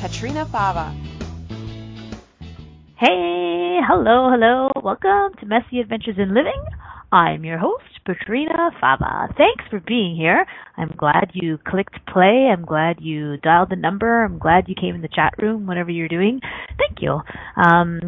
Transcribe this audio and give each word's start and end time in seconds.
Petrina 0.00 0.50
Fava. 0.50 0.96
Hey, 2.96 3.80
hello, 3.86 4.30
hello. 4.30 4.70
Welcome 4.82 5.38
to 5.40 5.46
Messy 5.46 5.78
Adventures 5.78 6.16
in 6.16 6.32
Living. 6.32 6.64
I'm 7.12 7.44
your 7.44 7.58
host, 7.58 7.84
Petrina 8.08 8.70
Fava. 8.80 9.28
Thanks 9.36 9.64
for 9.68 9.78
being 9.78 10.16
here. 10.16 10.46
I'm 10.78 10.94
glad 10.96 11.32
you 11.34 11.58
clicked 11.68 11.96
play. 12.10 12.48
I'm 12.50 12.64
glad 12.64 12.96
you 13.00 13.36
dialed 13.36 13.68
the 13.68 13.76
number. 13.76 14.24
I'm 14.24 14.38
glad 14.38 14.68
you 14.68 14.74
came 14.74 14.94
in 14.94 15.02
the 15.02 15.08
chat 15.14 15.34
room, 15.36 15.66
whatever 15.66 15.90
you're 15.90 16.08
doing. 16.08 16.40
Thank 16.78 17.02
you. 17.02 17.20
Um, 17.62 18.00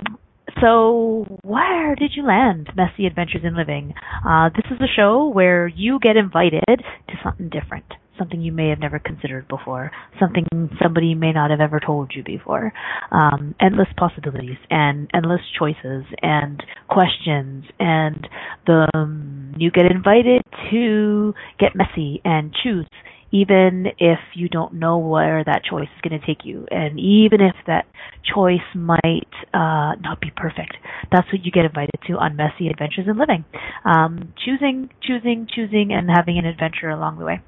so, 0.62 1.26
where 1.42 1.94
did 1.94 2.12
you 2.16 2.26
land, 2.26 2.70
Messy 2.74 3.06
Adventures 3.06 3.42
in 3.44 3.54
Living? 3.54 3.92
Uh, 4.26 4.48
this 4.48 4.64
is 4.70 4.80
a 4.80 4.88
show 4.96 5.28
where 5.28 5.68
you 5.68 5.98
get 6.00 6.16
invited 6.16 6.64
to 6.68 7.14
something 7.22 7.50
different 7.50 7.84
something 8.18 8.40
you 8.40 8.52
may 8.52 8.68
have 8.68 8.78
never 8.78 8.98
considered 8.98 9.48
before, 9.48 9.90
something 10.20 10.44
somebody 10.82 11.14
may 11.14 11.32
not 11.32 11.50
have 11.50 11.60
ever 11.60 11.80
told 11.80 12.12
you 12.14 12.22
before. 12.22 12.72
Um, 13.10 13.54
endless 13.60 13.88
possibilities 13.96 14.58
and 14.70 15.10
endless 15.14 15.40
choices 15.58 16.04
and 16.22 16.62
questions, 16.88 17.64
and 17.78 18.28
the 18.66 18.88
um, 18.94 19.54
you 19.56 19.70
get 19.70 19.90
invited 19.90 20.42
to 20.70 21.34
get 21.58 21.74
messy 21.74 22.20
and 22.24 22.54
choose. 22.62 22.86
Even 23.34 23.86
if 23.98 24.18
you 24.34 24.46
don't 24.50 24.74
know 24.74 24.98
where 24.98 25.42
that 25.42 25.62
choice 25.64 25.88
is 25.96 26.00
going 26.06 26.20
to 26.20 26.26
take 26.26 26.44
you, 26.44 26.66
and 26.70 27.00
even 27.00 27.40
if 27.40 27.54
that 27.66 27.86
choice 28.34 28.60
might 28.74 29.32
uh, 29.54 29.96
not 30.02 30.20
be 30.20 30.30
perfect, 30.36 30.76
that's 31.10 31.26
what 31.32 31.42
you 31.42 31.50
get 31.50 31.64
invited 31.64 31.94
to 32.06 32.12
on 32.18 32.36
Messy 32.36 32.68
Adventures 32.68 33.06
in 33.08 33.16
Living. 33.18 33.46
Um, 33.86 34.34
choosing, 34.44 34.90
choosing, 35.02 35.48
choosing, 35.50 35.92
and 35.92 36.10
having 36.14 36.36
an 36.36 36.44
adventure 36.44 36.90
along 36.90 37.18
the 37.18 37.24
way. 37.24 37.40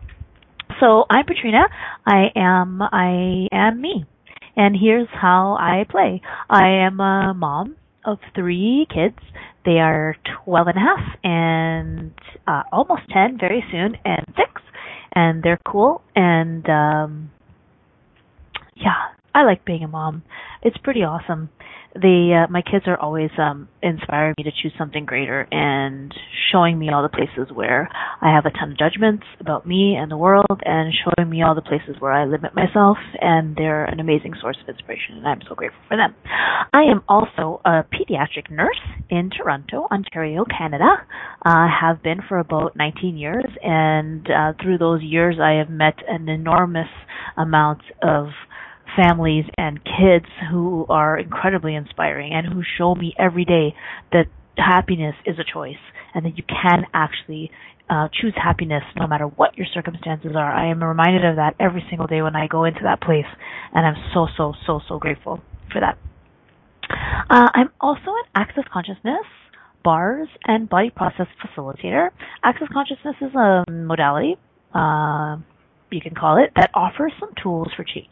So 0.80 1.04
I'm 1.08 1.24
Petrina. 1.24 1.64
I 2.06 2.30
am 2.34 2.82
I 2.82 3.48
am 3.52 3.80
me. 3.80 4.04
And 4.56 4.76
here's 4.80 5.08
how 5.12 5.56
I 5.58 5.84
play. 5.88 6.20
I 6.50 6.68
am 6.86 7.00
a 7.00 7.32
mom 7.34 7.76
of 8.04 8.18
three 8.34 8.86
kids. 8.92 9.18
They 9.64 9.78
are 9.78 10.16
12 10.44 10.66
and 10.68 10.76
a 10.76 10.80
half 10.80 11.18
and 11.24 12.12
uh, 12.46 12.62
almost 12.72 13.02
10 13.12 13.38
very 13.38 13.64
soon 13.70 13.96
and 14.04 14.26
6 14.36 14.62
and 15.14 15.42
they're 15.42 15.60
cool 15.66 16.02
and 16.14 16.68
um 16.68 17.30
yeah, 18.76 19.14
I 19.34 19.44
like 19.44 19.64
being 19.64 19.84
a 19.84 19.88
mom. 19.88 20.24
It's 20.62 20.76
pretty 20.78 21.02
awesome 21.02 21.50
they 21.94 22.34
uh, 22.34 22.50
my 22.50 22.62
kids 22.62 22.84
are 22.86 22.98
always 22.98 23.30
um 23.38 23.68
inspiring 23.82 24.34
me 24.36 24.44
to 24.44 24.50
choose 24.50 24.72
something 24.76 25.04
greater 25.04 25.46
and 25.52 26.12
showing 26.50 26.78
me 26.78 26.90
all 26.90 27.02
the 27.02 27.08
places 27.08 27.54
where 27.54 27.88
I 28.20 28.34
have 28.34 28.46
a 28.46 28.50
ton 28.50 28.72
of 28.72 28.78
judgments 28.78 29.24
about 29.40 29.66
me 29.66 29.96
and 29.96 30.10
the 30.10 30.16
world 30.16 30.60
and 30.64 30.92
showing 30.92 31.30
me 31.30 31.42
all 31.42 31.54
the 31.54 31.62
places 31.62 31.96
where 32.00 32.12
I 32.12 32.24
limit 32.24 32.54
myself 32.54 32.98
and 33.20 33.54
they're 33.56 33.84
an 33.84 34.00
amazing 34.00 34.34
source 34.40 34.56
of 34.62 34.68
inspiration 34.68 35.18
and 35.18 35.26
I'm 35.26 35.40
so 35.48 35.54
grateful 35.54 35.80
for 35.88 35.96
them. 35.96 36.14
I 36.72 36.82
am 36.82 37.02
also 37.08 37.60
a 37.64 37.84
pediatric 37.84 38.50
nurse 38.50 38.80
in 39.10 39.30
Toronto, 39.30 39.86
Ontario, 39.90 40.44
Canada. 40.44 41.06
I 41.42 41.66
uh, 41.66 41.68
have 41.80 42.02
been 42.02 42.20
for 42.28 42.38
about 42.38 42.76
19 42.76 43.16
years 43.16 43.46
and 43.62 44.26
uh, 44.28 44.52
through 44.60 44.78
those 44.78 45.02
years 45.02 45.36
I 45.40 45.58
have 45.58 45.70
met 45.70 45.98
an 46.08 46.28
enormous 46.28 46.88
amount 47.36 47.82
of 48.02 48.28
families 48.96 49.44
and 49.58 49.80
kids 49.84 50.26
who 50.50 50.86
are 50.88 51.18
incredibly 51.18 51.74
inspiring 51.74 52.32
and 52.32 52.52
who 52.52 52.62
show 52.78 52.94
me 52.94 53.14
every 53.18 53.44
day 53.44 53.74
that 54.12 54.26
happiness 54.56 55.14
is 55.26 55.36
a 55.38 55.44
choice 55.52 55.80
and 56.14 56.24
that 56.24 56.36
you 56.36 56.44
can 56.44 56.84
actually 56.94 57.50
uh, 57.90 58.08
choose 58.20 58.34
happiness 58.36 58.82
no 58.96 59.06
matter 59.06 59.24
what 59.24 59.56
your 59.58 59.66
circumstances 59.74 60.32
are. 60.34 60.52
I 60.52 60.70
am 60.70 60.82
reminded 60.82 61.24
of 61.24 61.36
that 61.36 61.54
every 61.60 61.84
single 61.90 62.06
day 62.06 62.22
when 62.22 62.36
I 62.36 62.46
go 62.46 62.64
into 62.64 62.80
that 62.84 63.00
place, 63.00 63.26
and 63.74 63.86
I'm 63.86 64.02
so, 64.14 64.26
so, 64.36 64.54
so, 64.66 64.80
so 64.88 64.98
grateful 64.98 65.40
for 65.72 65.80
that. 65.80 65.98
Uh, 67.30 67.48
I'm 67.52 67.70
also 67.80 68.08
an 68.08 68.24
Access 68.34 68.64
Consciousness 68.72 69.26
bars 69.84 70.28
and 70.46 70.68
body 70.68 70.90
process 70.90 71.26
facilitator. 71.44 72.08
Access 72.42 72.68
consciousness 72.72 73.14
is 73.20 73.34
a 73.34 73.64
modality, 73.70 74.36
uh, 74.74 75.36
you 75.94 76.00
can 76.00 76.14
call 76.14 76.36
it, 76.42 76.50
that 76.56 76.70
offers 76.74 77.12
some 77.18 77.30
tools 77.42 77.68
for 77.76 77.84
change. 77.84 78.08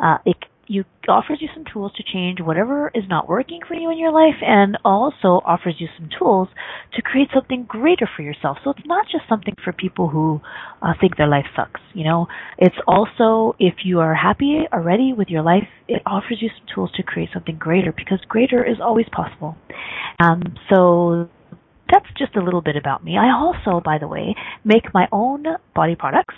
Uh, 0.00 0.18
it 0.26 0.36
you 0.68 0.84
offers 1.08 1.38
you 1.40 1.48
some 1.54 1.64
tools 1.70 1.92
to 1.96 2.02
change 2.02 2.40
whatever 2.40 2.90
is 2.94 3.04
not 3.08 3.28
working 3.28 3.60
for 3.66 3.74
you 3.74 3.90
in 3.90 3.98
your 3.98 4.12
life 4.12 4.36
and 4.40 4.78
also 4.84 5.42
offers 5.44 5.74
you 5.78 5.88
some 5.98 6.08
tools 6.18 6.48
to 6.94 7.02
create 7.02 7.28
something 7.34 7.64
greater 7.68 8.08
for 8.16 8.22
yourself. 8.22 8.58
So 8.62 8.70
it's 8.70 8.86
not 8.86 9.06
just 9.10 9.24
something 9.28 9.54
for 9.62 9.72
people 9.72 10.08
who 10.08 10.40
uh, 10.80 10.94
think 11.00 11.16
their 11.16 11.26
life 11.26 11.46
sucks, 11.56 11.80
you 11.94 12.04
know. 12.04 12.26
It's 12.58 12.76
also 12.86 13.56
if 13.58 13.84
you 13.84 14.00
are 14.00 14.14
happy 14.14 14.62
already 14.72 15.12
with 15.12 15.28
your 15.28 15.42
life, 15.42 15.68
it 15.88 16.02
offers 16.06 16.38
you 16.40 16.48
some 16.56 16.66
tools 16.74 16.90
to 16.96 17.02
create 17.02 17.30
something 17.34 17.58
greater 17.58 17.92
because 17.92 18.20
greater 18.28 18.64
is 18.64 18.76
always 18.80 19.06
possible. 19.12 19.56
Um, 20.20 20.42
so 20.72 21.28
that's 21.92 22.06
just 22.16 22.34
a 22.36 22.42
little 22.42 22.62
bit 22.62 22.76
about 22.76 23.04
me. 23.04 23.16
I 23.18 23.30
also, 23.30 23.80
by 23.84 23.98
the 23.98 24.08
way, 24.08 24.34
make 24.64 24.94
my 24.94 25.06
own 25.12 25.44
body 25.74 25.94
products. 25.94 26.34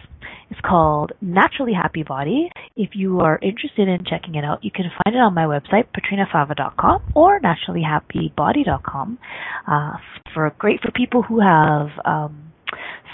It's 0.50 0.60
called 0.60 1.12
Naturally 1.20 1.72
Happy 1.72 2.02
Body. 2.02 2.50
If 2.76 2.90
you 2.94 3.20
are 3.20 3.38
interested 3.40 3.88
in 3.88 4.04
checking 4.04 4.34
it 4.34 4.44
out, 4.44 4.64
you 4.64 4.70
can 4.70 4.90
find 5.04 5.14
it 5.14 5.18
on 5.18 5.32
my 5.32 5.44
website, 5.44 5.86
petrinafava.com 5.94 7.12
or 7.14 7.40
naturallyhappybody.com. 7.40 9.18
Uh, 9.66 9.92
for 10.34 10.52
great 10.58 10.80
for 10.80 10.90
people 10.90 11.22
who 11.22 11.40
have 11.40 11.88
um, 12.04 12.52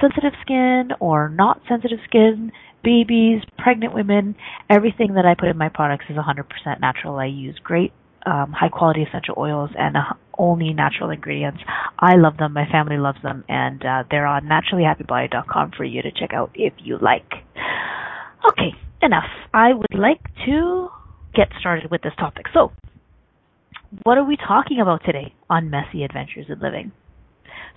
sensitive 0.01 0.33
skin 0.43 0.91
or 0.99 1.28
not 1.28 1.61
sensitive 1.69 1.99
skin, 2.07 2.53
babies, 2.83 3.43
pregnant 3.59 3.95
women, 3.95 4.34
everything 4.69 5.15
that 5.15 5.27
I 5.27 5.34
put 5.39 5.49
in 5.49 5.59
my 5.59 5.69
products 5.69 6.07
is 6.09 6.17
100% 6.17 6.81
natural. 6.81 7.17
I 7.17 7.27
use 7.27 7.59
great 7.62 7.93
um, 8.27 8.53
high 8.53 8.69
quality 8.69 9.03
essential 9.03 9.34
oils 9.39 9.71
and 9.78 9.97
uh, 9.97 10.01
only 10.41 10.73
natural 10.73 11.11
ingredients. 11.11 11.61
I 11.99 12.17
love 12.17 12.39
them. 12.39 12.55
My 12.55 12.67
family 12.71 12.97
loves 12.97 13.19
them, 13.23 13.45
and 13.49 13.84
uh, 13.84 14.05
they're 14.11 14.27
on 14.27 14.45
naturallyhappybody.com 14.45 15.73
for 15.77 15.84
you 15.84 16.01
to 16.03 16.11
check 16.11 16.31
out 16.33 16.51
if 16.55 16.73
you 16.83 16.99
like. 17.01 17.31
Okay, 18.51 18.73
enough. 19.03 19.28
I 19.53 19.75
would 19.75 19.95
like 19.95 20.23
to 20.47 20.89
get 21.34 21.49
started 21.61 21.91
with 21.91 22.03
this 22.03 22.15
topic. 22.19 22.47
So, 22.55 22.73
what 24.05 24.17
are 24.17 24.25
we 24.25 24.37
talking 24.37 24.81
about 24.81 25.03
today 25.05 25.34
on 25.51 25.69
Messy 25.69 26.05
Adventures 26.05 26.47
in 26.49 26.59
Living? 26.59 26.93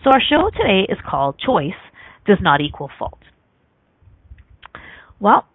So, 0.03 0.11
our 0.11 0.21
show 0.21 0.49
today 0.49 0.87
is 0.89 0.97
called 1.07 1.35
Choice 1.45 1.79
Does 2.25 2.37
Not 2.41 2.61
Equal 2.61 2.89
Fault. 2.97 3.19
Well, 5.19 5.45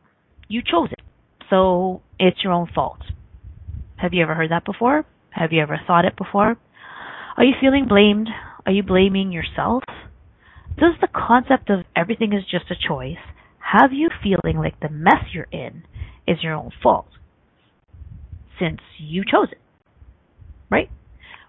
you 0.49 0.61
chose 0.63 0.91
it, 0.93 1.05
so 1.49 2.03
it's 2.19 2.43
your 2.45 2.53
own 2.53 2.69
fault. 2.75 3.01
Have 3.97 4.13
you 4.13 4.23
ever 4.23 4.35
heard 4.35 4.51
that 4.51 4.65
before? 4.65 5.05
Have 5.31 5.53
you 5.53 5.61
ever 5.63 5.79
thought 5.87 6.05
it 6.05 6.17
before? 6.17 6.57
Are 7.39 7.45
you 7.45 7.55
feeling 7.61 7.87
blamed? 7.89 8.29
Are 8.67 8.73
you 8.73 8.83
blaming 8.83 9.31
yourself? 9.31 9.85
Does 10.77 10.95
the 11.01 11.07
concept 11.07 11.71
of 11.71 11.87
everything 11.95 12.33
is 12.33 12.43
just 12.51 12.71
a 12.71 12.89
choice 12.89 13.17
have 13.75 13.93
you 13.93 14.09
feeling 14.23 14.57
like 14.57 14.81
the 14.81 14.89
mess 14.89 15.25
you're 15.35 15.47
in 15.53 15.83
is 16.27 16.43
your 16.43 16.55
own 16.55 16.71
fault? 16.83 17.09
Since 18.59 18.81
you 18.99 19.25
chose 19.31 19.49
it. 19.53 19.59
Right? 20.71 20.91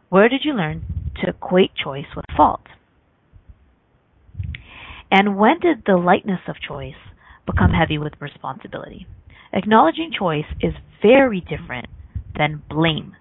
Where 0.10 0.28
did 0.28 0.42
you 0.44 0.54
learn 0.54 0.84
to 1.22 1.30
equate 1.30 1.72
choice 1.82 2.08
with 2.16 2.26
fault? 2.36 2.62
And 5.10 5.38
when 5.38 5.60
did 5.60 5.84
the 5.86 5.96
lightness 5.96 6.42
of 6.48 6.56
choice 6.66 7.00
become 7.46 7.72
heavy 7.72 7.98
with 7.98 8.14
responsibility? 8.20 9.08
Acknowledging 9.54 10.12
choice 10.18 10.46
is 10.62 10.74
very 11.02 11.40
different 11.40 11.88
than 12.38 12.62
blame. 12.70 13.16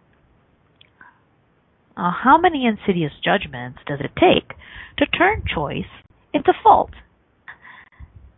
Uh, 1.98 2.12
how 2.12 2.38
many 2.38 2.64
insidious 2.64 3.12
judgments 3.24 3.80
does 3.84 3.98
it 3.98 4.12
take 4.14 4.56
to 4.98 5.06
turn 5.06 5.42
choice 5.52 5.90
into 6.32 6.52
fault? 6.62 6.90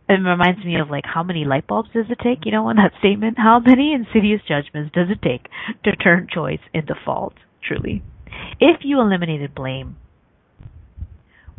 It 0.09 0.13
reminds 0.13 0.65
me 0.65 0.79
of 0.79 0.89
like 0.89 1.05
how 1.05 1.21
many 1.21 1.45
light 1.45 1.67
bulbs 1.67 1.89
does 1.93 2.07
it 2.09 2.17
take? 2.23 2.39
You 2.43 2.51
know, 2.51 2.69
in 2.69 2.77
that 2.77 2.93
statement, 2.99 3.37
how 3.37 3.59
many 3.59 3.93
insidious 3.93 4.41
judgments 4.47 4.91
does 4.95 5.09
it 5.11 5.21
take 5.21 5.45
to 5.83 5.95
turn 5.95 6.27
choice 6.33 6.59
into 6.73 6.95
fault? 7.05 7.33
Truly, 7.63 8.01
if 8.59 8.81
you 8.81 8.99
eliminated 8.99 9.53
blame, 9.53 9.97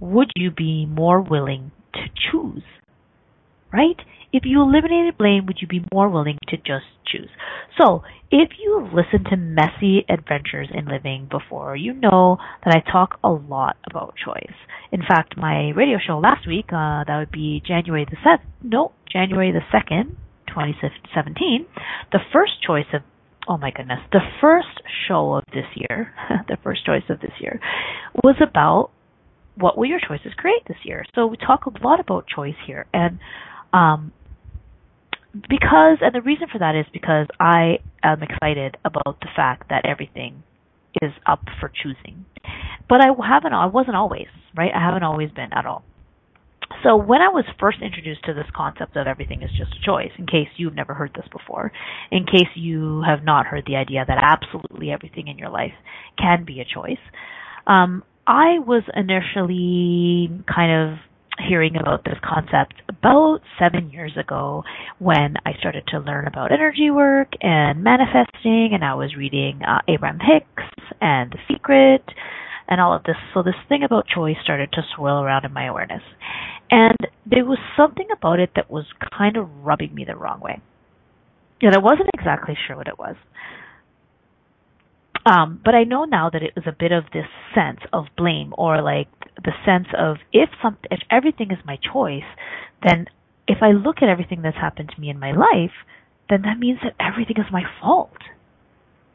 would 0.01 0.33
you 0.35 0.51
be 0.51 0.85
more 0.85 1.23
willing 1.23 1.71
to 1.95 2.01
choose? 2.31 2.65
Right? 3.73 3.97
If 4.33 4.45
you 4.47 4.63
eliminated 4.63 5.19
blame, 5.19 5.47
would 5.47 5.59
you 5.61 5.69
be 5.69 5.85
more 5.93 6.09
willing 6.09 6.39
to 6.49 6.57
just 6.57 6.87
choose? 7.07 7.29
So, 7.79 8.03
if 8.31 8.51
you've 8.59 8.93
listened 8.93 9.27
to 9.31 9.37
Messy 9.37 10.07
Adventures 10.09 10.69
in 10.73 10.87
Living 10.87 11.29
before, 11.31 11.77
you 11.77 11.93
know 11.93 12.39
that 12.65 12.75
I 12.75 12.91
talk 12.91 13.19
a 13.23 13.29
lot 13.29 13.77
about 13.91 14.15
choice. 14.23 14.57
In 14.91 15.01
fact, 15.01 15.37
my 15.37 15.71
radio 15.71 15.99
show 16.05 16.19
last 16.19 16.47
week, 16.47 16.67
uh, 16.69 17.05
that 17.07 17.19
would 17.19 17.31
be 17.31 17.63
January 17.67 18.07
the 18.09 18.17
7th, 18.27 18.41
no, 18.63 18.93
January 19.11 19.53
the 19.53 19.61
2nd, 19.71 20.17
2017, 20.49 21.67
the 22.13 22.21
first 22.33 22.53
choice 22.67 22.87
of 22.93 23.03
oh 23.49 23.59
my 23.59 23.71
goodness, 23.71 23.99
the 24.13 24.21
first 24.41 24.81
show 25.09 25.35
of 25.35 25.45
this 25.53 25.67
year, 25.75 26.15
the 26.49 26.57
first 26.63 26.87
choice 26.87 27.03
of 27.09 27.21
this 27.21 27.33
year, 27.41 27.61
was 28.23 28.37
about 28.41 28.91
what 29.57 29.77
will 29.77 29.87
your 29.87 29.99
choices 29.99 30.33
create 30.37 30.63
this 30.69 30.77
year. 30.85 31.05
So 31.15 31.27
we 31.27 31.37
talk 31.37 31.67
a 31.67 31.85
lot 31.85 32.01
about 32.01 32.27
choice 32.27 32.55
here, 32.67 32.87
and 32.95 33.19
um, 33.73 34.13
because 35.33 35.99
and 36.01 36.15
the 36.15 36.21
reason 36.21 36.47
for 36.53 36.59
that 36.59 36.75
is 36.75 36.87
because 36.93 37.27
I 37.41 37.79
am 38.03 38.23
excited 38.23 38.77
about 38.85 39.21
the 39.21 39.29
fact 39.35 39.71
that 39.71 39.87
everything 39.87 40.43
is 41.01 41.13
up 41.27 41.43
for 41.61 41.71
choosing. 41.71 42.27
But 42.89 43.01
I 43.01 43.09
haven't 43.27 43.53
I 43.53 43.67
wasn't 43.67 43.97
always, 43.97 44.29
right? 44.57 44.71
I 44.75 44.81
haven't 44.81 45.03
always 45.03 45.31
been 45.31 45.53
at 45.53 45.65
all. 45.65 45.85
So 46.83 46.97
when 46.97 47.21
I 47.21 47.29
was 47.29 47.45
first 47.61 47.79
introduced 47.83 48.25
to 48.25 48.35
this 48.35 48.47
concept 48.55 48.97
of 48.97 49.07
everything 49.07 49.43
is 49.43 49.51
just 49.51 49.73
a 49.73 49.87
choice, 49.87 50.11
in 50.19 50.27
case 50.27 50.49
you've 50.57 50.75
never 50.75 50.95
heard 50.95 51.13
this 51.15 51.27
before, 51.31 51.71
in 52.11 52.25
case 52.25 52.49
you 52.55 53.03
have 53.07 53.23
not 53.23 53.47
heard 53.47 53.65
the 53.67 53.77
idea 53.77 54.05
that 54.07 54.19
absolutely 54.21 54.91
everything 54.91 55.29
in 55.29 55.39
your 55.39 55.51
life 55.51 55.75
can 56.19 56.45
be 56.45 56.61
a 56.61 56.65
choice, 56.65 57.03
um, 57.67 58.03
I 58.27 58.59
was 58.59 58.83
initially 58.95 60.31
kind 60.53 60.93
of 60.93 60.99
hearing 61.39 61.77
about 61.77 62.05
this 62.05 62.19
concept 62.23 62.75
about 62.89 63.41
seven 63.59 63.91
years 63.91 64.13
ago 64.19 64.63
when 64.99 65.35
I 65.47 65.53
started 65.59 65.85
to 65.89 65.99
learn 65.99 66.27
about 66.27 66.53
energy 66.53 66.91
work 66.91 67.29
and 67.41 67.83
manifesting, 67.83 68.71
and 68.73 68.85
I 68.85 68.95
was 68.95 69.17
reading 69.17 69.61
uh, 69.63 69.81
Abraham 69.89 70.19
Hicks 70.21 70.69
and 71.01 71.33
The 71.33 71.39
Secret 71.55 72.03
and 72.69 72.81
all 72.81 72.95
of 72.95 73.03
this. 73.05 73.17
So 73.35 73.43
this 73.43 73.55
thing 73.69 73.83
about 73.83 74.07
choice 74.07 74.37
started 74.43 74.73
to 74.73 74.83
swirl 74.95 75.23
around 75.23 75.45
in 75.45 75.53
my 75.53 75.67
awareness. 75.67 76.03
And 76.71 76.97
there 77.27 77.45
was 77.45 77.59
something 77.77 78.09
about 78.17 78.41
it 78.41 78.51
that 78.57 78.71
was 78.71 78.85
kind 79.17 79.37
of 79.37 79.49
rubbing 79.63 79.95
me 79.95 80.05
the 80.05 80.17
wrong 80.17 80.41
way. 80.41 80.61
And 81.61 81.75
I 81.75 81.79
wasn't 81.79 82.11
exactly 82.15 82.57
sure 82.67 82.77
what 82.77 82.89
it 82.89 82.99
was. 82.99 83.17
Um, 85.25 85.61
but 85.65 85.75
I 85.75 85.85
know 85.85 86.05
now 86.05 86.31
that 86.31 86.43
it 86.43 86.53
was 86.57 86.65
a 86.67 86.75
bit 86.77 86.91
of 86.91 87.05
this 87.13 87.27
sense 87.55 87.79
of 87.93 88.07
blame 88.17 88.53
or 88.59 88.83
like 88.83 89.09
the 89.37 89.53
sense 89.65 89.89
of 89.97 90.17
if 90.33 90.51
some 90.63 90.77
if 90.91 91.01
everything 91.11 91.51
is 91.51 91.59
my 91.65 91.77
choice, 91.77 92.29
then 92.87 93.07
if 93.49 93.59
I 93.63 93.73
look 93.73 93.97
at 94.03 94.09
everything 94.09 94.43
that's 94.43 94.57
happened 94.57 94.93
to 94.95 95.01
me 95.01 95.11
in 95.11 95.19
my 95.19 95.33
life, 95.33 95.75
then 96.29 96.43
that 96.43 96.59
means 96.59 96.79
that 96.83 96.95
everything 97.01 97.37
is 97.39 97.51
my 97.53 97.63
fault. 97.81 98.17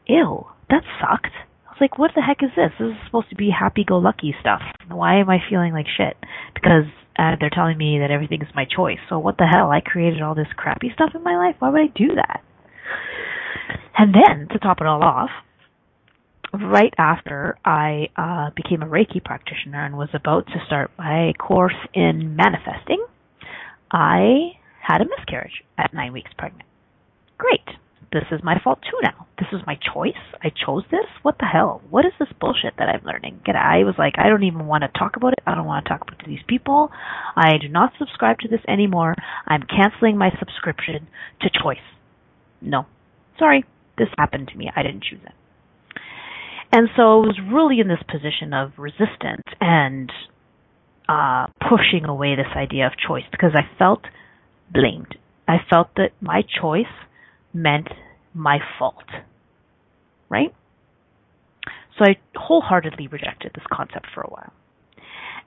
Ew, 0.06 0.46
that 0.70 0.82
sucked. 1.00 1.34
I 1.66 1.70
was 1.70 1.80
like, 1.80 1.98
what 1.98 2.12
the 2.14 2.22
heck 2.22 2.42
is 2.42 2.50
this? 2.56 2.72
This 2.78 2.88
is 2.88 3.06
supposed 3.06 3.30
to 3.30 3.36
be 3.36 3.50
happy 3.50 3.84
go 3.84 3.98
lucky 3.98 4.34
stuff. 4.40 4.62
Why 4.88 5.20
am 5.20 5.30
I 5.30 5.38
feeling 5.48 5.72
like 5.72 5.86
shit? 5.86 6.16
Because 6.54 6.86
uh, 7.18 7.36
they're 7.40 7.50
telling 7.50 7.78
me 7.78 7.98
that 7.98 8.10
everything 8.10 8.42
is 8.42 8.48
my 8.54 8.64
choice. 8.64 8.98
So 9.08 9.18
what 9.18 9.38
the 9.38 9.46
hell? 9.46 9.70
I 9.70 9.80
created 9.80 10.22
all 10.22 10.34
this 10.34 10.48
crappy 10.56 10.90
stuff 10.94 11.10
in 11.14 11.22
my 11.22 11.36
life. 11.36 11.56
Why 11.58 11.70
would 11.70 11.80
I 11.80 11.92
do 11.94 12.14
that? 12.16 12.42
And 13.96 14.14
then 14.14 14.48
to 14.52 14.58
top 14.58 14.80
it 14.80 14.86
all 14.86 15.02
off, 15.02 15.30
right 16.52 16.92
after 16.98 17.58
I 17.64 18.08
uh, 18.16 18.50
became 18.56 18.82
a 18.82 18.86
Reiki 18.86 19.22
practitioner 19.24 19.84
and 19.84 19.96
was 19.96 20.08
about 20.14 20.46
to 20.46 20.64
start 20.66 20.90
my 20.98 21.32
course 21.38 21.76
in 21.94 22.36
manifesting, 22.36 23.04
I 23.90 24.52
had 24.80 25.00
a 25.00 25.04
miscarriage 25.04 25.64
at 25.76 25.92
nine 25.92 26.12
weeks 26.12 26.30
pregnant. 26.36 26.68
Great. 27.36 27.76
This 28.10 28.24
is 28.32 28.40
my 28.42 28.58
fault 28.64 28.78
too 28.82 28.98
now. 29.02 29.26
This 29.38 29.48
is 29.52 29.60
my 29.66 29.78
choice. 29.94 30.16
I 30.42 30.48
chose 30.48 30.82
this. 30.90 31.04
What 31.22 31.36
the 31.38 31.44
hell? 31.44 31.82
What 31.90 32.06
is 32.06 32.12
this 32.18 32.28
bullshit 32.40 32.74
that 32.78 32.88
I'm 32.88 33.04
learning? 33.04 33.40
Get 33.44 33.54
I 33.54 33.84
was 33.84 33.96
like, 33.98 34.14
I 34.16 34.30
don't 34.30 34.44
even 34.44 34.66
want 34.66 34.82
to 34.82 34.98
talk 34.98 35.16
about 35.16 35.34
it. 35.34 35.40
I 35.46 35.54
don't 35.54 35.66
want 35.66 35.84
to 35.84 35.90
talk 35.90 36.00
about 36.00 36.26
these 36.26 36.40
people. 36.46 36.90
I 37.36 37.58
do 37.60 37.68
not 37.68 37.92
subscribe 37.98 38.38
to 38.40 38.48
this 38.48 38.62
anymore. 38.66 39.14
I'm 39.46 39.62
canceling 39.62 40.16
my 40.16 40.30
subscription 40.38 41.06
to 41.42 41.50
choice. 41.50 41.84
No. 42.62 42.86
Sorry. 43.38 43.64
This 43.98 44.08
happened 44.16 44.48
to 44.48 44.56
me. 44.56 44.70
I 44.74 44.82
didn't 44.82 45.04
choose 45.04 45.20
it. 45.24 45.32
And 46.70 46.88
so 46.96 47.02
I 47.02 47.26
was 47.26 47.38
really 47.50 47.80
in 47.80 47.88
this 47.88 48.02
position 48.10 48.52
of 48.52 48.72
resistance 48.76 49.44
and 49.60 50.12
uh, 51.08 51.46
pushing 51.68 52.04
away 52.04 52.36
this 52.36 52.54
idea 52.54 52.86
of 52.86 52.92
choice 52.96 53.24
because 53.30 53.52
I 53.54 53.62
felt 53.78 54.02
blamed. 54.70 55.16
I 55.46 55.56
felt 55.70 55.88
that 55.96 56.10
my 56.20 56.42
choice 56.60 56.84
meant 57.54 57.88
my 58.34 58.58
fault. 58.78 59.06
Right? 60.28 60.54
So 61.98 62.04
I 62.04 62.16
wholeheartedly 62.36 63.08
rejected 63.08 63.52
this 63.54 63.64
concept 63.72 64.06
for 64.14 64.20
a 64.20 64.28
while. 64.28 64.52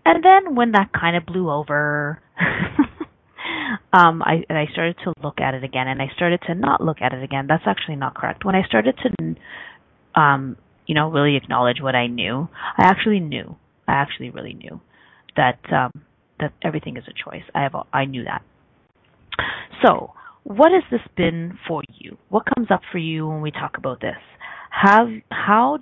And 0.04 0.24
then 0.24 0.56
when 0.56 0.72
that 0.72 0.90
kind 1.00 1.16
of 1.16 1.26
blew 1.26 1.50
over, 1.50 2.22
um, 3.94 4.22
I 4.24 4.44
and 4.50 4.58
I 4.58 4.66
started 4.72 4.98
to 5.04 5.14
look 5.24 5.40
at 5.40 5.54
it 5.54 5.64
again, 5.64 5.88
and 5.88 6.02
I 6.02 6.08
started 6.16 6.42
to 6.48 6.56
not 6.56 6.82
look 6.82 6.98
at 7.02 7.14
it 7.14 7.24
again. 7.24 7.46
That's 7.48 7.64
actually 7.68 7.98
not 7.98 8.16
correct. 8.16 8.44
When 8.44 8.56
I 8.56 8.64
started 8.64 8.98
to, 8.98 10.20
um, 10.20 10.58
you 10.92 10.96
know, 10.96 11.10
really 11.10 11.38
acknowledge 11.38 11.78
what 11.80 11.96
I 11.96 12.08
knew, 12.08 12.50
I 12.78 12.84
actually 12.84 13.22
knew. 13.22 13.56
I 13.88 13.94
actually 13.94 14.30
really 14.30 14.54
knew 14.54 14.82
that 15.38 15.58
um, 15.72 16.04
that 16.38 16.52
everything 16.62 16.98
is 16.98 17.06
a 17.08 17.14
choice. 17.14 17.44
I 17.56 17.62
have 17.62 17.74
I 17.94 18.04
knew 18.04 18.26
that. 18.26 18.42
So 19.86 20.12
what 20.44 20.74
has 20.74 20.84
this 20.92 21.00
been 21.16 21.58
for 21.66 21.82
you? 21.98 22.18
What 22.28 22.44
comes 22.54 22.68
up 22.70 22.82
for 22.92 22.98
you 22.98 23.26
when 23.26 23.40
we 23.40 23.52
talk 23.52 23.78
about 23.78 24.02
this? 24.02 24.18
Have 24.70 25.08
how 25.32 25.80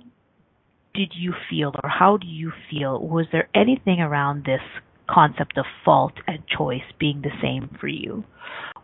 did 0.94 1.12
you 1.16 1.34
feel 1.50 1.72
or 1.82 1.90
how 1.90 2.16
do 2.16 2.28
you 2.28 2.52
feel? 2.70 3.00
Was 3.00 3.26
there 3.32 3.48
anything 3.52 3.98
around 3.98 4.44
this 4.44 4.62
concept 5.10 5.58
of 5.58 5.64
fault 5.84 6.12
and 6.28 6.38
choice 6.56 6.86
being 7.00 7.22
the 7.22 7.34
same 7.42 7.76
for 7.80 7.88
you 7.88 8.22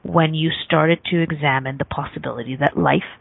when 0.02 0.34
you 0.34 0.50
started 0.64 0.98
to 1.12 1.22
examine 1.22 1.76
the 1.78 1.84
possibility 1.84 2.56
that 2.56 2.76
life 2.76 3.14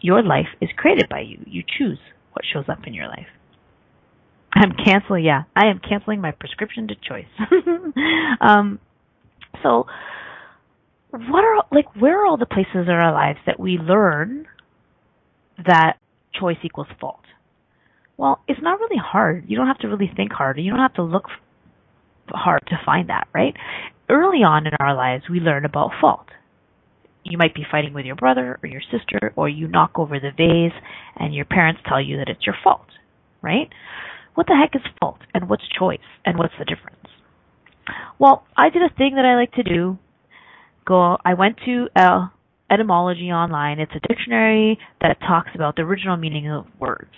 your 0.00 0.22
life 0.22 0.48
is 0.60 0.68
created 0.76 1.08
by 1.08 1.20
you. 1.20 1.38
You 1.46 1.62
choose 1.62 1.98
what 2.32 2.44
shows 2.52 2.64
up 2.68 2.86
in 2.86 2.94
your 2.94 3.08
life. 3.08 3.26
I'm 4.54 4.72
canceling, 4.72 5.24
yeah, 5.24 5.42
I 5.54 5.66
am 5.66 5.80
canceling 5.86 6.20
my 6.20 6.30
prescription 6.30 6.88
to 6.88 6.94
choice. 6.94 7.26
um, 8.40 8.78
so 9.62 9.86
what 11.10 11.44
are 11.44 11.64
like 11.72 11.86
where 11.96 12.22
are 12.22 12.26
all 12.26 12.36
the 12.36 12.46
places 12.46 12.86
in 12.86 12.90
our 12.90 13.12
lives 13.12 13.38
that 13.46 13.58
we 13.58 13.78
learn 13.78 14.46
that 15.66 15.94
choice 16.38 16.56
equals 16.62 16.88
fault? 17.00 17.20
Well, 18.16 18.42
it's 18.48 18.60
not 18.62 18.80
really 18.80 19.00
hard. 19.02 19.44
You 19.48 19.56
don't 19.56 19.68
have 19.68 19.78
to 19.78 19.88
really 19.88 20.10
think 20.14 20.32
hard. 20.32 20.58
You 20.58 20.70
don't 20.70 20.80
have 20.80 20.94
to 20.94 21.02
look 21.02 21.26
hard 22.28 22.62
to 22.68 22.76
find 22.84 23.08
that, 23.10 23.28
right? 23.32 23.54
Early 24.10 24.38
on 24.38 24.66
in 24.66 24.72
our 24.80 24.94
lives, 24.94 25.24
we 25.30 25.40
learn 25.40 25.64
about 25.64 25.92
fault. 26.00 26.26
You 27.28 27.38
might 27.38 27.54
be 27.54 27.66
fighting 27.70 27.92
with 27.92 28.06
your 28.06 28.16
brother 28.16 28.58
or 28.62 28.68
your 28.68 28.82
sister, 28.90 29.32
or 29.36 29.48
you 29.48 29.68
knock 29.68 29.92
over 29.96 30.18
the 30.18 30.30
vase 30.30 30.78
and 31.16 31.34
your 31.34 31.44
parents 31.44 31.80
tell 31.88 32.00
you 32.00 32.16
that 32.18 32.28
it's 32.28 32.46
your 32.46 32.56
fault, 32.62 32.86
right? 33.42 33.68
What 34.34 34.46
the 34.46 34.56
heck 34.56 34.74
is 34.74 34.86
fault 35.00 35.18
and 35.34 35.48
what's 35.48 35.64
choice 35.78 35.98
and 36.24 36.38
what's 36.38 36.54
the 36.58 36.64
difference? 36.64 36.96
Well, 38.18 38.46
I 38.56 38.70
did 38.70 38.82
a 38.82 38.94
thing 38.94 39.14
that 39.16 39.24
I 39.24 39.34
like 39.34 39.52
to 39.52 39.62
do 39.62 39.98
go 40.86 41.18
I 41.24 41.34
went 41.34 41.58
to 41.66 41.88
uh, 41.94 42.28
etymology 42.70 43.30
online. 43.30 43.78
It's 43.78 43.92
a 43.94 44.08
dictionary 44.08 44.78
that 45.00 45.18
talks 45.20 45.50
about 45.54 45.76
the 45.76 45.82
original 45.82 46.16
meaning 46.16 46.50
of 46.50 46.66
words. 46.78 47.10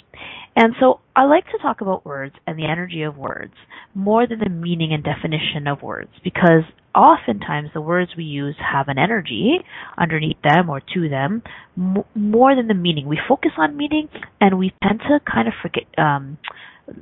And 0.57 0.75
so 0.81 1.01
I 1.15 1.25
like 1.25 1.45
to 1.47 1.59
talk 1.63 1.81
about 1.81 2.05
words 2.05 2.35
and 2.47 2.59
the 2.59 2.67
energy 2.67 3.03
of 3.03 3.17
words 3.17 3.55
more 3.95 4.27
than 4.27 4.41
the 4.41 4.51
meaning 4.51 4.93
and 4.93 5.03
definition 5.03 5.67
of 5.67 5.83
words 5.83 6.11
because 6.23 6.65
oftentimes 6.95 7.71
the 7.75 7.81
words 7.81 8.13
we 8.17 8.25
use 8.25 8.57
have 8.59 8.89
an 8.89 8.99
energy 8.99 9.59
underneath 9.97 10.41
them 10.43 10.69
or 10.69 10.81
to 10.95 11.09
them 11.09 11.43
m- 11.77 12.05
more 12.15 12.55
than 12.55 12.69
the 12.69 12.75
meaning. 12.75 13.07
We 13.07 13.19
focus 13.29 13.53
on 13.59 13.77
meaning 13.77 14.09
and 14.41 14.59
we 14.59 14.73
tend 14.83 15.01
to 15.01 15.21
kind 15.31 15.49
of 15.49 15.55
forget 15.63 15.85
um 15.99 16.39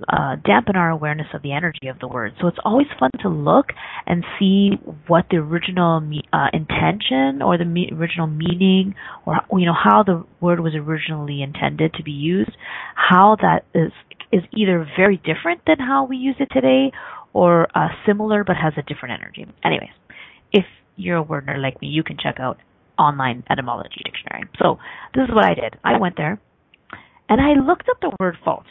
uh, 0.09 0.37
dampen 0.45 0.77
our 0.77 0.91
awareness 0.91 1.27
of 1.35 1.43
the 1.43 1.53
energy 1.53 1.89
of 1.89 1.99
the 1.99 2.09
word. 2.09 2.33
So 2.41 2.47
it's 2.47 2.59
always 2.65 2.87
fun 2.99 3.11
to 3.23 3.29
look 3.29 3.67
and 4.07 4.25
see 4.39 4.73
what 5.07 5.27
the 5.31 5.39
original 5.39 6.03
uh, 6.33 6.47
intention 6.53 7.43
or 7.43 7.59
the 7.59 7.65
me- 7.65 7.91
original 7.93 8.27
meaning, 8.27 8.95
or 9.27 9.41
you 9.53 9.67
know 9.67 9.75
how 9.75 10.03
the 10.03 10.25
word 10.41 10.61
was 10.61 10.75
originally 10.75 11.43
intended 11.43 11.95
to 11.95 12.03
be 12.03 12.13
used. 12.13 12.51
How 12.95 13.37
that 13.41 13.65
is 13.75 13.93
is 14.31 14.43
either 14.55 14.87
very 14.97 15.17
different 15.17 15.63
than 15.67 15.79
how 15.79 16.05
we 16.05 16.17
use 16.17 16.37
it 16.39 16.49
today, 16.53 16.93
or 17.39 17.53
uh, 17.79 17.89
similar 18.07 18.41
but 18.49 18.57
has 18.65 18.75
a 18.77 18.83
different 18.91 19.13
energy. 19.21 19.45
Anyways, 19.65 19.95
if 20.61 20.67
you're 20.97 21.19
a 21.19 21.23
word 21.31 21.47
nerd 21.47 21.63
like 21.63 21.77
me, 21.83 21.89
you 21.89 22.03
can 22.03 22.17
check 22.25 22.37
out 22.41 22.57
online 22.99 23.45
etymology 23.53 24.01
dictionary. 24.05 24.45
So 24.61 24.79
this 25.15 25.25
is 25.29 25.35
what 25.37 25.45
I 25.45 25.55
did. 25.55 25.73
I 25.85 25.99
went 25.99 26.17
there 26.17 26.41
and 27.29 27.39
I 27.41 27.51
looked 27.69 27.89
up 27.89 27.99
the 28.01 28.13
word 28.21 28.37
fault 28.45 28.67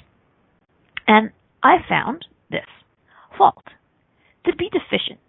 and 1.08 1.32
I 1.64 1.76
found 1.88 2.26
this 2.50 2.70
fault 3.38 3.66
to 4.46 4.52
be 4.56 4.68
deficient. 4.70 5.20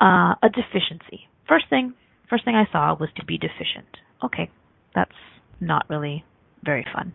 uh, 0.00 0.34
a 0.42 0.48
deficiency. 0.48 1.28
First 1.48 1.66
thing, 1.70 1.94
first 2.28 2.44
thing 2.44 2.54
I 2.54 2.70
saw 2.72 2.94
was 2.98 3.08
to 3.16 3.24
be 3.24 3.38
deficient. 3.38 3.88
Okay, 4.24 4.50
that's 4.94 5.10
not 5.60 5.86
really 5.88 6.24
very 6.64 6.84
fun. 6.92 7.14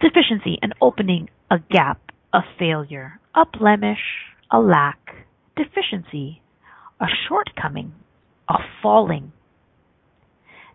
Deficiency, 0.00 0.58
an 0.62 0.72
opening, 0.80 1.28
a 1.50 1.58
gap, 1.70 2.00
a 2.32 2.40
failure, 2.58 3.20
a 3.34 3.44
blemish, 3.46 3.98
a 4.50 4.58
lack, 4.58 4.98
deficiency, 5.56 6.40
a 7.00 7.06
shortcoming, 7.28 7.92
a 8.48 8.54
falling. 8.82 9.32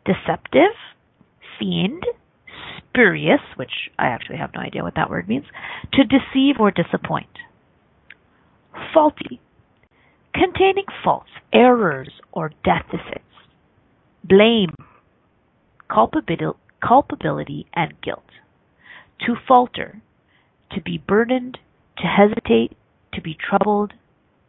Deceptive, 0.05 0.75
fiend, 1.59 2.03
spurious, 2.77 3.41
which 3.55 3.71
I 3.97 4.07
actually 4.07 4.37
have 4.37 4.51
no 4.53 4.61
idea 4.61 4.83
what 4.83 4.95
that 4.95 5.09
word 5.09 5.27
means, 5.27 5.45
to 5.93 6.03
deceive 6.03 6.55
or 6.59 6.71
disappoint. 6.71 7.27
Faulty, 8.93 9.41
containing 10.33 10.85
faults, 11.03 11.29
errors, 11.51 12.11
or 12.31 12.51
deficits. 12.63 13.23
Blame, 14.23 14.73
culpability, 15.89 17.65
and 17.73 17.93
guilt. 18.01 18.23
To 19.25 19.35
falter, 19.47 20.01
to 20.71 20.81
be 20.81 20.97
burdened, 20.97 21.57
to 21.97 22.03
hesitate, 22.03 22.77
to 23.13 23.21
be 23.21 23.35
troubled, 23.35 23.93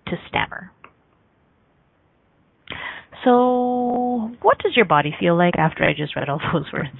to 0.06 0.12
stammer. 0.28 0.72
So, 3.24 4.30
what 4.42 4.58
does 4.58 4.76
your 4.76 4.84
body 4.84 5.14
feel 5.18 5.36
like 5.36 5.54
after 5.58 5.84
I 5.84 5.92
just 5.92 6.14
read 6.14 6.28
all 6.28 6.40
those 6.52 6.72
words? 6.72 6.96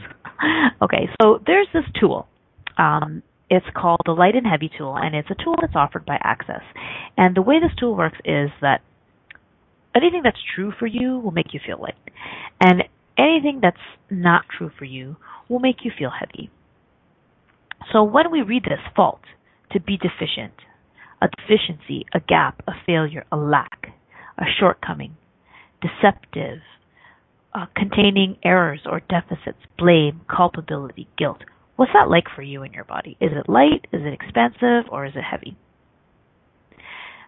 okay, 0.83 1.09
so 1.21 1.41
there's 1.47 1.69
this 1.73 1.85
tool. 2.01 2.27
Um, 2.77 3.23
it's 3.51 3.67
called 3.75 4.01
the 4.05 4.13
Light 4.13 4.35
and 4.35 4.47
Heavy 4.47 4.71
tool, 4.77 4.97
and 4.97 5.15
it's 5.15 5.31
a 5.31 5.43
tool 5.43 5.55
that's 5.61 5.75
offered 5.75 6.05
by 6.05 6.19
Access. 6.23 6.63
And 7.17 7.35
the 7.35 7.43
way 7.43 7.61
this 7.61 7.75
tool 7.79 7.97
works 7.97 8.19
is 8.25 8.51
that 8.61 8.83
anything 9.95 10.21
that's 10.23 10.39
true 10.55 10.73
for 10.79 10.87
you 10.87 11.19
will 11.19 11.31
make 11.31 11.55
you 11.55 11.61
feel 11.65 11.81
light, 11.81 11.95
and 12.61 12.85
anything 13.17 13.61
that's 13.63 13.77
not 14.11 14.45
true 14.57 14.71
for 14.79 14.85
you 14.85 15.17
will 15.49 15.61
make 15.61 15.77
you 15.85 15.91
feel 15.97 16.11
heavy. 16.11 16.51
So 17.93 18.03
when 18.03 18.31
we 18.31 18.43
read 18.43 18.65
this 18.65 18.81
fault, 18.95 19.21
to 19.73 19.81
be 19.81 19.97
deficient, 19.97 20.55
a 21.21 21.29
deficiency, 21.29 22.07
a 22.15 22.21
gap, 22.21 22.63
a 22.67 22.73
failure, 22.87 23.25
a 23.31 23.37
lack, 23.37 23.89
a 24.39 24.45
shortcoming, 24.59 25.17
deceptive, 25.81 26.59
uh, 27.55 27.67
containing 27.77 28.37
errors 28.45 28.81
or 28.87 29.01
deficits, 29.01 29.59
blame, 29.77 30.21
culpability, 30.35 31.09
guilt. 31.17 31.43
What's 31.77 31.93
that 31.93 32.11
like 32.11 32.25
for 32.35 32.43
you 32.43 32.63
in 32.63 32.73
your 32.73 32.85
body? 32.85 33.17
Is 33.21 33.31
it 33.33 33.51
light? 33.51 33.87
Is 33.93 34.03
it 34.05 34.13
expansive? 34.13 34.91
Or 34.91 35.07
is 35.07 35.13
it 35.15 35.23
heavy? 35.23 35.57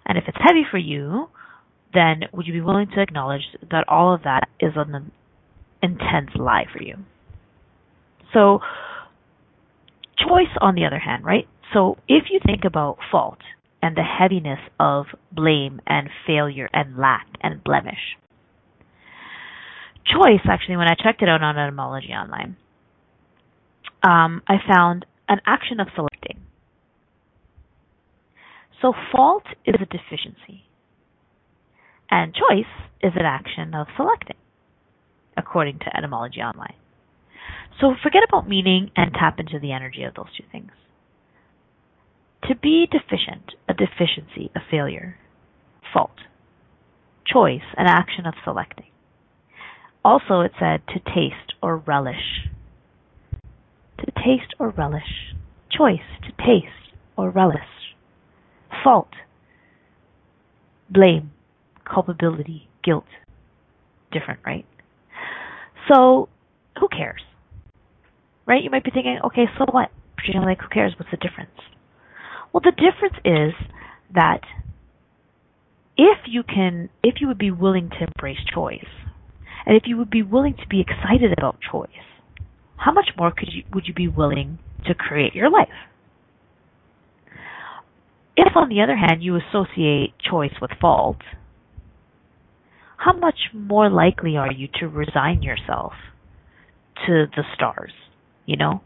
And 0.07 0.19
if 0.19 0.25
it's 0.26 0.38
heavy 0.40 0.64
for 0.71 0.78
you, 0.78 1.28
then 1.95 2.23
would 2.33 2.47
you 2.47 2.52
be 2.52 2.61
willing 2.61 2.88
to 2.95 3.02
acknowledge 3.02 3.42
that 3.71 3.85
all 3.88 4.14
of 4.14 4.23
that 4.23 4.49
is 4.59 4.73
an 4.76 5.12
intense 5.83 6.30
lie 6.37 6.66
for 6.73 6.83
you? 6.83 6.97
So, 8.33 8.61
choice 10.27 10.55
on 10.61 10.75
the 10.75 10.85
other 10.85 10.99
hand, 10.99 11.25
right? 11.25 11.49
So, 11.73 11.97
if 12.09 12.25
you 12.31 12.41
think 12.45 12.65
about 12.65 12.99
fault 13.11 13.39
and 13.83 13.97
the 13.97 14.03
heaviness 14.03 14.59
of 14.79 15.07
blame 15.33 15.81
and 15.87 16.09
failure 16.27 16.69
and 16.73 16.97
lack 16.97 17.27
and 17.43 17.62
blemish, 17.62 18.17
choice, 20.05 20.41
actually, 20.49 20.77
when 20.77 20.89
I 20.89 20.95
checked 21.00 21.23
it 21.23 21.29
out 21.29 21.43
on 21.43 21.59
etymology 21.59 22.09
online, 22.09 22.57
um, 24.03 24.43
I 24.49 24.57
found 24.67 25.07
an 25.29 25.41
action 25.47 25.81
of 25.81 25.89
selecting. 25.95 26.41
So 28.83 28.95
fault 29.12 29.45
is 29.67 29.75
a 29.75 29.85
deficiency, 29.85 30.65
and 32.11 32.35
choice 32.35 32.65
is 33.03 33.12
an 33.15 33.27
action 33.27 33.75
of 33.75 33.87
selecting, 33.97 34.39
according 35.37 35.81
to 35.81 35.97
etymology 35.97 36.41
online. 36.41 36.75
So 37.79 37.95
forget 38.03 38.23
about 38.27 38.49
meaning 38.49 38.91
and 38.97 39.12
tap 39.12 39.39
into 39.39 39.59
the 39.59 39.73
energy 39.73 40.03
of 40.03 40.15
those 40.15 40.35
two 40.37 40.45
things. 40.50 40.71
To 42.49 42.55
be 42.57 42.89
deficient, 42.91 43.53
a 43.69 43.75
deficiency, 43.75 44.50
a 44.55 44.61
failure, 44.71 45.17
fault. 45.93 46.17
Choice, 47.27 47.62
an 47.77 47.87
action 47.87 48.27
of 48.27 48.35
selecting. 48.45 48.87
Also, 50.05 50.41
it 50.41 50.53
said 50.59 50.81
to 50.89 50.99
taste 50.99 51.55
or 51.62 51.77
relish. 51.77 52.49
To 53.99 54.07
taste 54.07 54.55
or 54.59 54.71
relish. 54.71 55.35
Choice, 55.71 56.00
to 56.23 56.31
taste 56.45 56.95
or 57.17 57.31
relish. 57.31 57.95
Fault, 58.83 59.11
blame, 60.89 61.33
culpability, 61.85 62.69
guilt. 62.83 63.05
Different, 64.11 64.41
right? 64.45 64.65
So, 65.93 66.29
who 66.79 66.89
cares? 66.89 67.21
Right? 68.50 68.64
You 68.64 68.71
might 68.71 68.83
be 68.83 68.90
thinking, 68.90 69.21
okay, 69.26 69.45
so 69.57 69.64
what? 69.71 69.90
You're 70.26 70.45
like, 70.45 70.61
who 70.61 70.69
cares? 70.69 70.92
What's 70.99 71.12
the 71.12 71.16
difference? 71.16 71.54
Well, 72.52 72.61
the 72.61 72.73
difference 72.73 73.14
is 73.25 73.54
that 74.12 74.40
if 75.97 76.19
you 76.26 76.42
can, 76.42 76.88
if 77.00 77.21
you 77.21 77.28
would 77.28 77.38
be 77.38 77.52
willing 77.52 77.90
to 77.90 78.07
embrace 78.09 78.40
choice, 78.52 78.90
and 79.64 79.76
if 79.76 79.85
you 79.87 79.97
would 79.99 80.11
be 80.11 80.23
willing 80.23 80.54
to 80.54 80.66
be 80.69 80.80
excited 80.80 81.33
about 81.38 81.59
choice, 81.71 81.88
how 82.76 82.90
much 82.90 83.11
more 83.16 83.30
could 83.30 83.50
you 83.52 83.62
would 83.73 83.87
you 83.87 83.95
be 83.95 84.09
willing 84.09 84.59
to 84.85 84.95
create 84.95 85.33
your 85.33 85.49
life? 85.49 85.69
If 88.37 88.57
on 88.57 88.69
the 88.69 88.80
other 88.83 88.97
hand 88.97 89.23
you 89.23 89.37
associate 89.37 90.14
choice 90.28 90.54
with 90.61 90.73
fault, 90.80 91.19
how 92.97 93.12
much 93.12 93.38
more 93.54 93.88
likely 93.88 94.37
are 94.37 94.52
you 94.52 94.66
to 94.80 94.88
resign 94.88 95.42
yourself 95.42 95.92
to 97.07 97.26
the 97.37 97.45
stars, 97.54 97.92
you 98.50 98.57
know? 98.57 98.83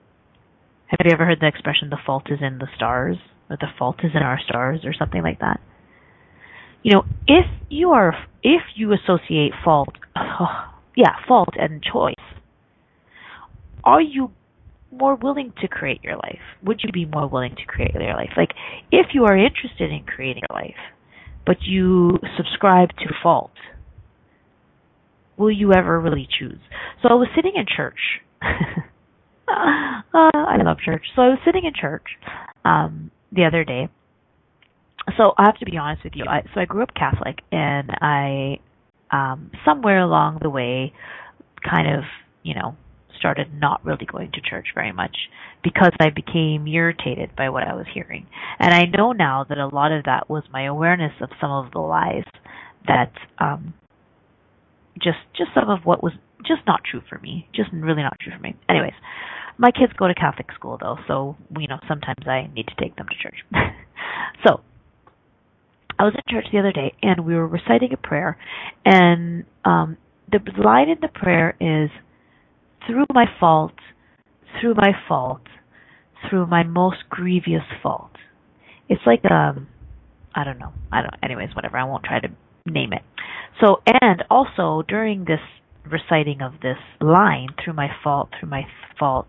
Have 0.88 0.98
you 1.04 1.10
ever 1.12 1.24
heard 1.24 1.40
the 1.40 1.48
expression 1.48 1.88
the 1.88 1.98
fault 2.04 2.24
is 2.30 2.38
in 2.42 2.58
the 2.58 2.68
stars 2.76 3.16
or 3.48 3.56
the 3.58 3.68
fault 3.78 3.96
is 4.04 4.10
in 4.14 4.22
our 4.22 4.38
stars 4.46 4.80
or 4.84 4.92
something 4.92 5.22
like 5.22 5.40
that? 5.40 5.58
You 6.82 6.92
know, 6.92 7.04
if 7.26 7.46
you 7.70 7.90
are 7.90 8.14
if 8.42 8.60
you 8.76 8.92
associate 8.92 9.52
fault 9.64 9.88
oh, 10.14 10.74
yeah, 10.94 11.16
fault 11.26 11.54
and 11.58 11.82
choice. 11.82 12.14
Are 13.82 14.02
you 14.02 14.30
more 14.92 15.14
willing 15.16 15.52
to 15.60 15.68
create 15.68 16.02
your 16.04 16.16
life? 16.16 16.40
Would 16.62 16.80
you 16.84 16.92
be 16.92 17.06
more 17.06 17.26
willing 17.26 17.56
to 17.56 17.64
create 17.66 17.94
your 17.94 18.14
life? 18.14 18.30
Like, 18.36 18.50
if 18.92 19.08
you 19.12 19.24
are 19.24 19.36
interested 19.36 19.90
in 19.90 20.04
creating 20.04 20.42
your 20.48 20.58
life, 20.58 20.76
but 21.44 21.56
you 21.62 22.18
subscribe 22.36 22.90
to 22.90 23.14
fault, 23.22 23.52
will 25.36 25.50
you 25.50 25.72
ever 25.72 25.98
really 25.98 26.28
choose? 26.38 26.60
So 27.02 27.08
I 27.08 27.14
was 27.14 27.28
sitting 27.34 27.52
in 27.56 27.64
church. 27.66 28.20
uh, 29.48 30.02
I 30.14 30.56
love 30.64 30.78
church. 30.84 31.04
So 31.14 31.22
I 31.22 31.28
was 31.28 31.38
sitting 31.44 31.64
in 31.64 31.72
church 31.78 32.04
um, 32.64 33.10
the 33.32 33.44
other 33.44 33.64
day. 33.64 33.88
So 35.16 35.32
I 35.36 35.44
have 35.44 35.58
to 35.58 35.66
be 35.66 35.76
honest 35.76 36.04
with 36.04 36.14
you. 36.16 36.24
I, 36.26 36.42
so 36.54 36.60
I 36.60 36.64
grew 36.64 36.82
up 36.82 36.94
Catholic, 36.94 37.40
and 37.52 37.90
I 38.00 38.58
um, 39.10 39.50
somewhere 39.64 40.00
along 40.00 40.38
the 40.42 40.50
way, 40.50 40.92
kind 41.62 41.94
of, 41.94 42.04
you 42.42 42.54
know, 42.54 42.76
started 43.18 43.48
not 43.54 43.84
really 43.84 44.06
going 44.06 44.30
to 44.32 44.40
church 44.40 44.68
very 44.74 44.92
much 44.92 45.16
because 45.62 45.92
I 46.00 46.10
became 46.10 46.66
irritated 46.66 47.34
by 47.36 47.48
what 47.48 47.62
I 47.62 47.74
was 47.74 47.86
hearing. 47.92 48.26
And 48.58 48.74
I 48.74 48.84
know 48.84 49.12
now 49.12 49.44
that 49.48 49.56
a 49.56 49.68
lot 49.68 49.92
of 49.92 50.04
that 50.04 50.28
was 50.28 50.42
my 50.52 50.64
awareness 50.64 51.12
of 51.20 51.30
some 51.40 51.50
of 51.50 51.72
the 51.72 51.78
lies 51.78 52.24
that 52.86 53.12
um 53.38 53.72
just 55.02 55.18
just 55.36 55.50
some 55.54 55.70
of 55.70 55.80
what 55.84 56.02
was 56.02 56.12
just 56.46 56.62
not 56.66 56.80
true 56.88 57.02
for 57.08 57.18
me, 57.18 57.48
just 57.54 57.70
really 57.72 58.02
not 58.02 58.16
true 58.20 58.32
for 58.34 58.42
me. 58.42 58.56
Anyways, 58.68 58.94
my 59.58 59.70
kids 59.70 59.92
go 59.96 60.08
to 60.08 60.14
Catholic 60.14 60.48
school 60.54 60.78
though, 60.80 60.96
so 61.06 61.36
you 61.58 61.68
know, 61.68 61.78
sometimes 61.88 62.26
I 62.26 62.50
need 62.54 62.66
to 62.68 62.74
take 62.80 62.96
them 62.96 63.06
to 63.08 63.16
church. 63.22 63.44
so, 64.46 64.60
I 65.98 66.04
was 66.04 66.14
in 66.14 66.22
church 66.28 66.46
the 66.52 66.58
other 66.58 66.72
day 66.72 66.92
and 67.02 67.24
we 67.24 67.34
were 67.34 67.46
reciting 67.46 67.92
a 67.92 67.96
prayer 67.96 68.36
and 68.84 69.44
um 69.64 69.96
the 70.30 70.40
line 70.62 70.88
in 70.88 70.98
the 71.00 71.08
prayer 71.08 71.54
is 71.60 71.90
through 72.86 73.04
my 73.12 73.26
fault, 73.38 73.74
through 74.60 74.74
my 74.74 74.92
fault, 75.06 75.42
through 76.28 76.46
my 76.46 76.62
most 76.62 77.08
grievous 77.08 77.62
fault. 77.82 78.10
It's 78.88 79.02
like 79.06 79.24
um 79.30 79.68
I 80.34 80.44
don't 80.44 80.58
know. 80.58 80.72
I 80.92 81.02
don't 81.02 81.14
anyways, 81.22 81.54
whatever. 81.54 81.76
I 81.76 81.84
won't 81.84 82.04
try 82.04 82.20
to 82.20 82.28
name 82.66 82.92
it. 82.92 83.02
So 83.60 83.82
and 83.86 84.24
also 84.30 84.82
during 84.88 85.24
this 85.24 85.40
reciting 85.90 86.40
of 86.40 86.54
this 86.62 86.78
line 87.00 87.48
through 87.62 87.74
my 87.74 87.88
fault, 88.02 88.30
through 88.38 88.48
my 88.48 88.62
fault, 88.98 89.26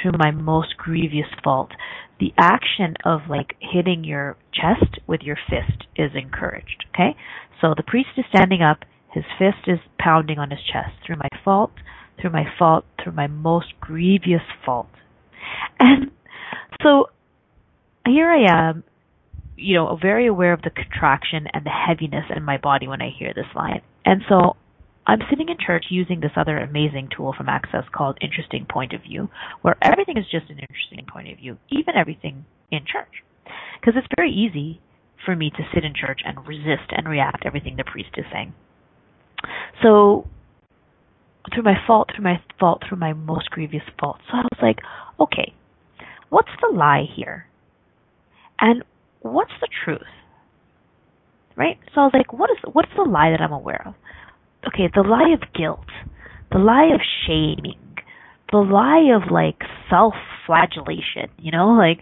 through 0.00 0.12
my 0.18 0.30
most 0.30 0.76
grievous 0.76 1.30
fault, 1.42 1.70
the 2.18 2.32
action 2.38 2.94
of 3.04 3.22
like 3.28 3.54
hitting 3.60 4.04
your 4.04 4.36
chest 4.52 5.00
with 5.06 5.20
your 5.22 5.36
fist 5.48 5.86
is 5.96 6.10
encouraged. 6.14 6.84
Okay? 6.94 7.16
So 7.60 7.74
the 7.76 7.82
priest 7.82 8.10
is 8.16 8.24
standing 8.34 8.62
up, 8.62 8.78
his 9.12 9.24
fist 9.38 9.66
is 9.66 9.78
pounding 9.98 10.38
on 10.38 10.50
his 10.50 10.60
chest 10.60 10.92
through 11.04 11.16
my 11.16 11.28
fault, 11.44 11.72
through 12.20 12.30
my 12.30 12.44
fault, 12.58 12.84
through 13.02 13.12
my 13.12 13.26
most 13.26 13.68
grievous 13.80 14.46
fault. 14.64 14.88
And 15.78 16.10
so 16.82 17.06
here 18.06 18.30
I 18.30 18.70
am, 18.70 18.84
you 19.56 19.76
know, 19.76 19.98
very 20.00 20.26
aware 20.26 20.52
of 20.52 20.62
the 20.62 20.70
contraction 20.70 21.46
and 21.52 21.64
the 21.64 21.70
heaviness 21.70 22.24
in 22.34 22.44
my 22.44 22.58
body 22.58 22.86
when 22.86 23.02
I 23.02 23.10
hear 23.16 23.32
this 23.34 23.46
line. 23.54 23.82
And 24.04 24.22
so 24.28 24.56
I'm 25.06 25.20
sitting 25.28 25.48
in 25.48 25.56
church 25.58 25.86
using 25.90 26.20
this 26.20 26.32
other 26.36 26.58
amazing 26.58 27.08
tool 27.16 27.34
from 27.36 27.48
Access 27.48 27.84
called 27.92 28.18
Interesting 28.20 28.66
Point 28.68 28.92
of 28.92 29.02
View, 29.02 29.28
where 29.62 29.76
everything 29.82 30.16
is 30.16 30.24
just 30.30 30.50
an 30.50 30.58
interesting 30.58 31.06
point 31.10 31.30
of 31.32 31.38
view, 31.38 31.56
even 31.70 31.96
everything 31.96 32.44
in 32.70 32.80
church. 32.80 33.24
Because 33.80 33.94
it's 33.96 34.06
very 34.16 34.30
easy 34.30 34.80
for 35.24 35.34
me 35.34 35.50
to 35.50 35.62
sit 35.74 35.84
in 35.84 35.94
church 35.94 36.20
and 36.24 36.46
resist 36.46 36.90
and 36.90 37.08
react 37.08 37.42
to 37.42 37.46
everything 37.46 37.76
the 37.76 37.84
priest 37.84 38.10
is 38.16 38.24
saying. 38.32 38.52
So 39.82 40.26
through 41.52 41.62
my 41.62 41.74
fault, 41.86 42.10
through 42.14 42.24
my 42.24 42.42
fault, 42.58 42.82
through 42.88 42.98
my 42.98 43.12
most 43.12 43.50
grievous 43.50 43.82
fault. 43.98 44.18
So 44.30 44.38
I 44.38 44.42
was 44.42 44.58
like, 44.62 44.78
okay, 45.18 45.54
what's 46.28 46.50
the 46.60 46.76
lie 46.76 47.04
here? 47.16 47.46
And 48.60 48.84
what's 49.20 49.52
the 49.60 49.68
truth? 49.84 50.02
Right? 51.56 51.78
So 51.94 52.02
I 52.02 52.04
was 52.04 52.12
like, 52.14 52.32
what 52.32 52.50
is 52.50 52.56
what's 52.72 52.92
the 52.96 53.02
lie 53.02 53.30
that 53.30 53.40
I'm 53.40 53.52
aware 53.52 53.82
of? 53.86 53.94
Okay, 54.66 54.90
the 54.94 55.02
lie 55.02 55.32
of 55.32 55.52
guilt, 55.54 55.88
the 56.52 56.58
lie 56.58 56.90
of 56.94 57.00
shaming, 57.26 57.80
the 58.52 58.58
lie 58.58 59.14
of 59.14 59.30
like 59.30 59.62
self 59.88 60.14
flagellation, 60.46 61.30
you 61.38 61.50
know, 61.50 61.70
like 61.70 61.98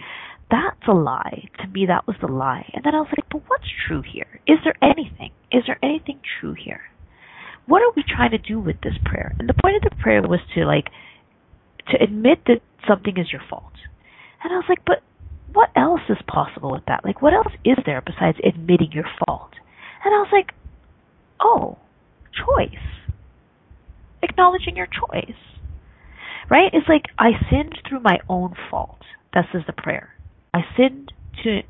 that's 0.51 0.89
a 0.89 0.93
lie. 0.93 1.49
To 1.61 1.69
me 1.69 1.87
that 1.87 2.07
was 2.07 2.17
the 2.21 2.33
lie. 2.33 2.69
And 2.75 2.85
then 2.85 2.95
I 2.95 3.01
was 3.01 3.13
like, 3.17 3.29
but 3.31 3.43
what's 3.49 3.69
true 3.87 4.03
here? 4.03 4.41
Is 4.47 4.59
there 4.65 4.77
anything? 4.83 5.31
Is 5.53 5.65
there 5.67 5.79
anything 5.83 6.21
true 6.41 6.55
here? 6.55 6.81
What 7.67 7.83
are 7.83 7.93
we 7.95 8.03
trying 8.03 8.31
to 8.31 8.39
do 8.39 8.59
with 8.59 8.81
this 8.83 8.95
prayer? 9.05 9.35
And 9.39 9.49
the 9.49 9.55
point 9.63 9.77
of 9.77 9.83
the 9.91 10.03
prayer 10.03 10.23
was 10.23 10.41
to 10.55 10.65
like 10.65 10.87
to 11.91 12.03
admit 12.03 12.41
that 12.47 12.61
something 12.87 13.17
is 13.19 13.31
your 13.31 13.43
fault. 13.49 13.73
And 14.43 14.53
I 14.53 14.57
was 14.57 14.67
like, 14.69 14.85
but 14.87 15.03
what 15.53 15.71
else 15.77 16.01
is 16.09 16.19
possible 16.27 16.73
with 16.73 16.85
that? 16.87 17.05
Like, 17.05 17.23
what 17.23 17.35
else 17.35 17.53
is 17.65 17.77
there 17.87 18.03
besides 18.05 18.39
admitting 18.47 18.93
your 18.93 19.09
fault? 19.25 19.51
And 20.05 20.15
I 20.15 20.19
was 20.19 20.29
like, 20.33 20.53
oh, 21.41 21.79
choice. 22.33 22.83
Acknowledging 24.23 24.77
your 24.77 24.87
choice. 24.87 25.37
Right? 26.51 26.71
It's 26.73 26.89
like, 26.89 27.05
I 27.19 27.33
sinned 27.51 27.79
through 27.89 28.01
my 28.01 28.19
own 28.29 28.55
fault. 28.71 29.01
This 29.35 29.45
is 29.55 29.63
the 29.67 29.73
prayer. 29.73 30.15
I 30.55 30.61
sinned 30.77 31.13
to, 31.45 31.61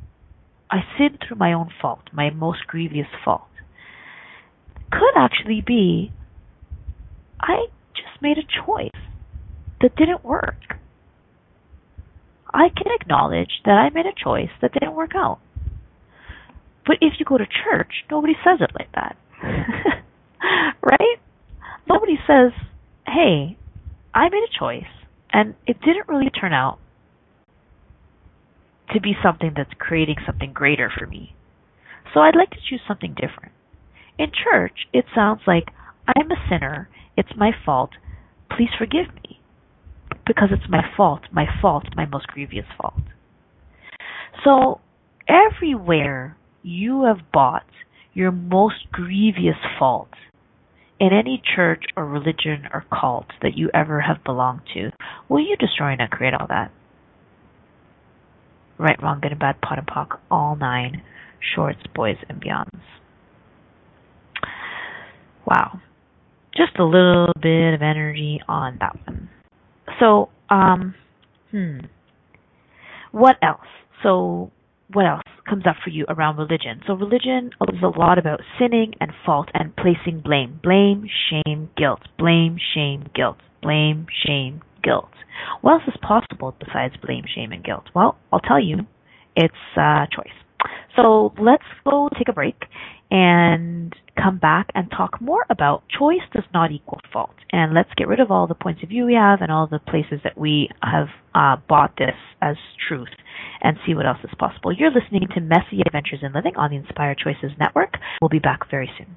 I 0.71 0.79
sinned 0.97 1.19
through 1.27 1.39
my 1.39 1.53
own 1.53 1.71
fault, 1.83 2.05
my 2.13 2.31
most 2.31 2.67
grievous 2.67 3.09
fault. 3.25 3.43
Could 4.91 5.17
actually 5.17 5.63
be, 5.67 6.13
I 7.41 7.67
just 7.95 8.23
made 8.23 8.39
a 8.39 8.65
choice 8.65 8.91
that 9.81 9.97
didn't 9.97 10.25
work 10.25 10.79
I 12.53 12.69
can 12.71 12.93
acknowledge 13.01 13.61
that 13.65 13.73
I 13.73 13.91
made 13.91 14.07
a 14.07 14.13
choice 14.13 14.51
that 14.63 14.73
didn't 14.73 14.95
work 14.95 15.13
out. 15.15 15.39
But 16.87 16.97
if 17.01 17.15
you 17.19 17.27
go 17.27 17.37
to 17.37 17.45
church, 17.47 18.05
nobody 18.11 18.35
says 18.45 18.61
it 18.61 18.71
like 18.79 18.91
that. 18.95 19.17
right? 20.83 21.19
Nobody 21.89 22.19
says, 22.27 22.53
hey, 23.07 23.57
I 24.15 24.29
made 24.29 24.43
a 24.43 24.59
choice 24.59 24.91
and 25.33 25.55
it 25.67 25.81
didn't 25.81 26.09
really 26.09 26.31
turn 26.31 26.53
out 26.53 26.79
to 28.93 29.01
be 29.01 29.13
something 29.23 29.53
that's 29.57 29.71
creating 29.79 30.17
something 30.25 30.53
greater 30.53 30.91
for 30.97 31.07
me. 31.07 31.35
So 32.15 32.21
I'd 32.21 32.37
like 32.37 32.51
to 32.51 32.57
choose 32.69 32.81
something 32.89 33.15
different. 33.15 33.53
In 34.19 34.31
church, 34.33 34.87
it 34.93 35.05
sounds 35.15 35.41
like 35.47 35.69
I'm 36.07 36.31
a 36.31 36.49
sinner, 36.49 36.89
it's 37.17 37.29
my 37.37 37.53
fault, 37.65 37.91
please 38.51 38.71
forgive 38.79 39.15
me 39.23 39.41
because 40.27 40.49
it's 40.51 40.69
my 40.69 40.83
fault, 40.97 41.23
my 41.33 41.47
fault, 41.61 41.85
my 41.95 42.07
most 42.07 42.27
grievous 42.29 42.65
fault. 42.81 42.95
So 44.45 44.81
everywhere 45.29 46.37
you 46.63 47.05
have 47.05 47.31
bought 47.33 47.65
your 48.15 48.31
most 48.31 48.91
grievous 48.93 49.57
fault 49.79 50.09
in 51.01 51.11
any 51.13 51.41
church 51.55 51.85
or 51.97 52.05
religion 52.05 52.69
or 52.73 52.85
cult 52.93 53.27
that 53.43 53.57
you 53.57 53.71
ever 53.73 54.01
have 54.01 54.25
belonged 54.25 54.63
to, 54.75 54.91
will 55.29 55.41
you 55.41 55.57
destroy 55.57 55.95
and 55.99 56.11
create 56.11 56.35
all 56.35 56.47
that? 56.49 56.73
Right, 58.79 59.01
wrong, 59.03 59.21
good 59.21 59.33
and 59.33 59.41
bad, 59.41 59.61
POD 59.61 59.79
and 59.79 59.87
POC, 59.87 60.19
all 60.31 60.57
nine, 60.57 61.03
shorts, 61.55 61.81
boys, 61.95 62.17
and 62.29 62.41
beyonds. 62.41 62.81
Wow. 65.47 65.81
Just 66.57 66.79
a 66.79 66.85
little 66.85 67.33
bit 67.41 67.75
of 67.75 67.83
energy 67.83 68.41
on 68.49 68.79
that 68.81 68.97
one. 69.07 69.31
So, 70.01 70.29
um, 70.51 70.95
hmm. 71.51 71.79
What 73.13 73.37
else? 73.43 73.67
So, 74.03 74.51
what 74.93 75.07
else 75.07 75.23
comes 75.49 75.65
up 75.67 75.77
for 75.83 75.91
you 75.91 76.05
around 76.09 76.37
religion? 76.37 76.81
So, 76.87 76.95
religion 76.95 77.51
is 77.73 77.83
a 77.83 77.99
lot 77.99 78.19
about 78.19 78.41
sinning 78.59 78.95
and 79.01 79.13
fault 79.25 79.49
and 79.55 79.75
placing 79.77 80.21
blame. 80.21 80.61
Blame, 80.63 81.09
shame, 81.31 81.71
guilt. 81.77 82.01
Blame, 82.19 82.59
shame, 82.75 83.07
guilt. 83.15 83.39
Blame, 83.63 84.07
shame, 84.27 84.63
guilt. 84.83 85.11
What 85.61 85.75
else 85.75 85.83
is 85.89 85.95
possible 86.01 86.55
besides 86.59 86.95
blame, 87.05 87.25
shame, 87.33 87.53
and 87.53 87.65
guilt? 87.65 87.85
Well, 87.95 88.17
I'll 88.33 88.41
tell 88.41 88.63
you. 88.63 88.79
It's 89.37 89.55
uh, 89.77 90.07
choice. 90.15 90.35
So 90.97 91.33
let's 91.41 91.63
go 91.85 92.09
take 92.19 92.29
a 92.29 92.33
break 92.33 92.57
and 93.11 93.95
come 94.21 94.39
back 94.39 94.69
and 94.75 94.91
talk 94.91 95.21
more 95.21 95.45
about 95.49 95.83
choice 95.89 96.27
does 96.33 96.45
not 96.53 96.73
equal 96.73 97.01
fault. 97.13 97.35
And 97.51 97.73
let's 97.73 97.91
get 97.97 98.09
rid 98.09 98.21
of 98.21 98.31
all 98.31 98.47
the 98.47 98.55
points 98.55 98.83
of 98.83 98.89
view 98.89 99.07
we 99.07 99.15
have 99.15 99.41
and 99.41 99.51
all 99.51 99.67
the 99.67 99.79
places 99.79 100.21
that 100.25 100.37
we 100.37 100.69
have 100.83 101.09
uh, 101.35 101.57
bought 101.69 101.95
this 101.97 102.17
as 102.43 102.57
truth 102.89 103.09
and 103.63 103.77
see 103.87 103.95
what 103.95 104.07
else 104.07 104.19
is 104.25 104.31
possible. 104.39 104.73
You're 104.73 104.91
listening 104.91 105.29
to 105.35 105.41
Messy 105.41 105.83
Adventures 105.87 106.21
in 106.23 106.33
Living 106.33 106.57
on 106.57 106.71
the 106.71 106.77
Inspired 106.77 107.19
Choices 107.19 107.53
Network. 107.59 107.95
We'll 108.21 108.29
be 108.29 108.39
back 108.39 108.71
very 108.71 108.91
soon. 108.99 109.17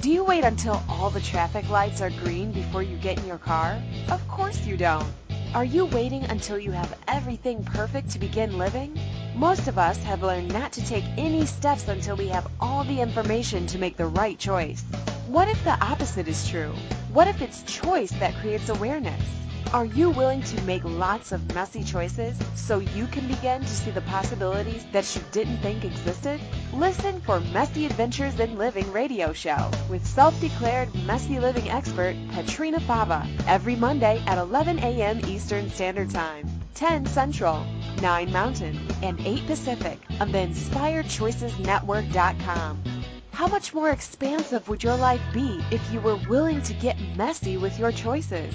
Do 0.00 0.10
you 0.10 0.24
wait 0.24 0.42
until 0.42 0.82
all 0.88 1.10
the 1.10 1.20
traffic 1.20 1.68
lights 1.70 2.00
are 2.00 2.10
green 2.24 2.50
before 2.50 2.82
you 2.82 2.96
get 2.96 3.18
in 3.18 3.26
your 3.26 3.38
car? 3.38 3.80
Of 4.10 4.26
course 4.26 4.66
you 4.66 4.76
don't. 4.76 5.06
Are 5.54 5.66
you 5.66 5.84
waiting 5.84 6.24
until 6.24 6.58
you 6.58 6.70
have 6.72 6.98
everything 7.06 7.62
perfect 7.62 8.08
to 8.12 8.18
begin 8.18 8.56
living? 8.56 8.98
Most 9.34 9.68
of 9.68 9.76
us 9.76 10.02
have 10.02 10.22
learned 10.22 10.50
not 10.50 10.72
to 10.72 10.86
take 10.86 11.04
any 11.18 11.44
steps 11.44 11.88
until 11.88 12.16
we 12.16 12.28
have 12.28 12.48
all 12.58 12.84
the 12.84 13.02
information 13.02 13.66
to 13.66 13.78
make 13.78 13.98
the 13.98 14.06
right 14.06 14.38
choice. 14.38 14.82
What 15.26 15.48
if 15.48 15.62
the 15.62 15.78
opposite 15.84 16.26
is 16.26 16.48
true? 16.48 16.72
What 17.12 17.28
if 17.28 17.42
it's 17.42 17.64
choice 17.64 18.12
that 18.12 18.34
creates 18.36 18.70
awareness? 18.70 19.22
Are 19.72 19.86
you 19.86 20.10
willing 20.10 20.42
to 20.42 20.60
make 20.62 20.82
lots 20.84 21.32
of 21.32 21.54
messy 21.54 21.82
choices 21.82 22.38
so 22.54 22.80
you 22.80 23.06
can 23.06 23.26
begin 23.26 23.62
to 23.62 23.68
see 23.68 23.90
the 23.90 24.02
possibilities 24.02 24.84
that 24.92 25.16
you 25.16 25.22
didn't 25.32 25.56
think 25.58 25.84
existed? 25.84 26.40
Listen 26.74 27.20
for 27.22 27.40
Messy 27.40 27.86
Adventures 27.86 28.38
in 28.38 28.58
Living 28.58 28.92
radio 28.92 29.32
show 29.32 29.70
with 29.88 30.06
self-declared 30.06 30.94
messy 31.06 31.40
living 31.40 31.70
expert 31.70 32.14
Petrina 32.32 32.82
Fava 32.82 33.26
every 33.46 33.76
Monday 33.76 34.22
at 34.26 34.36
11 34.38 34.78
a.m. 34.80 35.20
Eastern 35.26 35.70
Standard 35.70 36.10
Time, 36.10 36.46
10 36.74 37.06
Central, 37.06 37.64
9 38.02 38.30
Mountain, 38.30 38.78
and 39.02 39.18
8 39.20 39.46
Pacific 39.46 39.98
on 40.20 40.30
the 40.32 40.38
InspiredChoicesNetwork.com. 40.38 42.82
How 43.32 43.46
much 43.46 43.72
more 43.72 43.90
expansive 43.90 44.68
would 44.68 44.84
your 44.84 44.96
life 44.96 45.22
be 45.32 45.64
if 45.70 45.80
you 45.92 46.00
were 46.00 46.18
willing 46.28 46.60
to 46.62 46.74
get 46.74 46.98
messy 47.16 47.56
with 47.56 47.78
your 47.78 47.90
choices? 47.90 48.54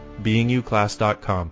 beingyouclass.com. 0.23 1.51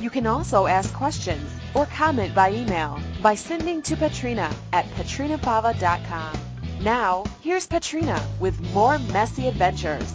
You 0.00 0.08
can 0.08 0.26
also 0.26 0.66
ask 0.66 0.94
questions 0.94 1.46
or 1.74 1.84
comment 1.84 2.34
by 2.34 2.50
email 2.52 2.98
by 3.22 3.34
sending 3.34 3.82
to 3.82 3.96
Petrina 3.96 4.50
at 4.72 4.86
petrinafava.com. 4.96 6.38
Now, 6.80 7.24
here's 7.42 7.66
Petrina 7.66 8.18
with 8.40 8.58
more 8.72 8.98
messy 9.12 9.46
adventures. 9.46 10.10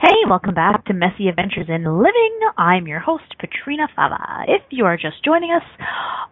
Hey, 0.00 0.16
welcome 0.30 0.54
back 0.54 0.86
to 0.86 0.94
Messy 0.94 1.28
Adventures 1.28 1.66
in 1.68 1.84
Living. 1.84 2.40
I'm 2.56 2.86
your 2.86 3.00
host, 3.00 3.36
Petrina 3.38 3.86
Fava. 3.94 4.46
If 4.48 4.62
you 4.70 4.86
are 4.86 4.96
just 4.96 5.22
joining 5.22 5.50
us, 5.50 5.62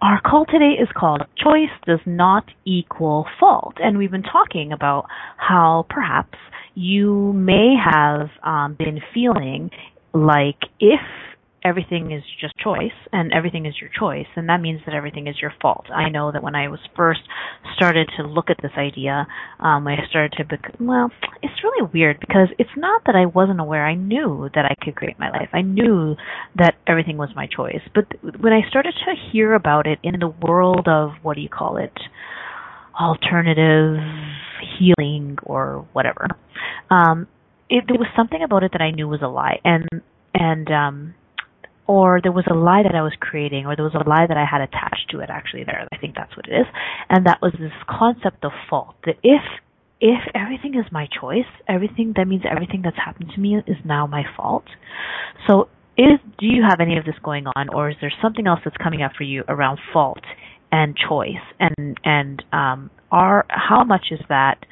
our 0.01 0.23
call 0.23 0.47
today 0.47 0.73
is 0.81 0.89
called 0.97 1.21
Choice 1.37 1.69
Does 1.87 2.01
Not 2.07 2.45
Equal 2.65 3.27
Fault. 3.39 3.75
And 3.79 3.99
we've 3.99 4.11
been 4.11 4.23
talking 4.23 4.73
about 4.73 5.05
how 5.37 5.85
perhaps 5.91 6.39
you 6.75 7.35
may 7.35 7.75
have 7.77 8.31
um, 8.43 8.75
been 8.79 9.03
feeling 9.13 9.71
like 10.15 10.61
if 10.81 11.01
everything 11.69 12.13
is 12.13 12.23
just 12.41 12.55
choice 12.59 12.99
and 13.13 13.33
everything 13.33 13.65
is 13.67 13.75
your 13.81 13.91
choice 14.03 14.27
and 14.37 14.49
that 14.49 14.61
means 14.67 14.81
that 14.87 14.95
everything 14.95 15.27
is 15.27 15.37
your 15.41 15.53
fault. 15.63 15.87
I 15.95 16.09
know 16.09 16.27
that 16.33 16.43
when 16.43 16.55
i 16.55 16.67
was 16.75 16.81
first 16.97 17.21
started 17.77 18.07
to 18.17 18.23
look 18.37 18.49
at 18.51 18.59
this 18.63 18.73
idea 18.89 19.27
um 19.61 19.87
i 19.87 19.97
started 20.11 20.33
to 20.39 20.45
bec- 20.45 20.75
well 20.81 21.11
it's 21.43 21.59
really 21.65 21.85
weird 21.95 22.17
because 22.21 22.49
it's 22.59 22.77
not 22.77 23.03
that 23.07 23.17
i 23.17 23.27
wasn't 23.39 23.61
aware. 23.61 23.85
I 23.87 23.95
knew 23.95 24.49
that 24.55 24.65
i 24.65 24.75
could 24.83 24.97
create 24.97 25.19
my 25.19 25.31
life. 25.31 25.51
I 25.53 25.63
knew 25.63 26.17
that 26.57 26.75
everything 26.87 27.17
was 27.25 27.31
my 27.37 27.47
choice. 27.59 27.83
But 27.95 28.07
when 28.43 28.53
i 28.53 28.63
started 28.71 28.95
to 29.05 29.13
hear 29.33 29.55
about 29.55 29.87
it 29.87 29.99
in 30.03 30.19
the 30.21 30.33
world 30.47 30.87
of 30.89 31.11
what 31.23 31.35
do 31.37 31.43
you 31.43 31.49
call 31.61 31.77
it 31.77 31.97
alternative 33.09 33.97
healing 34.79 35.39
or 35.45 35.87
whatever 35.93 36.27
um 36.91 37.27
it, 37.71 37.85
there 37.87 37.99
was 37.99 38.09
something 38.17 38.43
about 38.43 38.63
it 38.65 38.73
that 38.73 38.81
i 38.81 38.91
knew 38.91 39.07
was 39.07 39.21
a 39.23 39.29
lie. 39.29 39.59
And 39.65 39.87
and 40.35 40.71
um 40.71 41.15
or 41.89 42.21
there 42.23 42.33
was 42.33 42.45
a 42.51 42.55
lie 42.55 42.83
that 42.85 42.95
I 42.95 43.03
was 43.03 43.15
creating, 43.19 43.67
or 43.67 43.75
there 43.75 43.85
was 43.85 43.95
a 43.95 44.09
lie 44.09 44.27
that 44.29 44.37
I 44.37 44.45
had 44.45 44.61
attached 44.61 45.11
to 45.11 45.21
it 45.21 45.31
actually 45.31 45.65
there. 45.65 45.89
I 45.91 45.97
think 45.97 46.15
that's 46.15 46.37
what 46.37 46.47
it 46.47 46.53
is. 46.53 46.67
And 47.09 47.27
that 47.27 47.39
was 47.43 47.53
this 47.59 47.73
concept 47.89 48.45
of 48.45 48.53
fault. 48.71 48.95
That 49.07 49.17
if 49.23 49.43
if 50.01 50.21
everything 50.35 50.75
is 50.75 50.85
my 50.93 51.09
choice, 51.21 51.51
everything 51.67 52.13
that 52.17 52.29
means 52.29 52.43
everything 52.49 52.83
that's 52.85 52.99
happened 53.03 53.33
to 53.35 53.41
me 53.41 53.57
is 53.67 53.77
now 53.85 54.07
my 54.07 54.23
fault. 54.37 54.65
So 55.49 55.69
is 55.97 56.21
do 56.39 56.47
you 56.47 56.63
have 56.63 56.81
any 56.81 56.97
of 56.97 57.05
this 57.05 57.17
going 57.25 57.47
on 57.57 57.69
or 57.75 57.91
is 57.91 57.97
there 58.01 58.13
something 58.23 58.47
else 58.47 58.61
that's 58.65 58.77
coming 58.77 59.03
up 59.03 59.13
for 59.19 59.25
you 59.25 59.43
around 59.49 59.81
fault 59.93 60.23
and 60.71 60.97
choice 60.97 61.43
and 61.59 61.99
and 62.05 62.45
um 62.53 62.91
are 63.11 63.45
how 63.49 63.83
much 63.83 64.07
is 64.13 64.21
that 64.29 64.65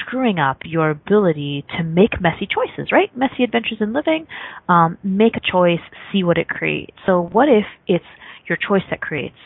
screwing 0.00 0.38
up 0.38 0.58
your 0.64 0.90
ability 0.90 1.64
to 1.76 1.84
make 1.84 2.20
messy 2.20 2.46
choices, 2.46 2.90
right? 2.92 3.14
Messy 3.16 3.44
adventures 3.44 3.78
in 3.80 3.92
living. 3.92 4.26
Um, 4.68 4.98
make 5.02 5.36
a 5.36 5.52
choice, 5.52 5.80
see 6.12 6.22
what 6.22 6.38
it 6.38 6.48
creates. 6.48 6.96
So, 7.06 7.28
what 7.32 7.48
if 7.48 7.64
it's 7.86 8.04
your 8.48 8.56
choice 8.56 8.82
that 8.90 9.00
creates 9.00 9.36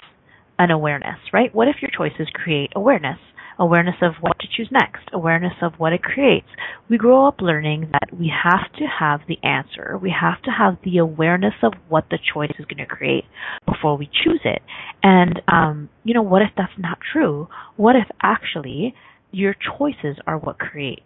an 0.58 0.70
awareness, 0.70 1.18
right? 1.32 1.54
What 1.54 1.68
if 1.68 1.76
your 1.82 1.90
choices 1.96 2.28
create 2.32 2.70
awareness? 2.76 3.18
Awareness 3.58 3.96
of 4.00 4.14
what 4.20 4.38
to 4.40 4.48
choose 4.56 4.68
next, 4.72 5.10
awareness 5.12 5.52
of 5.60 5.74
what 5.76 5.92
it 5.92 6.02
creates. 6.02 6.46
We 6.88 6.96
grow 6.96 7.28
up 7.28 7.40
learning 7.40 7.90
that 7.92 8.18
we 8.18 8.32
have 8.42 8.72
to 8.78 8.84
have 8.98 9.20
the 9.28 9.38
answer. 9.46 9.98
We 10.00 10.14
have 10.18 10.40
to 10.42 10.50
have 10.50 10.78
the 10.84 10.98
awareness 10.98 11.54
of 11.62 11.74
what 11.88 12.04
the 12.10 12.18
choice 12.32 12.52
is 12.58 12.64
going 12.64 12.78
to 12.78 12.86
create 12.86 13.24
before 13.66 13.96
we 13.98 14.06
choose 14.06 14.40
it. 14.44 14.62
And, 15.02 15.42
um, 15.48 15.90
you 16.02 16.14
know, 16.14 16.22
what 16.22 16.42
if 16.42 16.48
that's 16.56 16.72
not 16.78 16.98
true? 17.12 17.48
What 17.76 17.94
if 17.94 18.06
actually 18.22 18.94
your 19.32 19.54
choices 19.78 20.16
are 20.26 20.38
what 20.38 20.58
create 20.58 21.02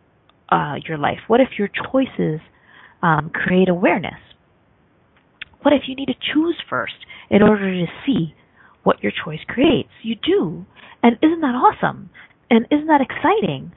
uh, 0.50 0.74
your 0.86 0.98
life? 0.98 1.18
What 1.28 1.40
if 1.40 1.48
your 1.58 1.68
choices 1.68 2.40
um, 3.02 3.30
create 3.32 3.68
awareness? 3.68 4.20
What 5.62 5.72
if 5.72 5.82
you 5.88 5.96
need 5.96 6.06
to 6.06 6.14
choose 6.32 6.56
first 6.68 6.94
in 7.30 7.42
order 7.42 7.72
to 7.72 7.86
see 8.04 8.34
what 8.84 9.02
your 9.02 9.12
choice 9.24 9.40
creates? 9.48 9.88
You 10.02 10.14
do. 10.14 10.66
And 11.02 11.16
isn't 11.22 11.40
that 11.40 11.54
awesome? 11.54 12.10
And 12.50 12.66
isn't 12.70 12.86
that 12.86 13.00
exciting? 13.00 13.72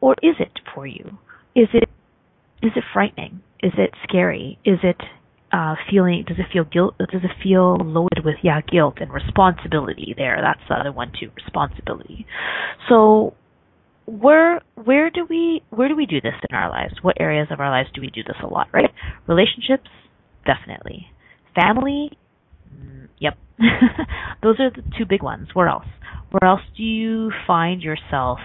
Or 0.00 0.14
is 0.22 0.36
it 0.38 0.52
for 0.74 0.86
you? 0.86 1.18
Is 1.54 1.68
it 1.72 1.88
is 2.62 2.72
it 2.76 2.84
frightening? 2.92 3.42
Is 3.62 3.72
it 3.76 3.90
scary? 4.08 4.58
Is 4.64 4.78
it 4.82 4.96
uh, 5.52 5.74
feeling? 5.90 6.24
Does 6.26 6.38
it 6.38 6.46
feel 6.52 6.64
guilt? 6.64 6.94
Does 6.98 7.22
it 7.22 7.30
feel 7.42 7.76
loaded 7.76 8.24
with 8.24 8.36
yeah 8.42 8.60
guilt 8.60 8.94
and 9.00 9.12
responsibility? 9.12 10.14
There, 10.16 10.38
that's 10.42 10.66
the 10.68 10.74
other 10.74 10.92
one 10.92 11.12
too, 11.18 11.30
responsibility. 11.36 12.26
So 12.88 13.34
where 14.06 14.60
where 14.74 15.10
do 15.10 15.26
we 15.28 15.62
where 15.70 15.88
do 15.88 15.96
we 15.96 16.06
do 16.06 16.20
this 16.20 16.34
in 16.48 16.56
our 16.56 16.68
lives? 16.68 16.94
What 17.02 17.20
areas 17.20 17.48
of 17.50 17.60
our 17.60 17.70
lives 17.70 17.88
do 17.94 18.00
we 18.00 18.08
do 18.08 18.22
this 18.22 18.36
a 18.42 18.46
lot, 18.46 18.68
right? 18.72 18.90
Relationships, 19.26 19.88
definitely. 20.44 21.06
Family, 21.54 22.10
mm, 22.74 23.08
yep. 23.18 23.38
Those 24.42 24.60
are 24.60 24.70
the 24.70 24.82
two 24.98 25.06
big 25.08 25.22
ones. 25.22 25.48
Where 25.54 25.68
else? 25.68 25.86
Where 26.30 26.50
else 26.50 26.62
do 26.76 26.82
you 26.82 27.30
find 27.46 27.80
yourself 27.80 28.40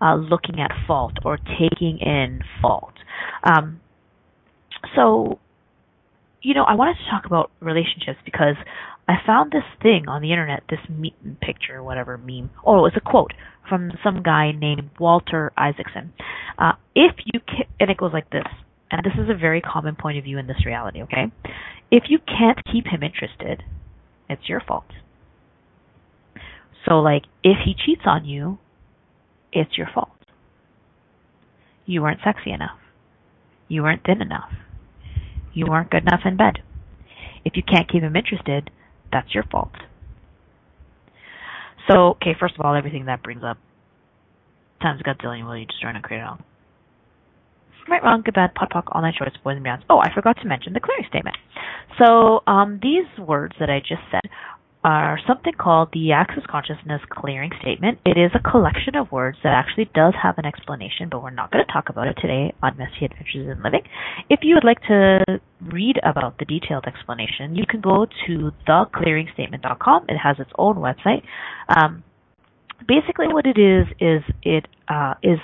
uh, 0.00 0.14
looking 0.14 0.60
at 0.60 0.70
fault 0.86 1.14
or 1.24 1.38
taking 1.38 1.98
in 1.98 2.40
fault? 2.60 2.92
Um, 3.42 3.80
so, 4.94 5.38
you 6.42 6.54
know, 6.54 6.64
I 6.64 6.74
wanted 6.74 6.96
to 6.96 7.10
talk 7.10 7.24
about 7.26 7.50
relationships 7.60 8.18
because 8.24 8.56
I 9.10 9.16
found 9.26 9.50
this 9.50 9.64
thing 9.82 10.04
on 10.06 10.22
the 10.22 10.30
internet, 10.30 10.62
this 10.70 10.78
meme 10.88 11.36
picture, 11.42 11.82
whatever 11.82 12.16
meme. 12.16 12.50
Oh, 12.64 12.78
it 12.78 12.82
was 12.82 12.92
a 12.96 13.00
quote 13.00 13.32
from 13.68 13.90
some 14.04 14.22
guy 14.22 14.52
named 14.52 14.90
Walter 15.00 15.50
Isaacson. 15.56 16.12
Uh, 16.56 16.74
if 16.94 17.16
you 17.24 17.40
can, 17.40 17.66
and 17.80 17.90
it 17.90 17.96
goes 17.96 18.12
like 18.12 18.30
this, 18.30 18.46
and 18.88 19.02
this 19.02 19.14
is 19.14 19.28
a 19.28 19.36
very 19.36 19.60
common 19.60 19.96
point 19.96 20.16
of 20.16 20.22
view 20.22 20.38
in 20.38 20.46
this 20.46 20.64
reality. 20.64 21.02
Okay, 21.02 21.24
if 21.90 22.04
you 22.08 22.20
can't 22.20 22.60
keep 22.72 22.86
him 22.86 23.02
interested, 23.02 23.64
it's 24.28 24.48
your 24.48 24.60
fault. 24.60 24.86
So, 26.88 27.00
like, 27.00 27.24
if 27.42 27.56
he 27.64 27.74
cheats 27.74 28.02
on 28.06 28.24
you, 28.24 28.58
it's 29.52 29.76
your 29.76 29.88
fault. 29.92 30.10
You 31.84 32.02
weren't 32.02 32.20
sexy 32.22 32.52
enough. 32.52 32.78
You 33.66 33.82
weren't 33.82 34.04
thin 34.04 34.22
enough. 34.22 34.52
You 35.52 35.66
weren't 35.66 35.90
good 35.90 36.02
enough 36.02 36.20
in 36.24 36.36
bed. 36.36 36.60
If 37.44 37.56
you 37.56 37.64
can't 37.64 37.90
keep 37.90 38.04
him 38.04 38.14
interested, 38.14 38.70
that's 39.12 39.34
your 39.34 39.44
fault. 39.44 39.72
So, 41.88 42.10
okay, 42.20 42.34
first 42.38 42.54
of 42.58 42.64
all, 42.64 42.74
everything 42.74 43.06
that 43.06 43.22
brings 43.22 43.42
up 43.44 43.58
times 44.80 45.00
a 45.00 45.08
godzillion 45.08 45.44
will 45.44 45.56
you 45.56 45.66
just 45.66 45.80
trying 45.80 45.94
to 45.94 46.00
create 46.00 46.20
it 46.20 46.26
all. 46.26 46.38
Right, 47.88 48.02
wrong, 48.02 48.22
good, 48.24 48.34
bad, 48.34 48.54
POD, 48.54 48.70
POC, 48.70 48.82
all 48.92 49.02
nine 49.02 49.14
shorts, 49.18 49.36
boys 49.42 49.56
and 49.56 49.66
beyonds. 49.66 49.82
Oh, 49.90 49.98
I 49.98 50.14
forgot 50.14 50.36
to 50.42 50.46
mention 50.46 50.72
the 50.72 50.80
clearing 50.80 51.04
statement. 51.08 51.36
So, 51.98 52.40
um, 52.46 52.78
these 52.82 53.06
words 53.18 53.54
that 53.58 53.68
I 53.68 53.80
just 53.80 54.02
said 54.12 54.30
are 54.82 55.18
something 55.26 55.52
called 55.52 55.90
the 55.92 56.12
Access 56.12 56.44
Consciousness 56.48 57.02
Clearing 57.10 57.50
Statement. 57.60 57.98
It 58.06 58.16
is 58.16 58.30
a 58.34 58.50
collection 58.50 58.96
of 58.96 59.12
words 59.12 59.36
that 59.42 59.52
actually 59.52 59.90
does 59.94 60.14
have 60.22 60.38
an 60.38 60.46
explanation, 60.46 61.08
but 61.10 61.22
we're 61.22 61.30
not 61.30 61.50
going 61.50 61.64
to 61.64 61.72
talk 61.72 61.90
about 61.90 62.08
it 62.08 62.16
today 62.20 62.54
on 62.62 62.78
Messy 62.78 63.04
Adventures 63.04 63.56
in 63.56 63.62
Living. 63.62 63.82
If 64.30 64.40
you 64.42 64.54
would 64.54 64.64
like 64.64 64.80
to 64.88 65.40
read 65.60 65.96
about 66.02 66.38
the 66.38 66.46
detailed 66.46 66.86
explanation, 66.86 67.56
you 67.56 67.64
can 67.68 67.82
go 67.82 68.06
to 68.26 68.52
theclearingstatement.com. 68.66 70.06
It 70.08 70.16
has 70.16 70.36
its 70.38 70.50
own 70.56 70.76
website. 70.76 71.24
Um, 71.68 72.02
basically, 72.88 73.28
what 73.28 73.44
it 73.44 73.58
is 73.58 73.86
is 74.00 74.22
it 74.42 74.66
uh, 74.88 75.14
is 75.22 75.38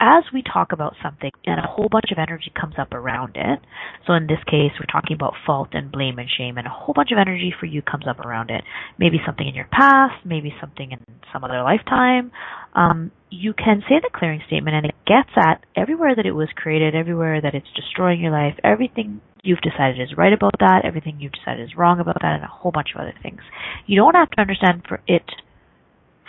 as 0.00 0.24
we 0.32 0.42
talk 0.42 0.72
about 0.72 0.94
something 1.02 1.30
and 1.44 1.58
a 1.58 1.66
whole 1.66 1.88
bunch 1.90 2.12
of 2.12 2.18
energy 2.18 2.52
comes 2.58 2.74
up 2.78 2.92
around 2.92 3.32
it, 3.34 3.58
so 4.06 4.12
in 4.14 4.26
this 4.26 4.38
case, 4.46 4.70
we're 4.78 4.90
talking 4.90 5.14
about 5.14 5.34
fault 5.44 5.70
and 5.72 5.90
blame 5.90 6.18
and 6.18 6.28
shame, 6.30 6.56
and 6.56 6.66
a 6.66 6.70
whole 6.70 6.94
bunch 6.94 7.10
of 7.10 7.18
energy 7.18 7.52
for 7.58 7.66
you 7.66 7.82
comes 7.82 8.06
up 8.06 8.20
around 8.20 8.50
it. 8.50 8.62
Maybe 8.98 9.18
something 9.26 9.46
in 9.46 9.54
your 9.54 9.68
past, 9.72 10.24
maybe 10.24 10.54
something 10.60 10.92
in 10.92 10.98
some 11.32 11.42
other 11.42 11.62
lifetime. 11.62 12.30
Um, 12.74 13.10
you 13.30 13.52
can 13.52 13.82
say 13.88 13.96
the 14.00 14.10
clearing 14.14 14.42
statement, 14.46 14.76
and 14.76 14.86
it 14.86 14.94
gets 15.06 15.30
at 15.36 15.64
everywhere 15.76 16.14
that 16.14 16.26
it 16.26 16.32
was 16.32 16.48
created, 16.54 16.94
everywhere 16.94 17.40
that 17.40 17.54
it's 17.54 17.66
destroying 17.74 18.20
your 18.20 18.32
life, 18.32 18.54
everything 18.62 19.20
you've 19.42 19.60
decided 19.60 20.00
is 20.00 20.16
right 20.16 20.32
about 20.32 20.54
that, 20.60 20.82
everything 20.84 21.18
you've 21.18 21.32
decided 21.32 21.64
is 21.64 21.76
wrong 21.76 21.98
about 21.98 22.18
that, 22.22 22.36
and 22.36 22.44
a 22.44 22.46
whole 22.46 22.70
bunch 22.70 22.90
of 22.94 23.00
other 23.00 23.14
things. 23.22 23.40
You 23.86 23.96
don't 23.96 24.14
have 24.14 24.30
to 24.30 24.40
understand 24.40 24.82
for 24.88 25.00
it 25.08 25.24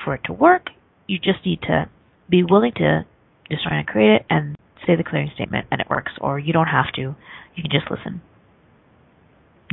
for 0.04 0.16
it 0.16 0.22
to 0.26 0.34
work. 0.34 0.68
You 1.08 1.18
just 1.18 1.46
need 1.46 1.62
to 1.64 1.90
be 2.30 2.44
willing 2.44 2.74
to 2.78 3.06
just 3.50 3.64
trying 3.64 3.86
to 3.86 3.92
create 3.92 4.16
it 4.16 4.26
and 4.30 4.56
say 4.86 4.96
the 4.96 5.04
clearing 5.04 5.32
statement 5.34 5.68
and 5.72 5.82
it 5.82 5.88
works. 5.90 6.12
Or 6.22 6.40
you 6.40 6.54
don't 6.54 6.68
have 6.68 6.92
to. 6.96 7.02
You 7.56 7.64
can 7.64 7.72
just 7.72 7.90
listen. 7.90 8.22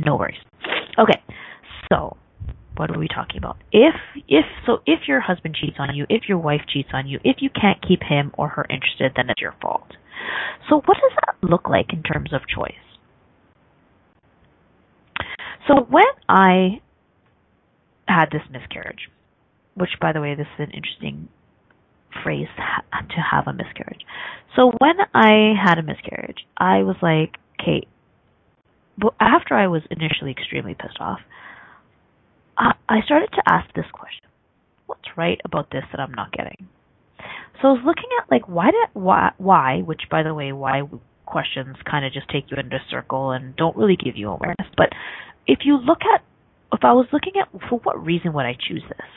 No 0.03 0.15
worries. 0.15 0.39
Okay. 0.97 1.21
So, 1.91 2.17
what 2.77 2.89
are 2.89 2.99
we 2.99 3.07
talking 3.07 3.37
about? 3.37 3.57
If 3.71 3.95
if 4.27 4.45
so 4.65 4.79
if 4.85 5.07
your 5.07 5.19
husband 5.19 5.55
cheats 5.59 5.77
on 5.79 5.93
you, 5.93 6.05
if 6.09 6.23
your 6.27 6.37
wife 6.37 6.61
cheats 6.71 6.89
on 6.93 7.07
you, 7.07 7.19
if 7.23 7.37
you 7.39 7.49
can't 7.49 7.85
keep 7.85 8.01
him 8.01 8.31
or 8.37 8.47
her 8.49 8.65
interested, 8.69 9.11
then 9.15 9.29
it's 9.29 9.41
your 9.41 9.55
fault. 9.61 9.87
So 10.69 10.77
what 10.77 10.97
does 10.97 11.11
that 11.25 11.47
look 11.47 11.69
like 11.69 11.91
in 11.91 12.03
terms 12.03 12.33
of 12.33 12.41
choice? 12.47 12.73
So 15.67 15.85
when 15.89 16.03
I 16.29 16.81
had 18.07 18.27
this 18.31 18.41
miscarriage, 18.51 19.09
which 19.75 19.91
by 19.99 20.11
the 20.13 20.21
way, 20.21 20.35
this 20.35 20.47
is 20.57 20.67
an 20.67 20.71
interesting 20.71 21.29
phrase 22.23 22.47
to 22.57 23.21
have 23.31 23.47
a 23.47 23.53
miscarriage. 23.53 24.01
So 24.55 24.71
when 24.79 24.95
I 25.13 25.53
had 25.61 25.77
a 25.77 25.83
miscarriage, 25.83 26.45
I 26.57 26.83
was 26.83 26.97
like, 27.01 27.37
okay, 27.59 27.87
but 28.97 29.13
after 29.19 29.55
I 29.55 29.67
was 29.67 29.81
initially 29.89 30.31
extremely 30.31 30.75
pissed 30.75 30.99
off, 30.99 31.19
I 32.57 33.01
started 33.05 33.29
to 33.33 33.43
ask 33.47 33.73
this 33.73 33.89
question: 33.91 34.29
What's 34.85 35.17
right 35.17 35.39
about 35.45 35.71
this 35.71 35.83
that 35.91 35.99
I'm 35.99 36.13
not 36.13 36.31
getting? 36.31 36.67
So 37.61 37.69
I 37.69 37.71
was 37.71 37.81
looking 37.85 38.09
at 38.19 38.29
like 38.29 38.47
why 38.47 38.65
did 38.65 38.89
why 38.93 39.31
why, 39.37 39.79
which 39.79 40.01
by 40.11 40.23
the 40.23 40.33
way, 40.33 40.51
why 40.51 40.83
questions 41.25 41.77
kind 41.89 42.05
of 42.05 42.11
just 42.11 42.27
take 42.29 42.51
you 42.51 42.57
into 42.57 42.75
a 42.75 42.85
circle 42.89 43.31
and 43.31 43.55
don't 43.55 43.75
really 43.77 43.95
give 43.95 44.17
you 44.17 44.29
awareness. 44.29 44.67
But 44.75 44.89
if 45.47 45.59
you 45.63 45.77
look 45.77 45.99
at 46.13 46.21
if 46.73 46.83
I 46.83 46.93
was 46.93 47.07
looking 47.11 47.33
at 47.41 47.49
for 47.69 47.79
what 47.79 48.03
reason 48.03 48.33
would 48.33 48.45
I 48.45 48.53
choose 48.53 48.83
this? 48.87 49.07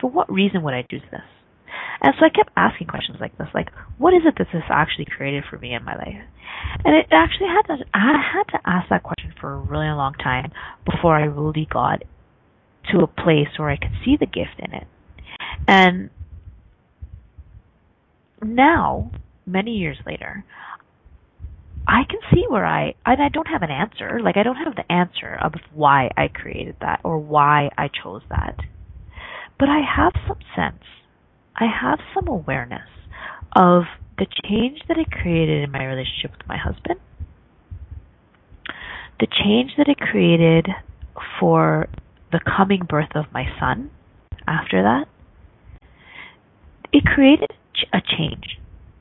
For 0.00 0.10
what 0.10 0.32
reason 0.32 0.62
would 0.62 0.74
I 0.74 0.84
choose 0.90 1.02
this? 1.10 1.20
And 2.00 2.14
so 2.18 2.26
I 2.26 2.28
kept 2.28 2.50
asking 2.56 2.88
questions 2.88 3.18
like 3.20 3.36
this, 3.38 3.48
like, 3.54 3.68
what 3.98 4.14
is 4.14 4.22
it 4.26 4.34
that 4.38 4.48
this 4.52 4.62
actually 4.68 5.06
created 5.06 5.44
for 5.48 5.58
me 5.58 5.74
in 5.74 5.84
my 5.84 5.96
life? 5.96 6.22
And 6.84 6.94
it 6.94 7.06
actually 7.10 7.48
had 7.48 7.62
to 7.68 7.84
I 7.94 8.20
had 8.32 8.44
to 8.52 8.58
ask 8.64 8.88
that 8.90 9.02
question 9.02 9.32
for 9.40 9.52
a 9.52 9.58
really 9.58 9.86
long 9.86 10.14
time 10.14 10.52
before 10.84 11.16
I 11.16 11.24
really 11.24 11.66
got 11.70 12.02
to 12.92 13.00
a 13.00 13.06
place 13.06 13.48
where 13.56 13.70
I 13.70 13.76
could 13.76 13.92
see 14.04 14.16
the 14.18 14.26
gift 14.26 14.58
in 14.58 14.74
it. 14.74 14.86
And 15.66 16.10
now, 18.42 19.10
many 19.46 19.72
years 19.78 19.98
later, 20.06 20.44
I 21.86 22.02
can 22.08 22.20
see 22.32 22.44
where 22.48 22.64
I 22.64 22.94
and 23.04 23.22
I 23.22 23.28
don't 23.28 23.48
have 23.48 23.62
an 23.62 23.70
answer. 23.70 24.20
Like 24.22 24.36
I 24.36 24.42
don't 24.42 24.56
have 24.56 24.74
the 24.74 24.90
answer 24.90 25.38
of 25.42 25.54
why 25.72 26.10
I 26.16 26.28
created 26.28 26.76
that 26.80 27.00
or 27.04 27.18
why 27.18 27.70
I 27.76 27.88
chose 27.88 28.22
that. 28.30 28.56
But 29.58 29.68
I 29.68 29.80
have 29.96 30.12
some 30.26 30.38
sense. 30.56 30.82
I 31.56 31.66
have 31.66 31.98
some 32.14 32.28
awareness 32.28 32.88
of 33.54 33.84
the 34.18 34.26
change 34.44 34.80
that 34.88 34.98
it 34.98 35.10
created 35.10 35.64
in 35.64 35.70
my 35.70 35.84
relationship 35.84 36.32
with 36.32 36.46
my 36.46 36.56
husband. 36.56 37.00
The 39.20 39.26
change 39.26 39.72
that 39.78 39.88
it 39.88 39.98
created 39.98 40.68
for 41.38 41.88
the 42.32 42.40
coming 42.44 42.82
birth 42.88 43.10
of 43.14 43.26
my 43.32 43.44
son 43.60 43.90
after 44.46 44.82
that, 44.82 45.06
it 46.92 47.04
created 47.04 47.50
a 47.92 48.00
change. 48.00 48.58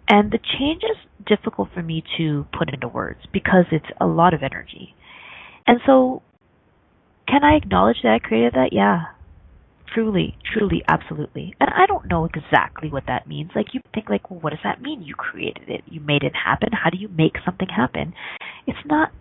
And 0.07 0.31
the 0.31 0.39
change 0.59 0.83
is 0.83 0.97
difficult 1.25 1.69
for 1.73 1.81
me 1.81 2.03
to 2.17 2.45
put 2.57 2.73
into 2.73 2.87
words 2.87 3.19
because 3.31 3.65
it's 3.71 3.85
a 3.99 4.05
lot 4.05 4.33
of 4.33 4.43
energy. 4.43 4.95
And 5.65 5.79
so, 5.85 6.21
can 7.27 7.43
I 7.43 7.55
acknowledge 7.55 7.97
that 8.03 8.11
I 8.13 8.19
created 8.19 8.53
that? 8.53 8.69
Yeah. 8.73 9.05
Truly, 9.93 10.35
truly, 10.51 10.81
absolutely. 10.87 11.53
And 11.59 11.69
I 11.69 11.85
don't 11.85 12.07
know 12.07 12.25
exactly 12.25 12.89
what 12.89 13.03
that 13.07 13.27
means. 13.27 13.51
Like, 13.55 13.67
you 13.73 13.81
think, 13.93 14.09
like, 14.09 14.31
well, 14.31 14.39
what 14.39 14.49
does 14.49 14.59
that 14.63 14.81
mean? 14.81 15.03
You 15.03 15.13
created 15.13 15.69
it. 15.69 15.81
You 15.85 15.99
made 15.99 16.23
it 16.23 16.33
happen. 16.33 16.69
How 16.71 16.89
do 16.89 16.97
you 16.97 17.09
make 17.09 17.33
something 17.45 17.67
happen? 17.69 18.13
It's 18.65 18.79
not 18.85 19.11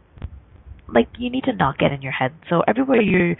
like 0.88 1.08
you 1.18 1.30
need 1.30 1.44
to 1.44 1.52
not 1.52 1.78
get 1.78 1.92
in 1.92 2.02
your 2.02 2.12
head. 2.12 2.32
So 2.48 2.62
everywhere 2.66 3.00
you're 3.00 3.36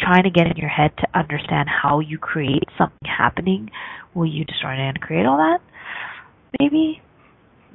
trying 0.00 0.24
to 0.24 0.30
get 0.30 0.46
in 0.46 0.56
your 0.56 0.68
head 0.68 0.90
to 0.98 1.18
understand 1.18 1.68
how 1.68 2.00
you 2.00 2.18
create 2.18 2.64
something 2.76 3.06
happening, 3.06 3.70
will 4.14 4.26
you 4.26 4.44
destroy 4.44 4.74
it 4.74 4.80
and 4.80 5.00
create 5.00 5.26
all 5.26 5.36
that? 5.36 5.60
Maybe. 6.60 7.02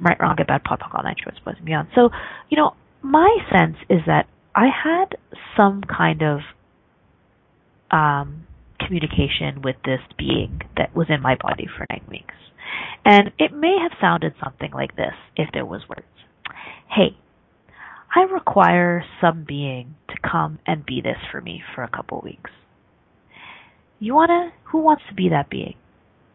Right, 0.00 0.16
wrong, 0.20 0.34
good, 0.36 0.48
bad, 0.48 0.64
POD, 0.64 0.80
POC, 0.80 0.94
all 0.94 1.02
nine 1.04 1.14
choice, 1.22 1.38
boys 1.44 1.54
and 1.56 1.64
beyond. 1.66 1.88
So, 1.94 2.10
you 2.50 2.56
know, 2.56 2.74
my 3.02 3.36
sense 3.50 3.76
is 3.88 4.00
that 4.06 4.26
I 4.54 4.66
had 4.66 5.16
some 5.56 5.82
kind 5.82 6.22
of 6.22 6.40
um, 7.90 8.46
communication 8.86 9.62
with 9.62 9.76
this 9.84 10.00
being 10.18 10.60
that 10.76 10.94
was 10.94 11.06
in 11.08 11.22
my 11.22 11.36
body 11.40 11.66
for 11.66 11.86
nine 11.90 12.04
weeks. 12.10 12.34
And 13.04 13.32
it 13.38 13.52
may 13.52 13.76
have 13.82 13.98
sounded 14.00 14.34
something 14.42 14.70
like 14.72 14.96
this 14.96 15.14
if 15.36 15.48
there 15.52 15.66
was 15.66 15.82
words. 15.88 16.06
Hey, 16.88 17.16
I 18.14 18.22
require 18.22 19.04
some 19.20 19.44
being 19.46 19.94
to 20.08 20.16
come 20.28 20.58
and 20.66 20.84
be 20.84 21.00
this 21.00 21.16
for 21.30 21.40
me 21.40 21.62
for 21.74 21.82
a 21.82 21.88
couple 21.88 22.20
weeks. 22.22 22.50
You 23.98 24.14
wanna, 24.14 24.52
who 24.64 24.78
wants 24.78 25.02
to 25.08 25.14
be 25.14 25.28
that 25.30 25.48
being? 25.48 25.74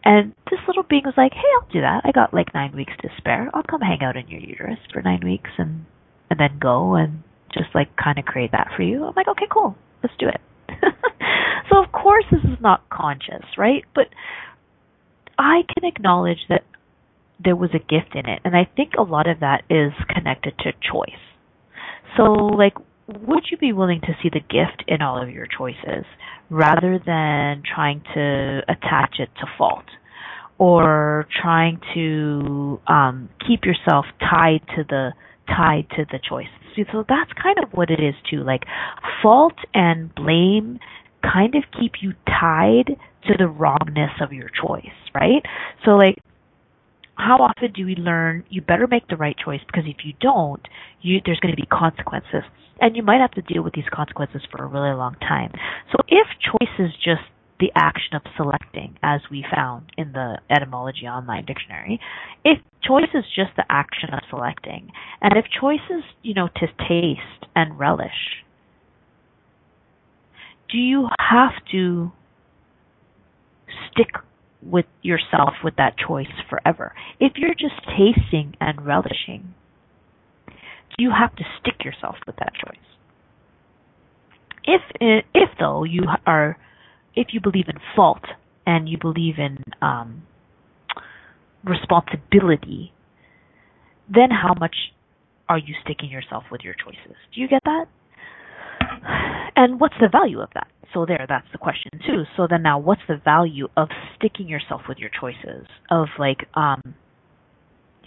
And 0.03 0.33
this 0.49 0.59
little 0.67 0.83
being 0.83 1.03
was 1.05 1.15
like, 1.17 1.33
hey, 1.33 1.49
I'll 1.59 1.69
do 1.69 1.81
that. 1.81 2.01
I 2.05 2.11
got 2.11 2.33
like 2.33 2.53
nine 2.53 2.73
weeks 2.75 2.93
to 3.01 3.09
spare. 3.17 3.49
I'll 3.53 3.63
come 3.63 3.81
hang 3.81 4.01
out 4.01 4.15
in 4.15 4.27
your 4.29 4.39
uterus 4.39 4.79
for 4.93 5.01
nine 5.01 5.21
weeks 5.23 5.49
and, 5.57 5.85
and 6.29 6.39
then 6.39 6.59
go 6.61 6.95
and 6.95 7.23
just 7.53 7.67
like 7.75 7.95
kind 7.97 8.17
of 8.17 8.25
create 8.25 8.51
that 8.51 8.69
for 8.75 8.83
you. 8.83 9.03
I'm 9.03 9.13
like, 9.15 9.27
okay, 9.27 9.47
cool. 9.51 9.75
Let's 10.01 10.15
do 10.17 10.27
it. 10.29 10.41
so 11.69 11.83
of 11.83 11.91
course 11.91 12.25
this 12.31 12.43
is 12.43 12.59
not 12.61 12.87
conscious, 12.89 13.45
right? 13.57 13.83
But 13.95 14.07
I 15.37 15.61
can 15.75 15.87
acknowledge 15.87 16.39
that 16.49 16.63
there 17.43 17.55
was 17.55 17.69
a 17.73 17.79
gift 17.79 18.15
in 18.15 18.27
it. 18.27 18.41
And 18.43 18.55
I 18.55 18.67
think 18.75 18.93
a 18.97 19.03
lot 19.03 19.29
of 19.29 19.39
that 19.41 19.63
is 19.69 19.93
connected 20.13 20.57
to 20.59 20.71
choice. 20.73 21.21
So, 22.15 22.23
like, 22.23 22.73
would 23.07 23.43
you 23.51 23.57
be 23.57 23.73
willing 23.73 24.01
to 24.01 24.13
see 24.21 24.29
the 24.29 24.39
gift 24.39 24.83
in 24.87 25.01
all 25.01 25.21
of 25.21 25.29
your 25.29 25.45
choices 25.45 26.05
rather 26.49 26.99
than 27.05 27.63
trying 27.63 28.01
to 28.13 28.61
attach 28.67 29.15
it 29.19 29.29
to 29.39 29.45
fault 29.57 29.85
or 30.57 31.27
trying 31.41 31.79
to 31.93 32.79
um, 32.87 33.29
keep 33.47 33.63
yourself 33.65 34.05
tied 34.19 34.61
to 34.75 34.83
the 34.87 35.11
tied 35.47 35.87
to 35.91 36.05
the 36.11 36.19
choice? 36.27 36.47
So 36.91 37.03
that's 37.07 37.31
kind 37.41 37.57
of 37.63 37.71
what 37.71 37.89
it 37.89 37.99
is 37.99 38.13
too. 38.29 38.43
Like 38.43 38.63
fault 39.23 39.55
and 39.73 40.13
blame 40.13 40.79
kind 41.31 41.55
of 41.55 41.63
keep 41.79 41.93
you 42.01 42.13
tied 42.27 42.97
to 43.27 43.33
the 43.37 43.47
wrongness 43.47 44.11
of 44.21 44.31
your 44.31 44.49
choice, 44.49 44.85
right? 45.13 45.43
So 45.85 45.91
like 45.91 46.17
how 47.15 47.37
often 47.37 47.71
do 47.73 47.85
we 47.85 47.95
learn 47.95 48.43
you 48.49 48.61
better 48.61 48.87
make 48.87 49.07
the 49.07 49.17
right 49.17 49.35
choice 49.43 49.59
because 49.65 49.83
if 49.87 50.05
you 50.05 50.13
don't, 50.21 50.61
you 51.01 51.19
there's 51.25 51.39
going 51.39 51.55
to 51.55 51.61
be 51.61 51.67
consequences 51.67 52.43
and 52.79 52.95
you 52.95 53.03
might 53.03 53.19
have 53.19 53.31
to 53.31 53.41
deal 53.41 53.63
with 53.63 53.73
these 53.73 53.89
consequences 53.91 54.41
for 54.51 54.63
a 54.63 54.67
really 54.67 54.95
long 54.95 55.15
time. 55.15 55.51
So 55.91 55.97
if 56.07 56.27
choice 56.39 56.73
is 56.79 56.91
just 57.03 57.23
the 57.59 57.71
action 57.75 58.13
of 58.13 58.21
selecting 58.35 58.95
as 59.01 59.21
we 59.31 59.43
found 59.51 59.91
in 59.97 60.11
the 60.11 60.37
etymology 60.51 61.07
online 61.07 61.45
dictionary, 61.45 61.99
if 62.45 62.59
choice 62.83 63.09
is 63.15 63.25
just 63.35 63.49
the 63.57 63.65
action 63.69 64.13
of 64.13 64.19
selecting 64.29 64.91
and 65.21 65.33
if 65.35 65.45
choice 65.59 65.85
is, 65.89 66.03
you 66.21 66.35
know, 66.35 66.49
to 66.57 66.67
taste 66.87 67.49
and 67.55 67.79
relish, 67.79 68.45
do 70.69 70.77
you 70.77 71.07
have 71.19 71.53
to 71.71 72.11
stick 73.91 74.09
with 74.61 74.85
yourself 75.01 75.53
with 75.63 75.75
that 75.77 75.95
choice 75.97 76.27
forever. 76.49 76.93
If 77.19 77.33
you're 77.35 77.53
just 77.53 77.75
tasting 77.85 78.55
and 78.59 78.85
relishing, 78.85 79.53
do 80.47 81.03
you 81.03 81.11
have 81.11 81.35
to 81.35 81.43
stick 81.59 81.85
yourself 81.85 82.15
with 82.25 82.35
that 82.37 82.53
choice. 82.53 82.77
If 84.63 84.81
if 85.33 85.49
though 85.59 85.83
you 85.83 86.03
are 86.25 86.57
if 87.15 87.27
you 87.31 87.39
believe 87.39 87.67
in 87.67 87.77
fault 87.95 88.23
and 88.65 88.89
you 88.89 88.97
believe 88.97 89.35
in 89.37 89.63
um, 89.81 90.23
responsibility, 91.63 92.93
then 94.13 94.29
how 94.29 94.53
much 94.59 94.75
are 95.47 95.57
you 95.57 95.73
sticking 95.83 96.09
yourself 96.09 96.43
with 96.51 96.61
your 96.61 96.73
choices? 96.73 97.15
Do 97.33 97.39
you 97.41 97.47
get 97.47 97.61
that? 97.63 97.85
And 99.55 99.79
what's 99.79 99.95
the 99.99 100.09
value 100.09 100.39
of 100.39 100.49
that? 100.53 100.67
So 100.93 101.05
there, 101.05 101.25
that's 101.27 101.47
the 101.51 101.57
question 101.57 101.91
too. 102.05 102.23
So 102.35 102.47
then 102.49 102.63
now 102.63 102.79
what's 102.79 103.01
the 103.07 103.17
value 103.23 103.67
of 103.75 103.89
sticking 104.15 104.47
yourself 104.47 104.81
with 104.87 104.97
your 104.97 105.09
choices? 105.19 105.67
Of 105.89 106.07
like, 106.19 106.47
um 106.55 106.95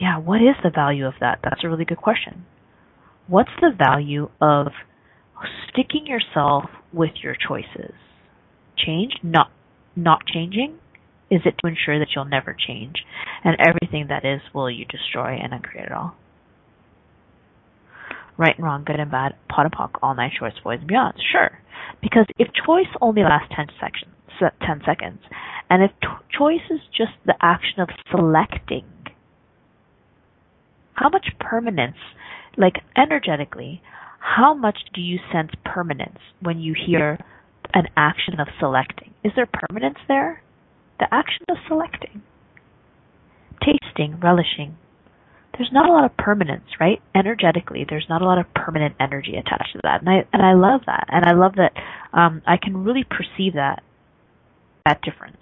yeah, 0.01 0.19
what 0.19 0.37
is 0.37 0.57
the 0.63 0.71
value 0.71 1.07
of 1.07 1.15
that? 1.21 1.41
That's 1.45 1.63
a 1.63 1.69
really 1.69 1.85
good 1.85 1.99
question. 1.99 2.47
What's 3.27 3.51
the 3.61 3.71
value 3.77 4.31
of 4.41 4.69
sticking 5.69 6.07
yourself 6.07 6.65
with 6.93 7.11
your 7.23 7.37
choices? 7.37 7.95
Change? 8.77 9.13
Not 9.23 9.51
not 9.95 10.21
changing? 10.33 10.79
Is 11.31 11.43
it 11.45 11.55
to 11.63 11.69
ensure 11.69 11.99
that 11.99 12.09
you'll 12.15 12.25
never 12.25 12.57
change 12.67 13.05
and 13.45 13.57
everything 13.61 14.07
that 14.09 14.25
is 14.25 14.41
will 14.55 14.71
you 14.71 14.85
destroy 14.85 15.39
and 15.41 15.53
uncreate 15.53 15.87
it 15.87 15.93
all? 15.93 16.17
Right 18.41 18.57
and 18.57 18.65
wrong, 18.65 18.85
good 18.87 18.99
and 18.99 19.11
bad, 19.11 19.35
POD 19.51 19.67
and 19.67 19.73
POC, 19.75 19.91
all 20.03 20.15
nine 20.15 20.31
shorts, 20.37 20.57
boys 20.65 20.79
and 20.79 20.89
beyond. 20.89 21.15
Sure. 21.31 21.59
Because 22.01 22.25
if 22.39 22.49
choice 22.67 22.89
only 23.03 23.23
lasts 23.23 23.53
10 23.55 23.67
seconds, 23.79 24.15
10 24.67 24.81
seconds, 24.87 25.21
and 25.69 25.83
if 25.83 25.91
choice 26.37 26.65
is 26.71 26.81
just 26.97 27.13
the 27.27 27.35
action 27.43 27.81
of 27.81 27.91
selecting, 28.11 28.87
how 30.95 31.11
much 31.11 31.27
permanence, 31.39 31.99
like 32.57 32.77
energetically, 32.97 33.83
how 34.19 34.55
much 34.55 34.79
do 34.95 35.03
you 35.03 35.19
sense 35.31 35.51
permanence 35.65 36.19
when 36.41 36.59
you 36.59 36.75
hear 36.75 37.19
an 37.75 37.87
action 37.97 38.41
of 38.41 38.49
selecting. 38.59 39.15
Is 39.25 39.33
there 39.37 39.49
permanence 39.53 39.99
there? 40.09 40.43
The 40.99 41.07
action 41.13 41.45
of 41.49 41.57
selecting, 41.69 42.23
tasting, 43.61 44.19
relishing. 44.21 44.77
There's 45.57 45.71
not 45.73 45.89
a 45.89 45.93
lot 45.93 46.05
of 46.05 46.17
permanence, 46.17 46.65
right? 46.79 47.03
Energetically, 47.15 47.85
there's 47.89 48.07
not 48.09 48.23
a 48.23 48.25
lot 48.25 48.39
of 48.39 48.47
permanent 48.55 48.95
energy 48.99 49.35
attached 49.37 49.73
to 49.73 49.81
that, 49.83 50.01
and 50.01 50.09
I 50.09 50.25
and 50.33 50.43
I 50.43 50.55
love 50.55 50.83
that, 50.87 51.07
and 51.09 51.25
I 51.25 51.33
love 51.33 51.55
that 51.57 51.73
um, 52.13 52.43
I 52.47 52.57
can 52.57 52.85
really 52.85 53.05
perceive 53.05 53.55
that 53.55 53.83
that 54.87 55.03
difference. 55.03 55.37